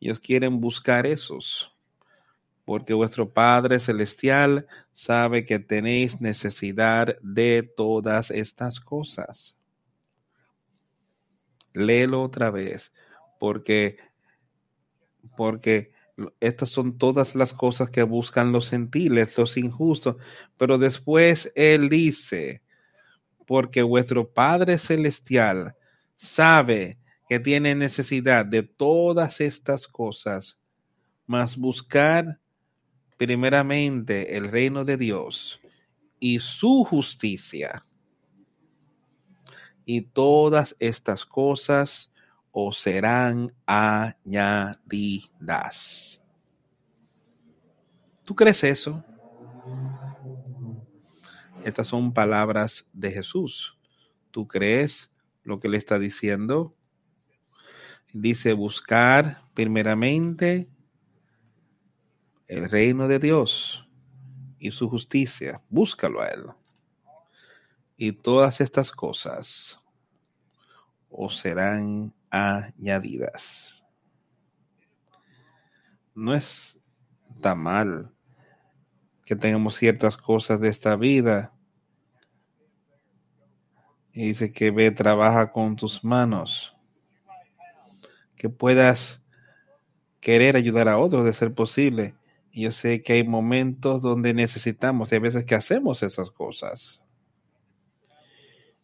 Ellos 0.00 0.20
quieren 0.20 0.60
buscar 0.60 1.06
esos 1.06 1.70
porque 2.70 2.94
vuestro 2.94 3.28
Padre 3.28 3.80
Celestial 3.80 4.64
sabe 4.92 5.42
que 5.42 5.58
tenéis 5.58 6.20
necesidad 6.20 7.16
de 7.20 7.64
todas 7.64 8.30
estas 8.30 8.78
cosas. 8.78 9.56
Léelo 11.72 12.22
otra 12.22 12.50
vez, 12.50 12.92
porque, 13.38 13.98
porque 15.36 15.92
estas 16.40 16.68
son 16.68 16.98
todas 16.98 17.34
las 17.34 17.52
cosas 17.52 17.90
que 17.90 18.02
buscan 18.02 18.52
los 18.52 18.70
gentiles, 18.70 19.36
los 19.38 19.56
injustos, 19.56 20.16
pero 20.56 20.78
después 20.78 21.52
Él 21.54 21.88
dice, 21.88 22.62
porque 23.46 23.82
vuestro 23.82 24.32
Padre 24.32 24.78
Celestial 24.78 25.74
sabe 26.16 26.98
que 27.28 27.40
tiene 27.40 27.74
necesidad 27.74 28.44
de 28.44 28.62
todas 28.62 29.40
estas 29.40 29.86
cosas, 29.86 30.58
mas 31.26 31.56
buscar 31.56 32.40
primeramente 33.16 34.36
el 34.36 34.50
reino 34.50 34.84
de 34.84 34.96
Dios 34.96 35.60
y 36.18 36.40
su 36.40 36.84
justicia. 36.84 37.86
Y 39.84 40.02
todas 40.02 40.76
estas 40.78 41.24
cosas 41.26 42.12
os 42.52 42.78
serán 42.78 43.52
añadidas. 43.66 44.90
¿Tú 48.24 48.34
crees 48.34 48.62
eso? 48.64 49.04
Estas 51.64 51.88
son 51.88 52.12
palabras 52.12 52.88
de 52.92 53.10
Jesús. 53.10 53.78
¿Tú 54.30 54.46
crees 54.46 55.12
lo 55.42 55.60
que 55.60 55.68
le 55.68 55.76
está 55.76 55.98
diciendo? 55.98 56.76
Dice 58.12 58.52
buscar 58.54 59.42
primeramente 59.54 60.68
el 62.46 62.68
reino 62.68 63.08
de 63.08 63.18
Dios 63.18 63.88
y 64.58 64.70
su 64.72 64.88
justicia. 64.88 65.62
Búscalo 65.68 66.20
a 66.20 66.28
Él. 66.28 66.46
Y 68.02 68.12
todas 68.12 68.62
estas 68.62 68.92
cosas 68.92 69.78
os 71.10 71.36
serán 71.36 72.14
añadidas. 72.30 73.84
No 76.14 76.32
es 76.32 76.80
tan 77.42 77.58
mal 77.58 78.10
que 79.22 79.36
tengamos 79.36 79.74
ciertas 79.74 80.16
cosas 80.16 80.62
de 80.62 80.70
esta 80.70 80.96
vida. 80.96 81.52
Y 84.14 84.28
dice 84.28 84.50
que 84.52 84.70
ve, 84.70 84.90
trabaja 84.92 85.52
con 85.52 85.76
tus 85.76 86.02
manos. 86.02 86.74
Que 88.34 88.48
puedas 88.48 89.22
querer 90.20 90.56
ayudar 90.56 90.88
a 90.88 90.96
otros 90.96 91.26
de 91.26 91.34
ser 91.34 91.52
posible 91.52 92.16
yo 92.52 92.72
sé 92.72 93.00
que 93.02 93.12
hay 93.12 93.24
momentos 93.24 94.00
donde 94.00 94.34
necesitamos, 94.34 95.12
y 95.12 95.14
hay 95.14 95.20
veces 95.20 95.44
que 95.44 95.54
hacemos 95.54 96.02
esas 96.02 96.30
cosas. 96.30 97.02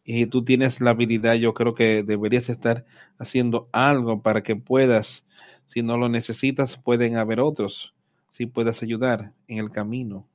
Y 0.06 0.26
tú 0.26 0.44
tienes 0.44 0.80
la 0.80 0.90
habilidad, 0.90 1.34
yo 1.34 1.52
creo 1.52 1.74
que 1.74 2.02
deberías 2.02 2.48
estar 2.48 2.86
haciendo 3.18 3.68
algo 3.72 4.22
para 4.22 4.42
que 4.42 4.56
puedas, 4.56 5.26
si 5.66 5.82
no 5.82 5.98
lo 5.98 6.08
necesitas, 6.08 6.78
pueden 6.78 7.16
haber 7.16 7.40
otros, 7.40 7.94
si 8.30 8.46
puedas 8.46 8.82
ayudar 8.82 9.34
en 9.48 9.58
el 9.58 9.70
camino. 9.70 10.26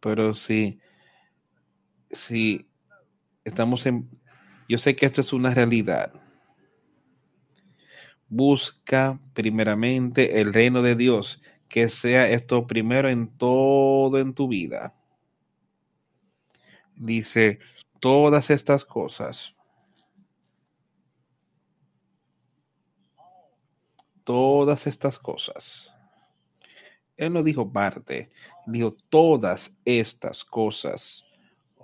Pero 0.00 0.34
si, 0.34 0.80
si 2.10 2.66
estamos 3.44 3.86
en, 3.86 4.08
yo 4.68 4.78
sé 4.78 4.96
que 4.96 5.06
esto 5.06 5.20
es 5.20 5.32
una 5.32 5.54
realidad 5.54 6.24
busca 8.34 9.20
primeramente 9.32 10.40
el 10.40 10.52
reino 10.52 10.82
de 10.82 10.96
Dios, 10.96 11.40
que 11.68 11.88
sea 11.88 12.28
esto 12.28 12.66
primero 12.66 13.08
en 13.08 13.28
todo 13.28 14.18
en 14.18 14.34
tu 14.34 14.48
vida. 14.48 14.94
Dice, 16.96 17.58
todas 18.00 18.50
estas 18.50 18.84
cosas, 18.84 19.54
todas 24.24 24.86
estas 24.86 25.18
cosas. 25.18 25.94
Él 27.16 27.32
no 27.32 27.42
dijo 27.42 27.72
parte, 27.72 28.30
dijo 28.66 28.96
todas 29.08 29.78
estas 29.84 30.44
cosas 30.44 31.24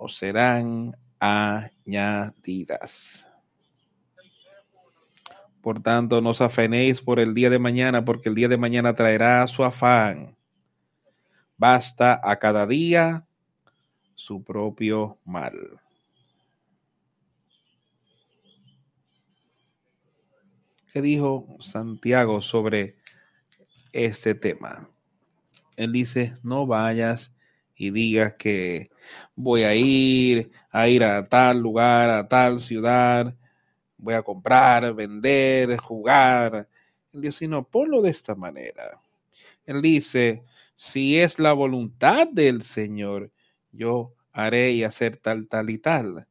os 0.01 0.17
serán 0.17 0.97
añadidas. 1.19 3.29
Por 5.61 5.83
tanto, 5.83 6.21
no 6.21 6.31
os 6.31 6.41
afanéis 6.41 7.01
por 7.01 7.19
el 7.19 7.35
día 7.35 7.51
de 7.51 7.59
mañana, 7.59 8.03
porque 8.03 8.29
el 8.29 8.35
día 8.35 8.47
de 8.47 8.57
mañana 8.57 8.95
traerá 8.95 9.45
su 9.45 9.63
afán. 9.63 10.35
Basta 11.55 12.19
a 12.23 12.39
cada 12.39 12.65
día 12.65 13.27
su 14.21 14.43
propio 14.43 15.17
mal. 15.25 15.81
¿Qué 20.93 21.01
dijo 21.01 21.57
Santiago 21.59 22.39
sobre 22.43 22.97
este 23.91 24.35
tema? 24.35 24.87
Él 25.75 25.91
dice, 25.91 26.35
no 26.43 26.67
vayas 26.67 27.33
y 27.75 27.89
digas 27.89 28.35
que 28.37 28.91
voy 29.33 29.63
a 29.63 29.73
ir 29.73 30.51
a 30.69 30.87
ir 30.87 31.03
a 31.03 31.25
tal 31.25 31.59
lugar, 31.59 32.11
a 32.11 32.27
tal 32.27 32.59
ciudad, 32.59 33.35
voy 33.97 34.13
a 34.13 34.21
comprar, 34.21 34.93
vender, 34.93 35.77
jugar. 35.77 36.69
Él 37.11 37.21
dice, 37.21 37.47
no, 37.47 37.67
ponlo 37.67 38.03
de 38.03 38.11
esta 38.11 38.35
manera. 38.35 39.01
Él 39.65 39.81
dice, 39.81 40.43
si 40.75 41.19
es 41.19 41.39
la 41.39 41.53
voluntad 41.53 42.27
del 42.27 42.61
Señor, 42.61 43.31
yo 43.71 44.13
haré 44.31 44.71
y 44.71 44.83
hacer 44.83 45.17
tal, 45.17 45.47
tal 45.47 45.69
y 45.69 45.77
tal. 45.77 46.27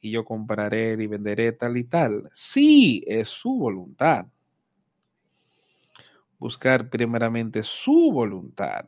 Y 0.00 0.10
yo 0.10 0.24
compraré 0.24 0.92
y 0.92 1.06
venderé 1.06 1.52
tal 1.52 1.76
y 1.76 1.84
tal. 1.84 2.30
Sí, 2.32 3.02
es 3.06 3.28
su 3.28 3.56
voluntad. 3.56 4.26
Buscar 6.38 6.90
primeramente 6.90 7.62
su 7.62 8.12
voluntad. 8.12 8.86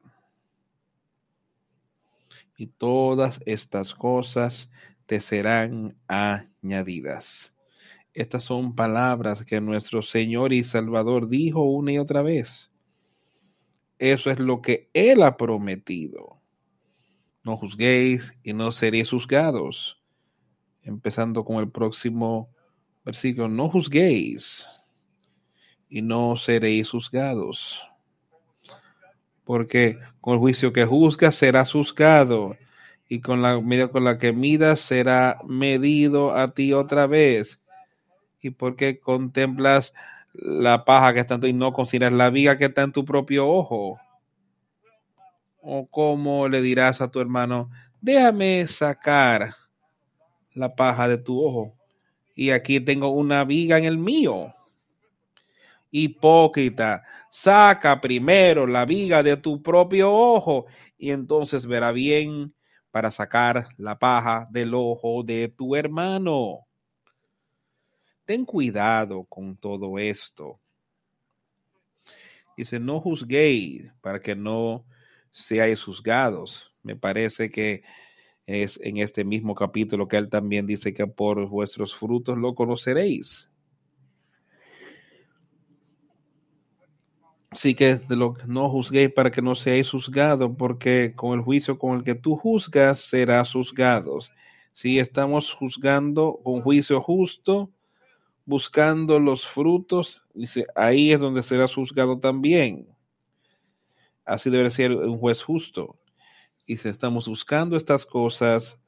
Y 2.59 2.67
todas 2.67 3.41
estas 3.47 3.95
cosas 3.95 4.71
te 5.07 5.21
serán 5.21 5.97
añadidas. 6.07 7.55
Estas 8.13 8.45
son 8.45 8.75
palabras 8.75 9.45
que 9.45 9.61
nuestro 9.61 10.03
Señor 10.03 10.53
y 10.53 10.65
Salvador 10.65 11.29
dijo 11.29 11.63
una 11.63 11.93
y 11.93 11.99
otra 11.99 12.23
vez. 12.23 12.73
Eso 13.99 14.31
es 14.31 14.39
lo 14.39 14.61
que 14.63 14.91
Él 14.95 15.23
ha 15.23 15.37
prometido. 15.37 16.41
No 17.47 17.57
juzguéis 17.57 18.35
y 18.43 18.55
no 18.55 18.73
seréis 18.73 19.11
juzgados. 19.11 20.03
Empezando 20.83 21.45
con 21.45 21.59
el 21.59 21.71
próximo 21.71 22.51
versículo, 23.05 23.47
no 23.47 23.69
juzguéis 23.69 24.67
y 25.89 26.03
no 26.03 26.37
seréis 26.37 26.91
juzgados. 26.91 27.89
Porque 29.45 29.97
con 30.21 30.35
el 30.35 30.41
juicio 30.41 30.73
que 30.73 30.87
juzgas 30.87 31.37
serás 31.37 31.71
juzgado 31.71 32.57
y 33.09 33.21
con 33.21 33.43
la 33.43 33.61
medida 33.61 33.93
con 33.93 34.03
la 34.03 34.19
que 34.19 34.33
midas 34.33 34.81
será 34.81 35.39
medido 35.47 36.35
a 36.35 36.53
ti 36.53 36.73
otra 36.73 37.07
vez. 37.07 37.63
Y 38.41 38.51
porque 38.51 38.99
contemplas 38.99 39.95
la 40.33 40.85
paja 40.85 41.15
que 41.15 41.21
está 41.21 41.35
en 41.37 41.43
tu 41.43 41.47
y 41.47 41.53
no 41.53 41.73
consideras 41.73 42.13
la 42.13 42.29
viga 42.31 42.59
que 42.59 42.65
está 42.65 42.83
en 42.83 42.91
tu 42.91 43.05
propio 43.05 43.49
ojo. 43.49 44.01
O 45.69 45.89
cómo 45.89 46.47
le 46.47 46.63
dirás 46.63 47.01
a 47.01 47.11
tu 47.11 47.19
hermano, 47.19 47.71
déjame 48.01 48.69
sacar 48.69 49.53
la 50.55 50.77
paja 50.77 51.09
de 51.09 51.19
tu 51.19 51.45
ojo. 51.45 51.77
Y 52.37 52.51
aquí 52.51 52.79
tengo 52.79 53.09
una 53.09 53.45
viga 53.45 53.77
en 53.77 53.85
el 53.85 53.99
mío. 53.99 54.55
Hipócrita, 55.91 57.03
saca 57.31 58.01
primero 58.01 58.65
la 58.65 58.85
viga 58.85 59.25
de 59.25 59.37
tu 59.37 59.61
propio 59.61 60.13
ojo 60.13 60.67
y 60.97 61.11
entonces 61.11 61.67
verá 61.67 61.91
bien 61.91 62.55
para 62.93 63.11
sacar 63.11 63.67
la 63.77 63.99
paja 63.99 64.47
del 64.53 64.73
ojo 64.73 65.25
de 65.25 65.49
tu 65.49 65.75
hermano. 65.75 66.61
Ten 68.25 68.45
cuidado 68.45 69.25
con 69.25 69.57
todo 69.57 69.99
esto. 69.99 70.61
Dice, 72.57 72.79
no 72.79 73.01
juzguéis 73.01 73.93
para 74.01 74.21
que 74.21 74.37
no 74.37 74.85
seáis 75.37 75.83
juzgados. 75.83 76.73
Me 76.83 76.97
parece 76.97 77.51
que 77.51 77.83
es 78.47 78.81
en 78.83 78.97
este 78.99 79.25
mismo 79.25 79.55
capítulo 79.55 80.09
que 80.09 80.17
él 80.17 80.29
también 80.29 80.67
dice 80.67 80.95
que 80.95 81.07
por 81.07 81.47
vuestros 81.49 81.95
frutos 81.95 82.39
lo 82.39 82.55
conoceréis. 82.55 83.51
Así 87.51 87.75
que 87.75 87.97
de 87.97 88.17
lo 88.17 88.35
no 88.47 88.69
juzguéis 88.71 89.13
para 89.13 89.31
que 89.31 89.43
no 89.43 89.55
seáis 89.55 89.91
juzgados, 89.91 90.57
porque 90.57 91.13
con 91.15 91.39
el 91.39 91.45
juicio 91.45 91.79
con 91.79 91.99
el 91.99 92.05
que 92.05 92.15
tú 92.15 92.37
juzgas 92.37 93.01
serás 93.01 93.53
juzgados. 93.53 94.33
Si 94.73 94.99
estamos 94.99 95.53
juzgando 95.53 96.39
con 96.43 96.61
juicio 96.61 97.01
justo, 97.01 97.71
buscando 98.45 99.19
los 99.19 99.47
frutos, 99.47 100.23
dice, 100.35 100.67
ahí 100.75 101.13
es 101.13 101.21
donde 101.21 101.43
serás 101.43 101.75
juzgado 101.75 102.19
también. 102.19 102.96
Así 104.27 104.51
debe 104.51 104.69
ser 104.71 104.93
un 104.93 105.19
juez 105.19 105.43
justo. 105.43 105.97
Y 106.67 106.77
si 106.77 106.89
estamos 106.89 107.29
buscando 107.29 107.77
estas 107.77 108.05
cosas, 108.05 108.79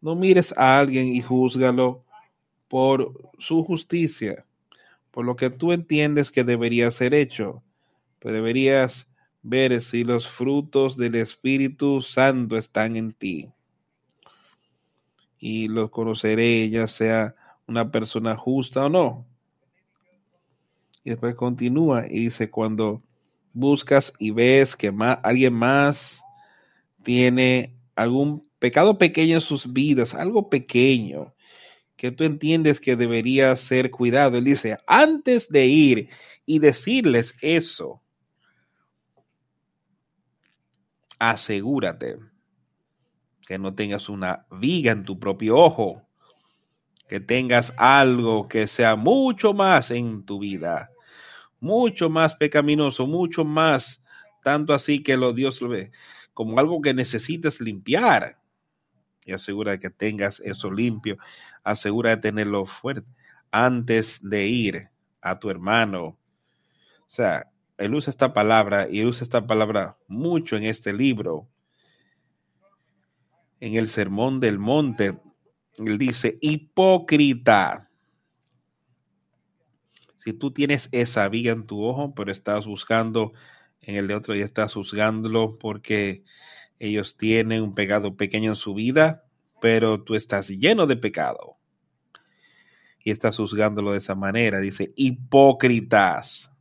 no 0.00 0.14
mires 0.14 0.56
a 0.56 0.78
alguien 0.78 1.08
y 1.08 1.20
júzgalo 1.20 2.04
por 2.68 3.12
su 3.38 3.64
justicia 3.64 4.46
por 5.10 5.24
lo 5.24 5.36
que 5.36 5.50
tú 5.50 5.72
entiendes 5.72 6.30
que 6.30 6.44
debería 6.44 6.90
ser 6.90 7.14
hecho. 7.14 7.62
Pero 8.18 8.34
deberías 8.34 9.08
ver 9.42 9.80
si 9.80 10.04
los 10.04 10.28
frutos 10.28 10.96
del 10.96 11.14
Espíritu 11.16 12.02
Santo 12.02 12.56
están 12.56 12.96
en 12.96 13.12
ti. 13.12 13.50
Y 15.38 15.68
los 15.68 15.90
conoceré, 15.90 16.68
ya 16.68 16.86
sea 16.86 17.34
una 17.66 17.90
persona 17.90 18.36
justa 18.36 18.86
o 18.86 18.88
no. 18.88 19.26
Y 21.02 21.10
después 21.10 21.34
continúa 21.34 22.04
y 22.06 22.24
dice, 22.24 22.50
cuando 22.50 23.02
buscas 23.52 24.12
y 24.18 24.30
ves 24.30 24.76
que 24.76 24.92
alguien 25.22 25.54
más 25.54 26.22
tiene 27.02 27.76
algún 27.94 28.48
pecado 28.58 28.98
pequeño 28.98 29.36
en 29.36 29.40
sus 29.40 29.72
vidas, 29.72 30.14
algo 30.14 30.48
pequeño, 30.50 31.34
que 31.96 32.10
tú 32.12 32.24
entiendes 32.24 32.80
que 32.80 32.96
debería 32.96 33.54
ser 33.56 33.90
cuidado. 33.90 34.38
Él 34.38 34.44
dice, 34.44 34.78
antes 34.86 35.48
de 35.48 35.66
ir 35.66 36.08
y 36.46 36.58
decirles 36.58 37.34
eso, 37.40 38.02
asegúrate 41.18 42.18
que 43.46 43.58
no 43.58 43.74
tengas 43.74 44.08
una 44.08 44.46
viga 44.50 44.92
en 44.92 45.04
tu 45.04 45.18
propio 45.18 45.56
ojo, 45.56 46.06
que 47.08 47.18
tengas 47.18 47.74
algo 47.76 48.46
que 48.46 48.66
sea 48.66 48.94
mucho 48.94 49.52
más 49.52 49.90
en 49.90 50.24
tu 50.24 50.38
vida, 50.38 50.90
mucho 51.60 52.10
más 52.10 52.34
pecaminoso, 52.34 53.06
mucho 53.06 53.44
más, 53.44 54.02
tanto 54.42 54.74
así 54.74 55.02
que 55.02 55.16
lo 55.16 55.32
Dios 55.32 55.60
lo 55.60 55.68
ve 55.68 55.90
como 56.40 56.58
algo 56.58 56.80
que 56.80 56.94
necesites 56.94 57.60
limpiar 57.60 58.38
y 59.26 59.32
asegura 59.32 59.78
que 59.78 59.90
tengas 59.90 60.40
eso 60.40 60.70
limpio, 60.70 61.18
asegura 61.62 62.10
de 62.10 62.16
tenerlo 62.16 62.64
fuerte 62.64 63.06
antes 63.50 64.20
de 64.22 64.46
ir 64.46 64.88
a 65.20 65.38
tu 65.38 65.50
hermano. 65.50 66.18
O 67.00 67.04
sea, 67.06 67.50
él 67.76 67.94
usa 67.94 68.10
esta 68.10 68.32
palabra 68.32 68.88
y 68.88 69.00
él 69.00 69.08
usa 69.08 69.24
esta 69.24 69.46
palabra 69.46 69.98
mucho 70.08 70.56
en 70.56 70.64
este 70.64 70.94
libro. 70.94 71.46
En 73.58 73.74
el 73.74 73.90
Sermón 73.90 74.40
del 74.40 74.58
Monte, 74.58 75.18
él 75.76 75.98
dice, 75.98 76.38
hipócrita. 76.40 77.89
Si 80.22 80.34
tú 80.34 80.50
tienes 80.50 80.90
esa 80.92 81.26
viga 81.30 81.52
en 81.52 81.66
tu 81.66 81.82
ojo, 81.82 82.14
pero 82.14 82.30
estás 82.30 82.66
buscando 82.66 83.32
en 83.80 83.96
el 83.96 84.06
de 84.06 84.14
otro 84.14 84.36
y 84.36 84.42
estás 84.42 84.74
juzgándolo 84.74 85.56
porque 85.58 86.24
ellos 86.78 87.16
tienen 87.16 87.62
un 87.62 87.74
pecado 87.74 88.18
pequeño 88.18 88.50
en 88.50 88.56
su 88.56 88.74
vida, 88.74 89.24
pero 89.62 90.02
tú 90.02 90.14
estás 90.14 90.48
lleno 90.48 90.86
de 90.86 90.96
pecado. 90.96 91.56
Y 93.02 93.10
estás 93.10 93.38
juzgándolo 93.38 93.92
de 93.92 93.98
esa 93.98 94.14
manera. 94.14 94.60
Dice, 94.60 94.92
hipócritas. 94.94 96.52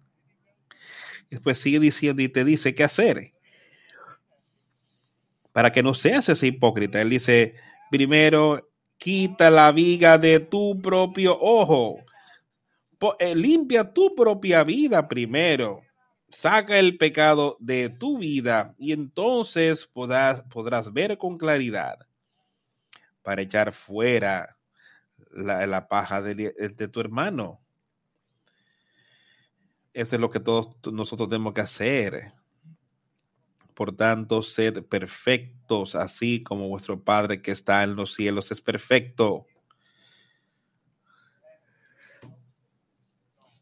Después 1.30 1.57
sigue 1.57 1.82
diciendo 1.82 2.22
y 2.22 2.30
te 2.30 2.45
dice 2.45 2.74
qué 2.74 2.86
hacer. 2.86 3.34
Para 5.51 5.74
que 5.74 5.84
no 5.84 5.93
seas 5.93 6.30
ese 6.30 6.47
hipócrita. 6.47 7.01
Él 7.01 7.10
dice, 7.10 7.55
primero, 7.91 8.72
quita 8.97 9.51
la 9.51 9.74
viga 9.74 10.18
de 10.18 10.39
tu 10.39 10.82
propio 10.82 11.38
ojo. 11.38 12.05
Eh, 13.19 13.35
limpia 13.35 13.93
tu 13.93 14.13
propia 14.13 14.63
vida 14.63 15.07
primero 15.07 15.81
saca 16.29 16.77
el 16.77 16.97
pecado 16.97 17.57
de 17.59 17.89
tu 17.89 18.17
vida 18.17 18.75
y 18.77 18.93
entonces 18.93 19.85
podrás, 19.85 20.41
podrás 20.43 20.93
ver 20.93 21.17
con 21.17 21.37
claridad 21.37 22.07
para 23.21 23.41
echar 23.41 23.73
fuera 23.73 24.57
la, 25.31 25.87
paja 25.87 26.21
de, 26.21 26.33
de, 26.35 26.87
tu 26.87 26.99
hermano. 26.99 27.61
Eso 29.93 30.15
es 30.15 30.21
lo 30.21 30.29
que 30.29 30.39
todos 30.39 30.77
nosotros 30.91 31.29
tenemos 31.29 31.53
que 31.53 31.61
hacer. 31.61 32.33
Por 33.73 33.95
tanto, 33.95 34.41
sed 34.41 34.83
perfectos, 34.83 35.95
así 35.95 36.43
como 36.43 36.67
vuestro 36.67 37.03
Padre 37.03 37.41
que 37.41 37.51
está 37.51 37.83
en 37.83 37.95
los 37.95 38.13
cielos 38.13 38.51
es 38.51 38.61
perfecto. 38.61 39.45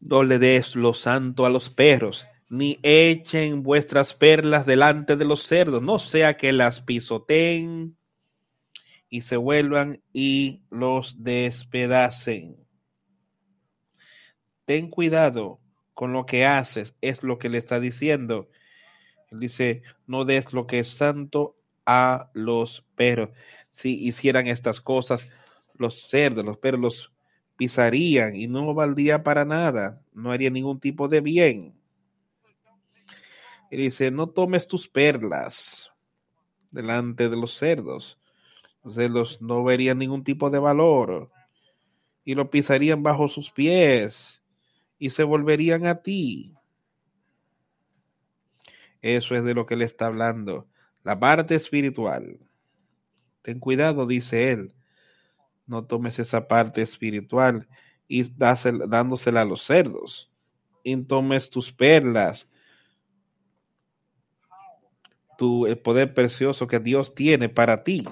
No 0.00 0.22
le 0.22 0.38
des 0.38 0.76
lo 0.76 0.94
santo 0.94 1.44
a 1.44 1.50
los 1.50 1.70
perros, 1.70 2.26
ni 2.48 2.78
echen 2.82 3.62
vuestras 3.62 4.14
perlas 4.14 4.64
delante 4.64 5.16
de 5.16 5.24
los 5.24 5.42
cerdos, 5.42 5.82
no 5.82 5.98
sea 5.98 6.36
que 6.36 6.52
las 6.52 6.80
pisoteen 6.80 7.96
y 9.08 9.22
se 9.22 9.36
vuelvan 9.36 10.02
y 10.12 10.62
los 10.70 11.22
despedacen. 11.22 12.56
Ten 14.64 14.90
cuidado 14.90 15.60
con 15.94 16.12
lo 16.12 16.26
que 16.26 16.46
haces, 16.46 16.94
es 17.00 17.22
lo 17.22 17.38
que 17.38 17.48
le 17.48 17.58
está 17.58 17.80
diciendo. 17.80 18.48
Él 19.30 19.40
dice, 19.40 19.82
no 20.06 20.24
des 20.24 20.52
lo 20.52 20.66
que 20.66 20.80
es 20.80 20.88
santo 20.88 21.56
a 21.86 22.30
los 22.34 22.86
perros. 22.94 23.30
Si 23.70 24.06
hicieran 24.06 24.46
estas 24.46 24.80
cosas, 24.80 25.28
los 25.74 26.08
cerdos, 26.08 26.44
los 26.44 26.58
perros 26.58 26.80
los 26.80 27.12
pisarían 27.58 28.36
y 28.36 28.46
no 28.46 28.72
valdría 28.72 29.24
para 29.24 29.44
nada, 29.44 30.00
no 30.14 30.30
haría 30.30 30.48
ningún 30.48 30.78
tipo 30.78 31.08
de 31.08 31.20
bien. 31.20 31.74
Y 33.70 33.76
dice, 33.76 34.10
no 34.12 34.28
tomes 34.28 34.68
tus 34.68 34.88
perlas 34.88 35.92
delante 36.70 37.28
de 37.28 37.36
los 37.36 37.58
cerdos. 37.58 38.20
Los 38.84 38.94
cerdos 38.94 39.42
no 39.42 39.64
verían 39.64 39.98
ningún 39.98 40.22
tipo 40.22 40.50
de 40.50 40.60
valor 40.60 41.30
y 42.24 42.36
lo 42.36 42.48
pisarían 42.48 43.02
bajo 43.02 43.26
sus 43.26 43.50
pies 43.50 44.40
y 44.96 45.10
se 45.10 45.24
volverían 45.24 45.84
a 45.86 46.00
ti. 46.00 46.54
Eso 49.02 49.34
es 49.34 49.42
de 49.42 49.54
lo 49.54 49.66
que 49.66 49.76
le 49.76 49.84
está 49.84 50.06
hablando. 50.06 50.68
La 51.02 51.18
parte 51.18 51.56
espiritual. 51.56 52.38
Ten 53.42 53.58
cuidado, 53.58 54.06
dice 54.06 54.52
él, 54.52 54.74
No 55.68 55.84
tomes 55.84 56.18
esa 56.18 56.48
parte 56.48 56.82
espiritual 56.82 57.68
y 58.08 58.24
dásela, 58.24 58.86
dándosela 58.86 59.42
a 59.42 59.44
los 59.44 59.62
cerdos. 59.62 60.32
Y 60.82 60.96
tomes 61.04 61.50
tus 61.50 61.72
perlas, 61.72 62.48
tu, 65.36 65.66
el 65.66 65.78
poder 65.78 66.14
precioso 66.14 66.66
que 66.66 66.80
Dios 66.80 67.14
tiene 67.14 67.48
para 67.48 67.84
ti. 67.84 68.08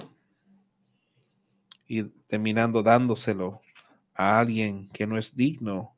Y 1.87 2.03
terminando 2.03 2.83
dándoselo 2.83 3.61
a 4.13 4.39
alguien 4.39 4.87
que 4.89 5.07
no 5.07 5.17
es 5.17 5.35
digno, 5.35 5.95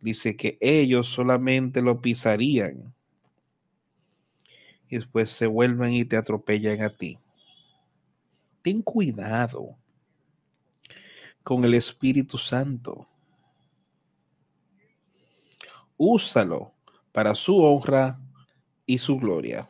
dice 0.00 0.36
que 0.36 0.58
ellos 0.60 1.08
solamente 1.08 1.80
lo 1.80 2.00
pisarían 2.00 2.94
y 4.88 4.96
después 4.96 5.30
se 5.30 5.46
vuelven 5.46 5.92
y 5.92 6.04
te 6.04 6.16
atropellan 6.16 6.82
a 6.82 6.90
ti. 6.90 7.18
Ten 8.62 8.82
cuidado 8.82 9.76
con 11.48 11.64
el 11.64 11.72
Espíritu 11.72 12.36
Santo. 12.36 13.08
Úsalo 15.96 16.74
para 17.10 17.34
su 17.34 17.56
honra 17.62 18.20
y 18.84 18.98
su 18.98 19.16
gloria. 19.16 19.66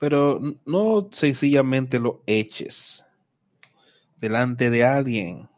Pero 0.00 0.40
no 0.64 1.08
sencillamente 1.12 2.00
lo 2.00 2.24
eches 2.26 3.06
delante 4.16 4.70
de 4.70 4.82
alguien 4.82 5.48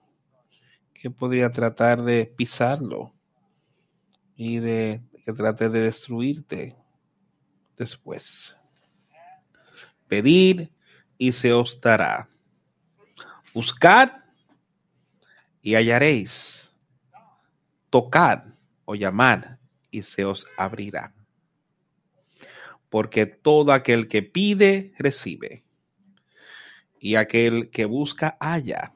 que 0.92 1.10
podría 1.10 1.50
tratar 1.50 2.02
de 2.02 2.26
pisarlo 2.26 3.14
y 4.36 4.58
de 4.58 5.00
que 5.24 5.32
trate 5.32 5.70
de 5.70 5.80
destruirte 5.80 6.76
después. 7.78 8.58
Pedir 10.06 10.70
y 11.16 11.32
se 11.32 11.54
os 11.54 11.80
dará. 11.80 12.28
Buscad 13.54 14.10
y 15.62 15.74
hallaréis. 15.74 16.74
Tocad 17.90 18.44
o 18.84 18.94
llamad 18.94 19.58
y 19.90 20.02
se 20.02 20.24
os 20.24 20.46
abrirá. 20.56 21.14
Porque 22.88 23.26
todo 23.26 23.72
aquel 23.72 24.08
que 24.08 24.22
pide, 24.22 24.92
recibe. 24.98 25.64
Y 27.00 27.14
aquel 27.14 27.70
que 27.70 27.84
busca, 27.84 28.36
halla. 28.40 28.94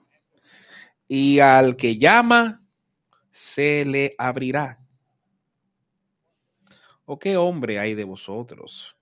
Y 1.08 1.40
al 1.40 1.76
que 1.76 1.98
llama, 1.98 2.62
se 3.30 3.84
le 3.84 4.12
abrirá. 4.18 4.80
¿O 7.04 7.18
qué 7.18 7.36
hombre 7.36 7.78
hay 7.78 7.94
de 7.94 8.04
vosotros 8.04 8.96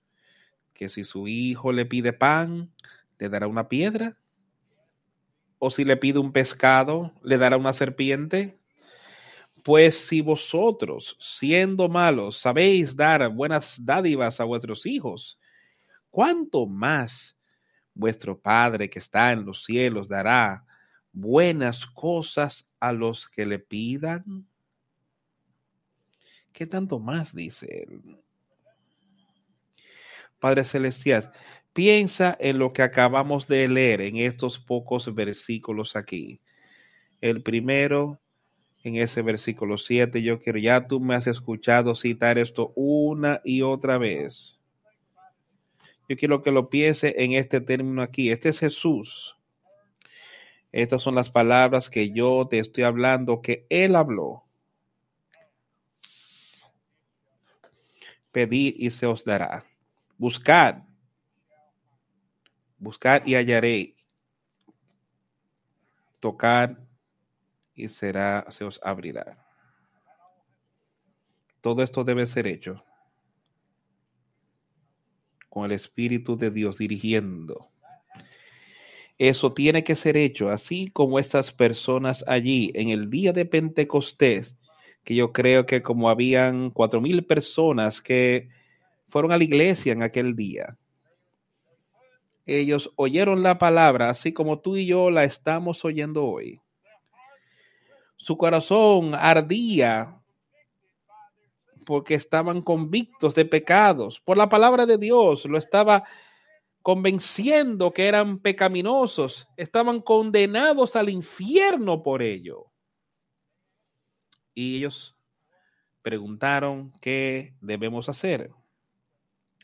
que 0.73 0.89
si 0.89 1.03
su 1.03 1.27
hijo 1.27 1.71
le 1.71 1.85
pide 1.85 2.13
pan, 2.13 2.73
le 3.19 3.29
dará 3.29 3.47
una 3.47 3.69
piedra? 3.69 4.20
¿O 5.63 5.69
si 5.69 5.85
le 5.85 5.95
pide 5.95 6.17
un 6.17 6.31
pescado, 6.31 7.13
le 7.21 7.37
dará 7.37 7.55
una 7.55 7.71
serpiente? 7.71 8.59
Pues 9.63 9.95
si 9.95 10.19
vosotros, 10.19 11.15
siendo 11.19 11.87
malos, 11.87 12.37
sabéis 12.37 12.95
dar 12.95 13.29
buenas 13.29 13.85
dádivas 13.85 14.39
a 14.39 14.45
vuestros 14.45 14.87
hijos, 14.87 15.39
¿cuánto 16.09 16.65
más 16.65 17.39
vuestro 17.93 18.41
Padre 18.41 18.89
que 18.89 18.97
está 18.97 19.33
en 19.33 19.45
los 19.45 19.63
cielos 19.63 20.07
dará 20.07 20.65
buenas 21.11 21.85
cosas 21.85 22.67
a 22.79 22.91
los 22.91 23.29
que 23.29 23.45
le 23.45 23.59
pidan? 23.59 24.47
¿Qué 26.51 26.65
tanto 26.65 26.99
más 26.99 27.35
dice 27.35 27.85
él? 27.87 28.19
Padre 30.39 30.63
Celestial, 30.63 31.31
piensa 31.73 32.35
en 32.39 32.59
lo 32.59 32.73
que 32.73 32.81
acabamos 32.81 33.47
de 33.47 33.67
leer 33.67 34.01
en 34.01 34.17
estos 34.17 34.59
pocos 34.59 35.13
versículos 35.13 35.95
aquí. 35.95 36.41
El 37.21 37.41
primero, 37.41 38.19
en 38.83 38.95
ese 38.95 39.21
versículo 39.21 39.77
7, 39.77 40.21
yo 40.21 40.39
quiero, 40.39 40.59
ya 40.59 40.87
tú 40.87 40.99
me 40.99 41.15
has 41.15 41.27
escuchado 41.27 41.95
citar 41.95 42.37
esto 42.37 42.73
una 42.75 43.41
y 43.43 43.61
otra 43.61 43.97
vez. 43.97 44.59
Yo 46.09 46.17
quiero 46.17 46.41
que 46.41 46.51
lo 46.51 46.69
piense 46.69 47.15
en 47.17 47.33
este 47.33 47.61
término 47.61 48.01
aquí. 48.01 48.31
Este 48.31 48.49
es 48.49 48.59
Jesús. 48.59 49.37
Estas 50.71 51.01
son 51.01 51.15
las 51.15 51.29
palabras 51.29 51.89
que 51.89 52.11
yo 52.11 52.47
te 52.49 52.59
estoy 52.59 52.83
hablando, 52.83 53.41
que 53.41 53.65
Él 53.69 53.95
habló. 53.95 54.43
Pedid 58.31 58.75
y 58.77 58.89
se 58.89 59.05
os 59.05 59.23
dará. 59.23 59.65
Buscad. 60.17 60.90
Buscad 62.81 63.25
y 63.27 63.35
hallaré. 63.35 63.95
Tocad 66.19 66.71
y 67.75 67.87
será, 67.89 68.47
se 68.49 68.63
os 68.63 68.79
abrirá. 68.83 69.37
Todo 71.61 71.83
esto 71.83 72.03
debe 72.03 72.25
ser 72.25 72.47
hecho 72.47 72.83
con 75.47 75.65
el 75.65 75.73
Espíritu 75.73 76.35
de 76.35 76.49
Dios 76.49 76.79
dirigiendo. 76.79 77.69
Eso 79.19 79.53
tiene 79.53 79.83
que 79.83 79.95
ser 79.95 80.17
hecho, 80.17 80.49
así 80.49 80.87
como 80.87 81.19
estas 81.19 81.51
personas 81.51 82.25
allí 82.27 82.71
en 82.73 82.89
el 82.89 83.11
día 83.11 83.31
de 83.31 83.45
Pentecostés 83.45 84.57
que 85.03 85.13
yo 85.13 85.31
creo 85.31 85.67
que 85.67 85.83
como 85.83 86.09
habían 86.09 86.71
cuatro 86.71 86.99
mil 86.99 87.25
personas 87.25 88.01
que 88.01 88.49
fueron 89.07 89.31
a 89.31 89.37
la 89.37 89.43
iglesia 89.43 89.93
en 89.93 90.01
aquel 90.01 90.35
día. 90.35 90.79
Ellos 92.45 92.91
oyeron 92.95 93.43
la 93.43 93.57
palabra 93.57 94.09
así 94.09 94.33
como 94.33 94.59
tú 94.59 94.77
y 94.77 94.85
yo 94.85 95.09
la 95.11 95.23
estamos 95.23 95.85
oyendo 95.85 96.25
hoy. 96.25 96.59
Su 98.17 98.37
corazón 98.37 99.15
ardía 99.15 100.21
porque 101.85 102.13
estaban 102.13 102.61
convictos 102.61 103.33
de 103.35 103.45
pecados. 103.45 104.19
Por 104.19 104.37
la 104.37 104.49
palabra 104.49 104.85
de 104.85 104.97
Dios 104.97 105.45
lo 105.45 105.57
estaba 105.57 106.03
convenciendo 106.81 107.91
que 107.91 108.07
eran 108.07 108.39
pecaminosos, 108.39 109.47
estaban 109.57 110.01
condenados 110.01 110.95
al 110.95 111.09
infierno 111.09 112.01
por 112.01 112.21
ello 112.21 112.71
y 114.53 114.77
ellos 114.77 115.15
preguntaron 116.01 116.91
qué 117.01 117.55
debemos 117.61 118.09
hacer 118.09 118.51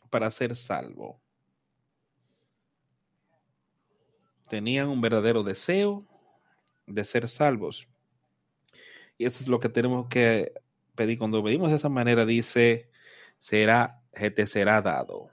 para 0.10 0.32
ser 0.32 0.56
salvo. 0.56 1.22
Tenían 4.48 4.88
un 4.88 5.02
verdadero 5.02 5.44
deseo 5.44 6.06
de 6.86 7.04
ser 7.04 7.28
salvos. 7.28 7.88
Y 9.18 9.26
eso 9.26 9.44
es 9.44 9.48
lo 9.48 9.60
que 9.60 9.70
tenemos 9.70 10.08
que 10.08 10.54
pedir. 10.96 11.18
Cuando 11.18 11.44
pedimos 11.44 11.70
de 11.70 11.78
esa 11.78 11.90
manera, 11.90 12.26
dice, 12.26 12.90
será, 13.40 14.02
te 14.12 14.48
será 14.48 14.82
dado. 14.82 15.30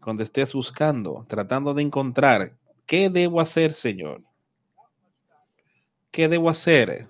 Cuando 0.00 0.22
estés 0.22 0.52
buscando, 0.52 1.24
tratando 1.28 1.74
de 1.74 1.82
encontrar, 1.82 2.56
¿qué 2.86 3.08
debo 3.08 3.40
hacer, 3.40 3.72
Señor? 3.72 4.22
¿Qué 6.10 6.28
debo 6.28 6.50
hacer? 6.50 7.08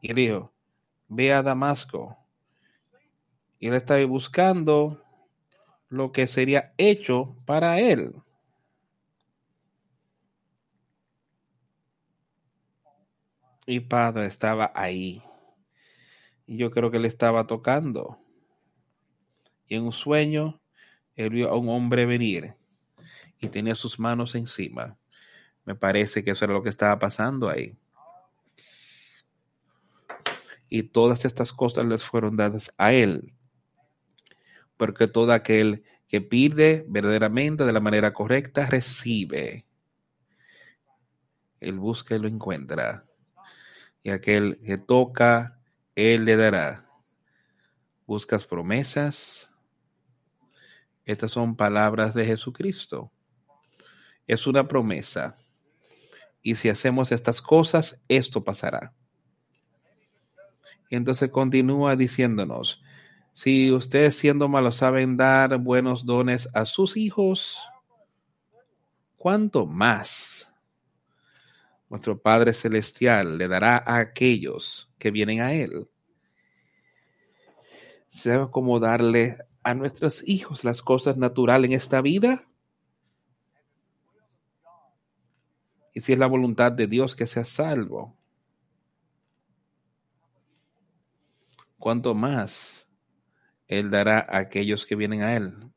Y 0.00 0.14
dijo, 0.14 0.52
ve 1.08 1.32
a 1.32 1.42
Damasco. 1.42 2.16
Y 3.58 3.68
él 3.68 3.74
estaba 3.74 4.04
buscando 4.06 5.02
lo 5.88 6.12
que 6.12 6.26
sería 6.26 6.72
hecho 6.78 7.36
para 7.44 7.80
él. 7.80 8.14
Y 13.66 13.80
Padre 13.80 14.26
estaba 14.26 14.72
ahí. 14.74 15.22
Y 16.46 16.58
yo 16.58 16.70
creo 16.70 16.90
que 16.90 16.98
le 16.98 17.08
estaba 17.08 17.46
tocando. 17.46 18.18
Y 19.66 19.76
en 19.76 19.84
un 19.84 19.92
sueño, 19.92 20.60
él 21.16 21.30
vio 21.30 21.50
a 21.50 21.56
un 21.56 21.68
hombre 21.68 22.06
venir 22.06 22.54
y 23.40 23.48
tenía 23.48 23.74
sus 23.74 23.98
manos 23.98 24.34
encima. 24.34 24.98
Me 25.64 25.74
parece 25.74 26.22
que 26.22 26.32
eso 26.32 26.44
era 26.44 26.54
lo 26.54 26.62
que 26.62 26.68
estaba 26.68 26.98
pasando 26.98 27.48
ahí 27.48 27.78
y 30.74 30.82
todas 30.82 31.24
estas 31.24 31.52
cosas 31.52 31.86
les 31.86 32.02
fueron 32.02 32.36
dadas 32.36 32.72
a 32.78 32.92
él. 32.92 33.32
Porque 34.76 35.06
todo 35.06 35.32
aquel 35.32 35.84
que 36.08 36.20
pide 36.20 36.84
verdaderamente 36.88 37.64
de 37.64 37.72
la 37.72 37.78
manera 37.78 38.10
correcta 38.10 38.66
recibe. 38.66 39.66
Él 41.60 41.78
busca 41.78 42.16
y 42.16 42.18
lo 42.18 42.26
encuentra. 42.26 43.04
Y 44.04 44.10
aquel 44.10 44.60
que 44.64 44.76
toca, 44.76 45.58
él 45.94 46.26
le 46.26 46.36
dará. 46.36 46.84
Buscas 48.06 48.46
promesas. 48.46 49.50
Estas 51.06 51.32
son 51.32 51.56
palabras 51.56 52.12
de 52.12 52.26
Jesucristo. 52.26 53.10
Es 54.26 54.46
una 54.46 54.68
promesa. 54.68 55.34
Y 56.42 56.56
si 56.56 56.68
hacemos 56.68 57.12
estas 57.12 57.40
cosas, 57.40 57.98
esto 58.06 58.44
pasará. 58.44 58.92
Entonces 60.90 61.30
continúa 61.30 61.96
diciéndonos, 61.96 62.82
si 63.32 63.72
ustedes 63.72 64.16
siendo 64.16 64.48
malos 64.48 64.76
saben 64.76 65.16
dar 65.16 65.56
buenos 65.56 66.04
dones 66.04 66.50
a 66.52 66.66
sus 66.66 66.98
hijos, 66.98 67.66
¿cuánto 69.16 69.64
más 69.64 70.53
nuestro 71.94 72.20
Padre 72.20 72.52
Celestial 72.54 73.38
le 73.38 73.46
dará 73.46 73.76
a 73.76 73.98
aquellos 73.98 74.90
que 74.98 75.12
vienen 75.12 75.40
a 75.40 75.52
Él. 75.52 75.88
¿Sabe 78.08 78.50
cómo 78.50 78.80
darle 78.80 79.38
a 79.62 79.74
nuestros 79.74 80.26
hijos 80.26 80.64
las 80.64 80.82
cosas 80.82 81.16
naturales 81.18 81.70
en 81.70 81.76
esta 81.76 82.00
vida? 82.00 82.48
Y 85.92 86.00
si 86.00 86.14
es 86.14 86.18
la 86.18 86.26
voluntad 86.26 86.72
de 86.72 86.88
Dios 86.88 87.14
que 87.14 87.28
sea 87.28 87.44
salvo, 87.44 88.18
cuanto 91.78 92.12
más 92.16 92.88
Él 93.68 93.88
dará 93.88 94.18
a 94.18 94.38
aquellos 94.38 94.84
que 94.84 94.96
vienen 94.96 95.22
a 95.22 95.36
Él, 95.36 95.70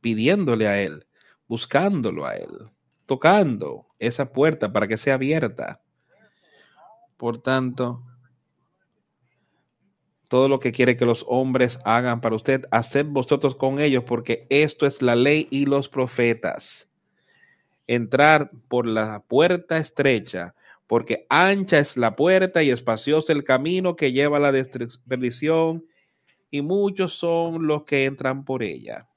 pidiéndole 0.00 0.66
a 0.66 0.82
Él, 0.82 1.06
buscándolo 1.46 2.26
a 2.26 2.34
Él, 2.34 2.72
tocando 3.06 3.86
esa 3.98 4.32
puerta 4.32 4.72
para 4.72 4.88
que 4.88 4.96
sea 4.96 5.14
abierta. 5.14 5.80
Por 7.16 7.38
tanto, 7.38 8.02
todo 10.28 10.48
lo 10.48 10.58
que 10.58 10.72
quiere 10.72 10.96
que 10.96 11.06
los 11.06 11.24
hombres 11.28 11.78
hagan 11.84 12.20
para 12.20 12.36
usted, 12.36 12.66
haced 12.70 13.06
vosotros 13.06 13.54
con 13.54 13.80
ellos, 13.80 14.04
porque 14.04 14.46
esto 14.50 14.86
es 14.86 15.02
la 15.02 15.14
ley 15.14 15.46
y 15.50 15.66
los 15.66 15.88
profetas. 15.88 16.90
Entrar 17.86 18.50
por 18.68 18.86
la 18.86 19.20
puerta 19.20 19.78
estrecha, 19.78 20.54
porque 20.86 21.26
ancha 21.28 21.78
es 21.78 21.96
la 21.96 22.16
puerta 22.16 22.62
y 22.62 22.70
espacioso 22.70 23.32
el 23.32 23.44
camino 23.44 23.96
que 23.96 24.12
lleva 24.12 24.38
a 24.38 24.40
la 24.40 24.52
perdición, 25.06 25.86
y 26.50 26.62
muchos 26.62 27.14
son 27.14 27.66
los 27.66 27.84
que 27.84 28.04
entran 28.04 28.44
por 28.44 28.62
ella. 28.62 29.08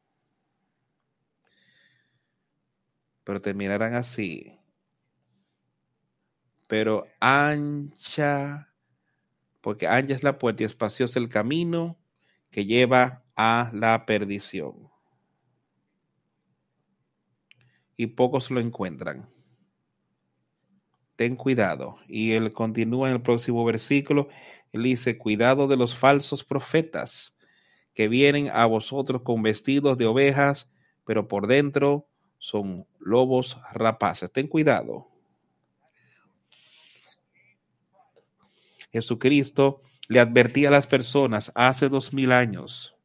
Pero 3.30 3.42
terminarán 3.42 3.94
así. 3.94 4.58
Pero 6.66 7.06
ancha 7.20 8.74
porque 9.62 9.86
ancha 9.86 10.16
es 10.16 10.24
la 10.24 10.40
puerta 10.40 10.64
y 10.64 10.66
espacioso 10.66 11.20
el 11.20 11.30
camino 11.30 12.00
que 12.50 12.66
lleva 12.66 13.24
a 13.36 13.70
la 13.72 14.08
perdición. 14.08 14.90
Y 17.98 18.08
pocos 18.08 18.50
lo 18.50 18.60
encuentran. 18.60 19.30
Ten 21.16 21.36
cuidado. 21.36 21.98
Y 22.08 22.32
él 22.32 22.52
continúa 22.52 23.10
en 23.10 23.18
el 23.18 23.22
próximo 23.22 23.64
versículo. 23.64 24.30
Él 24.72 24.82
dice, 24.82 25.20
cuidado 25.20 25.68
de 25.68 25.78
los 25.78 25.96
falsos 25.96 26.44
profetas 26.44 27.38
que 27.94 28.08
vienen 28.08 28.50
a 28.50 28.66
vosotros 28.66 29.22
con 29.22 29.44
vestidos 29.44 30.00
de 30.00 30.08
ovejas, 30.08 30.72
pero 31.06 31.28
por 31.28 31.46
dentro 31.46 32.10
son 32.40 32.88
lobos 33.00 33.60
rapaces. 33.72 34.32
Ten 34.32 34.48
cuidado. 34.48 35.08
Jesucristo 38.92 39.82
le 40.08 40.20
advertía 40.20 40.70
a 40.70 40.72
las 40.72 40.88
personas 40.88 41.52
hace 41.54 41.90
dos 41.90 42.12
mil 42.14 42.32
años. 42.32 42.96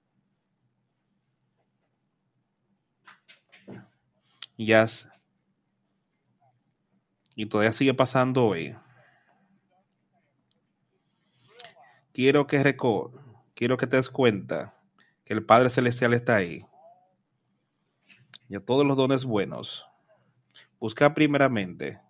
Y, 4.57 4.73
y 7.35 7.47
todavía 7.47 7.73
sigue 7.73 7.93
pasando 7.93 8.47
hoy. 8.47 8.75
Quiero 12.13 12.47
que 12.47 12.77
quiero 13.55 13.77
que 13.77 13.87
te 13.89 13.97
des 13.97 14.09
cuenta 14.09 14.79
que 15.25 15.35
el 15.35 15.45
Padre 15.45 15.69
Celestial 15.69 16.15
está 16.15 16.37
ahí. 16.37 16.65
Y 18.49 18.57
a 18.57 18.65
todos 18.65 18.87
los 18.87 18.97
dones 18.97 19.25
buenos. 19.25 19.87
Busca 20.79 21.15
primeramente 21.15 22.01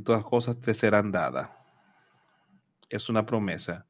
y 0.00 0.02
todas 0.02 0.24
cosas 0.24 0.58
te 0.58 0.72
serán 0.72 1.12
dadas. 1.12 1.50
Es 2.88 3.10
una 3.10 3.26
promesa. 3.26 3.86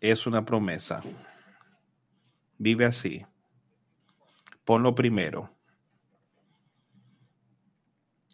Es 0.00 0.24
una 0.28 0.44
promesa. 0.44 1.02
Vive 2.56 2.84
así. 2.84 3.26
Ponlo 4.64 4.94
primero. 4.94 5.52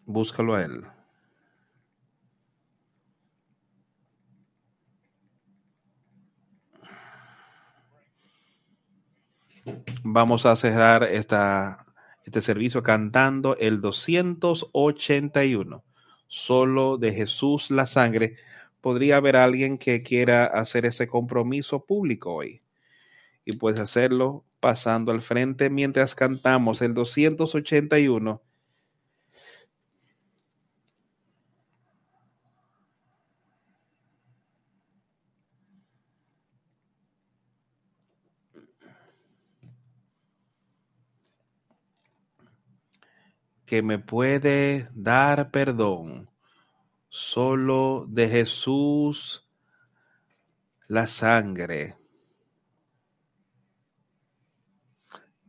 Búscalo 0.05 0.55
a 0.55 0.63
Él. 0.63 0.83
Vamos 10.05 10.47
a 10.47 10.55
cerrar 10.55 11.03
este 11.03 12.41
servicio 12.41 12.85
cantando 12.85 13.57
el 13.57 13.81
281, 13.81 15.85
solo 16.29 16.99
de 16.99 17.13
Jesús 17.13 17.73
la 17.73 17.85
sangre. 17.85 18.37
Podría 18.81 19.17
haber 19.17 19.35
alguien 19.37 19.77
que 19.77 20.03
quiera 20.03 20.47
hacer 20.47 20.87
ese 20.87 21.09
compromiso 21.09 21.85
público 21.85 22.33
hoy. 22.33 22.63
Y 23.45 23.57
puedes 23.57 23.81
hacerlo 23.81 24.45
pasando 24.61 25.11
al 25.11 25.21
frente 25.21 25.69
mientras 25.69 26.15
cantamos 26.15 26.81
el 26.81 26.95
281 26.95 28.41
que 43.69 43.83
me 43.83 43.99
puede 43.99 44.89
dar 44.95 45.51
perdón. 45.51 46.31
Solo 47.11 48.07
de 48.09 48.27
Jesús 48.27 49.47
la 50.89 51.07
sangre 51.07 51.99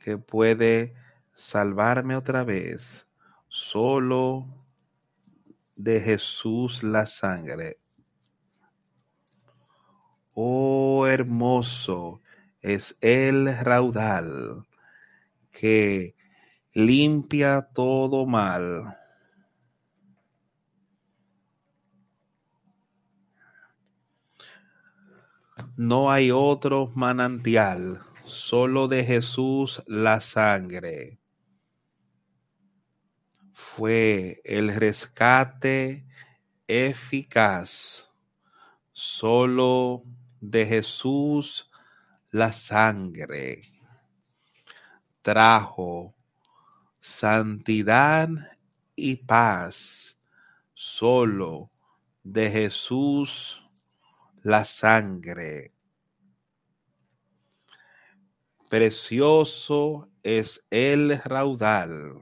que 0.04 0.18
puede 0.18 0.96
salvarme 1.34 2.18
otra 2.18 2.44
vez. 2.44 3.08
Solo 3.48 4.46
de 5.78 6.02
Jesús 6.02 6.84
la 6.84 7.06
sangre. 7.06 7.78
Oh 10.34 11.08
hermoso 11.08 12.22
es 12.60 12.98
el 13.00 13.58
raudal 13.64 14.68
que 15.52 16.19
limpia 16.80 17.62
todo 17.74 18.26
mal. 18.26 18.96
No 25.76 26.12
hay 26.12 26.32
otro 26.32 26.92
manantial, 26.96 28.00
solo 28.24 28.88
de 28.88 29.04
Jesús 29.04 29.84
la 29.88 30.22
sangre. 30.22 31.20
Fue 33.52 34.42
el 34.46 34.74
rescate 34.74 36.06
eficaz, 36.68 38.10
solo 38.94 40.02
de 40.40 40.66
Jesús 40.66 41.70
la 42.32 42.52
sangre. 42.54 43.62
Trajo 45.22 46.16
santidad 47.10 48.30
y 48.96 49.16
paz 49.16 50.16
solo 50.74 51.72
de 52.24 52.52
Jesús 52.52 53.68
la 54.44 54.64
sangre. 54.64 55.74
Precioso 58.70 60.08
es 60.22 60.66
el 60.70 61.20
raudal 61.24 62.14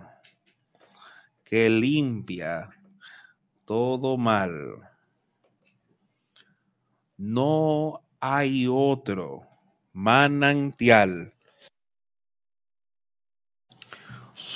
que 1.43 1.69
limpia 1.69 2.69
todo 3.65 4.17
mal. 4.17 4.89
No 7.17 8.01
hay 8.21 8.67
otro 8.67 9.45
manantial 9.91 11.33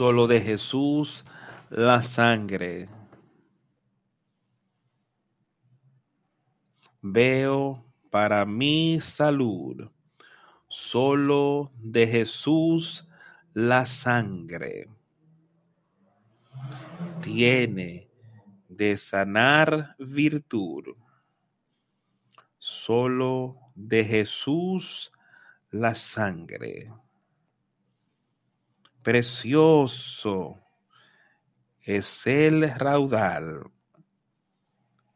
solo 0.01 0.25
de 0.25 0.41
Jesús 0.41 1.23
la 1.69 2.01
sangre. 2.01 2.89
Veo 7.03 7.85
para 8.09 8.43
mi 8.47 8.99
salud 8.99 9.91
solo 10.67 11.71
de 11.75 12.07
Jesús 12.07 13.07
la 13.53 13.85
sangre. 13.85 14.89
Tiene 17.21 18.09
de 18.69 18.97
sanar 18.97 19.95
virtud. 19.99 20.95
Solo 22.57 23.71
de 23.75 24.03
Jesús 24.03 25.11
la 25.69 25.93
sangre 25.93 26.91
Precioso 29.03 30.59
es 31.79 32.27
el 32.27 32.69
raudal 32.69 33.71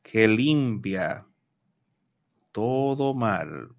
que 0.01 0.27
limpia 0.27 1.27
todo 2.51 3.13
mal. 3.13 3.75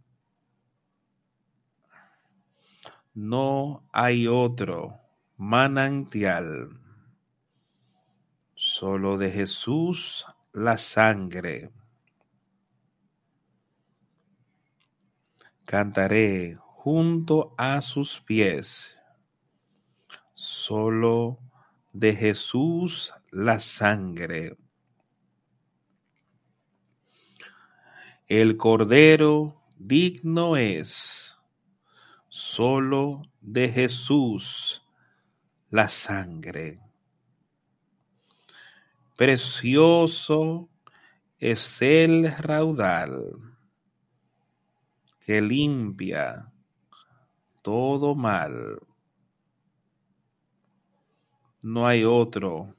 No 3.14 3.88
hay 3.92 4.28
otro 4.28 5.00
manantial, 5.36 6.78
solo 8.54 9.18
de 9.18 9.30
Jesús 9.32 10.26
la 10.52 10.78
sangre. 10.78 11.72
Cantaré 15.64 16.56
junto 16.60 17.54
a 17.58 17.82
sus 17.82 18.20
pies, 18.20 18.95
solo 20.36 21.40
de 21.94 22.14
Jesús 22.14 23.12
la 23.30 23.58
sangre. 23.58 24.58
El 28.28 28.58
Cordero 28.58 29.64
digno 29.78 30.58
es, 30.58 31.38
solo 32.28 33.22
de 33.40 33.70
Jesús 33.70 34.84
la 35.70 35.88
sangre. 35.88 36.80
Precioso 39.16 40.68
es 41.38 41.80
el 41.80 42.30
raudal 42.36 43.56
que 45.18 45.40
limpia 45.40 46.52
todo 47.62 48.14
mal. 48.14 48.80
No 51.62 51.86
hay 51.86 52.04
otro 52.04 52.74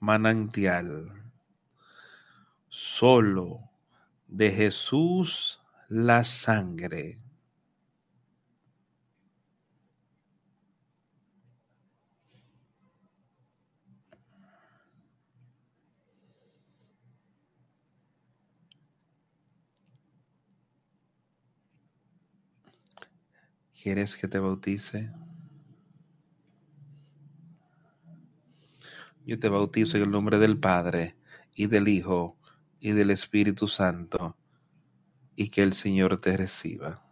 manantial, 0.00 1.32
solo 2.68 3.70
de 4.26 4.50
Jesús 4.50 5.60
la 5.88 6.24
sangre. 6.24 7.20
¿Quieres 23.82 24.16
que 24.16 24.28
te 24.28 24.38
bautice? 24.38 25.10
Yo 29.24 29.38
te 29.38 29.48
bautizo 29.48 29.96
en 29.96 30.04
el 30.04 30.10
nombre 30.10 30.38
del 30.38 30.58
Padre 30.58 31.16
y 31.54 31.66
del 31.66 31.88
Hijo 31.88 32.36
y 32.80 32.92
del 32.92 33.10
Espíritu 33.10 33.68
Santo 33.68 34.36
y 35.36 35.48
que 35.48 35.62
el 35.62 35.74
Señor 35.74 36.20
te 36.20 36.36
reciba. 36.36 37.02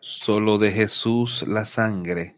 Solo 0.00 0.58
de 0.58 0.72
Jesús 0.72 1.46
la 1.46 1.64
sangre 1.64 2.36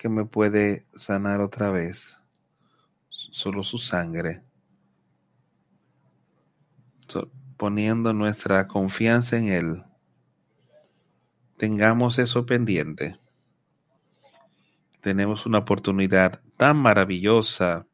que 0.00 0.08
me 0.08 0.24
puede 0.24 0.86
sanar 0.94 1.42
otra 1.42 1.70
vez. 1.70 2.18
Solo 3.10 3.62
su 3.62 3.76
sangre. 3.76 4.49
Poniendo 7.56 8.12
nuestra 8.12 8.66
confianza 8.68 9.36
en 9.36 9.48
Él. 9.48 9.84
Tengamos 11.56 12.18
eso 12.18 12.46
pendiente. 12.46 13.18
Tenemos 15.00 15.46
una 15.46 15.58
oportunidad 15.58 16.40
tan 16.56 16.76
maravillosa 16.76 17.86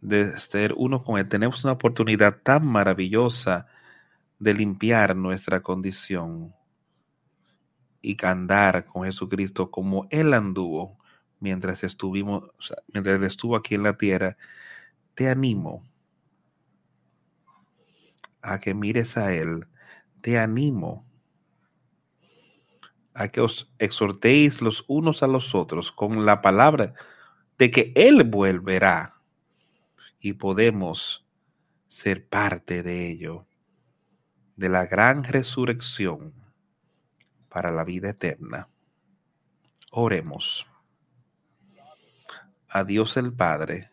de 0.00 0.38
ser 0.38 0.74
uno 0.76 1.02
con 1.02 1.18
Él. 1.18 1.28
Tenemos 1.28 1.64
una 1.64 1.74
oportunidad 1.74 2.40
tan 2.42 2.66
maravillosa 2.66 3.66
de 4.38 4.54
limpiar 4.54 5.14
nuestra 5.16 5.62
condición 5.62 6.54
y 8.00 8.16
andar 8.24 8.84
con 8.84 9.04
Jesucristo 9.04 9.70
como 9.70 10.06
Él 10.10 10.34
anduvo 10.34 10.98
mientras 11.40 11.84
estuvimos, 11.84 12.44
mientras 12.92 13.20
estuvo 13.22 13.56
aquí 13.56 13.74
en 13.74 13.82
la 13.82 13.96
tierra, 13.96 14.36
te 15.14 15.28
animo 15.28 15.84
a 18.42 18.58
que 18.58 18.74
mires 18.74 19.16
a 19.16 19.32
Él. 19.32 19.66
Te 20.20 20.38
animo 20.38 21.06
a 23.14 23.28
que 23.28 23.40
os 23.40 23.72
exhortéis 23.78 24.60
los 24.60 24.84
unos 24.88 25.22
a 25.22 25.26
los 25.26 25.54
otros 25.54 25.92
con 25.92 26.26
la 26.26 26.42
palabra 26.42 26.94
de 27.58 27.70
que 27.70 27.92
Él 27.94 28.24
volverá 28.24 29.20
y 30.18 30.34
podemos 30.34 31.26
ser 31.88 32.26
parte 32.26 32.82
de 32.82 33.10
ello, 33.10 33.46
de 34.56 34.68
la 34.68 34.86
gran 34.86 35.24
resurrección 35.24 36.32
para 37.48 37.70
la 37.70 37.84
vida 37.84 38.10
eterna. 38.10 38.68
Oremos 39.90 40.66
a 42.68 42.84
Dios 42.84 43.18
el 43.18 43.34
Padre. 43.34 43.91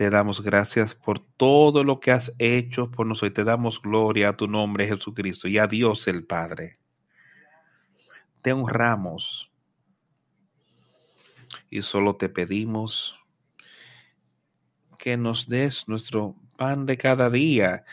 Te 0.00 0.08
damos 0.08 0.40
gracias 0.40 0.94
por 0.94 1.18
todo 1.18 1.84
lo 1.84 2.00
que 2.00 2.10
has 2.10 2.34
hecho 2.38 2.90
por 2.90 3.06
nosotros. 3.06 3.34
Te 3.34 3.44
damos 3.44 3.82
gloria 3.82 4.30
a 4.30 4.36
tu 4.38 4.48
nombre, 4.48 4.86
Jesucristo, 4.86 5.46
y 5.46 5.58
a 5.58 5.66
Dios 5.66 6.08
el 6.08 6.24
Padre. 6.24 6.78
Te 8.40 8.54
honramos 8.54 9.52
y 11.68 11.82
solo 11.82 12.16
te 12.16 12.30
pedimos 12.30 13.20
que 14.96 15.18
nos 15.18 15.50
des 15.50 15.86
nuestro 15.86 16.34
pan 16.56 16.86
de 16.86 16.96
cada 16.96 17.28
día 17.28 17.84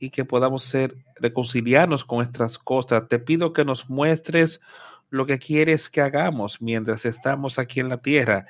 y 0.00 0.10
que 0.10 0.24
podamos 0.24 0.64
ser 0.64 0.96
reconciliarnos 1.20 2.04
con 2.04 2.18
nuestras 2.18 2.58
cosas. 2.58 3.06
Te 3.06 3.20
pido 3.20 3.52
que 3.52 3.64
nos 3.64 3.88
muestres 3.88 4.60
lo 5.08 5.24
que 5.24 5.38
quieres 5.38 5.88
que 5.88 6.00
hagamos 6.00 6.60
mientras 6.60 7.04
estamos 7.04 7.60
aquí 7.60 7.78
en 7.78 7.90
la 7.90 7.98
tierra. 7.98 8.48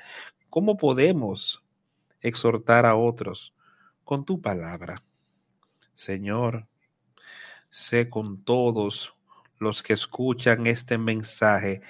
¿Cómo 0.49 0.75
podemos 0.75 1.64
exhortar 2.27 2.85
a 2.85 2.95
otros 2.95 3.53
con 4.03 4.25
tu 4.25 4.41
palabra? 4.41 5.03
Señor, 5.93 6.67
sé 7.69 8.09
con 8.09 8.43
todos 8.43 9.13
los 9.59 9.83
que 9.83 9.93
escuchan 9.93 10.67
este 10.67 10.97
mensaje, 10.97 11.81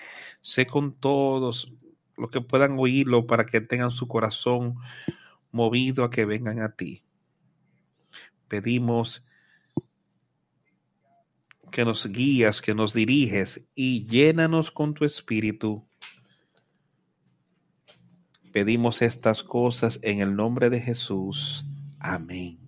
sé 0.41 0.67
con 0.67 0.93
todos 0.93 1.71
los 2.17 2.29
que 2.29 2.41
puedan 2.41 2.77
oírlo 2.79 3.27
para 3.27 3.45
que 3.45 3.61
tengan 3.61 3.91
su 3.91 4.07
corazón 4.07 4.75
movido 5.51 6.03
a 6.03 6.09
que 6.09 6.25
vengan 6.25 6.61
a 6.61 6.75
ti. 6.75 7.03
Pedimos 8.47 9.23
que 11.71 11.83
nos 11.83 12.07
guías, 12.07 12.61
que 12.61 12.73
nos 12.73 12.93
diriges 12.93 13.65
y 13.75 14.05
llénanos 14.05 14.71
con 14.71 14.93
tu 14.93 15.03
espíritu. 15.03 15.87
Pedimos 18.55 19.01
estas 19.01 19.43
cosas 19.43 19.99
en 20.01 20.21
el 20.21 20.37
nombre 20.37 20.69
de 20.69 20.79
Jesús. 20.79 21.65
Amén. 21.99 22.64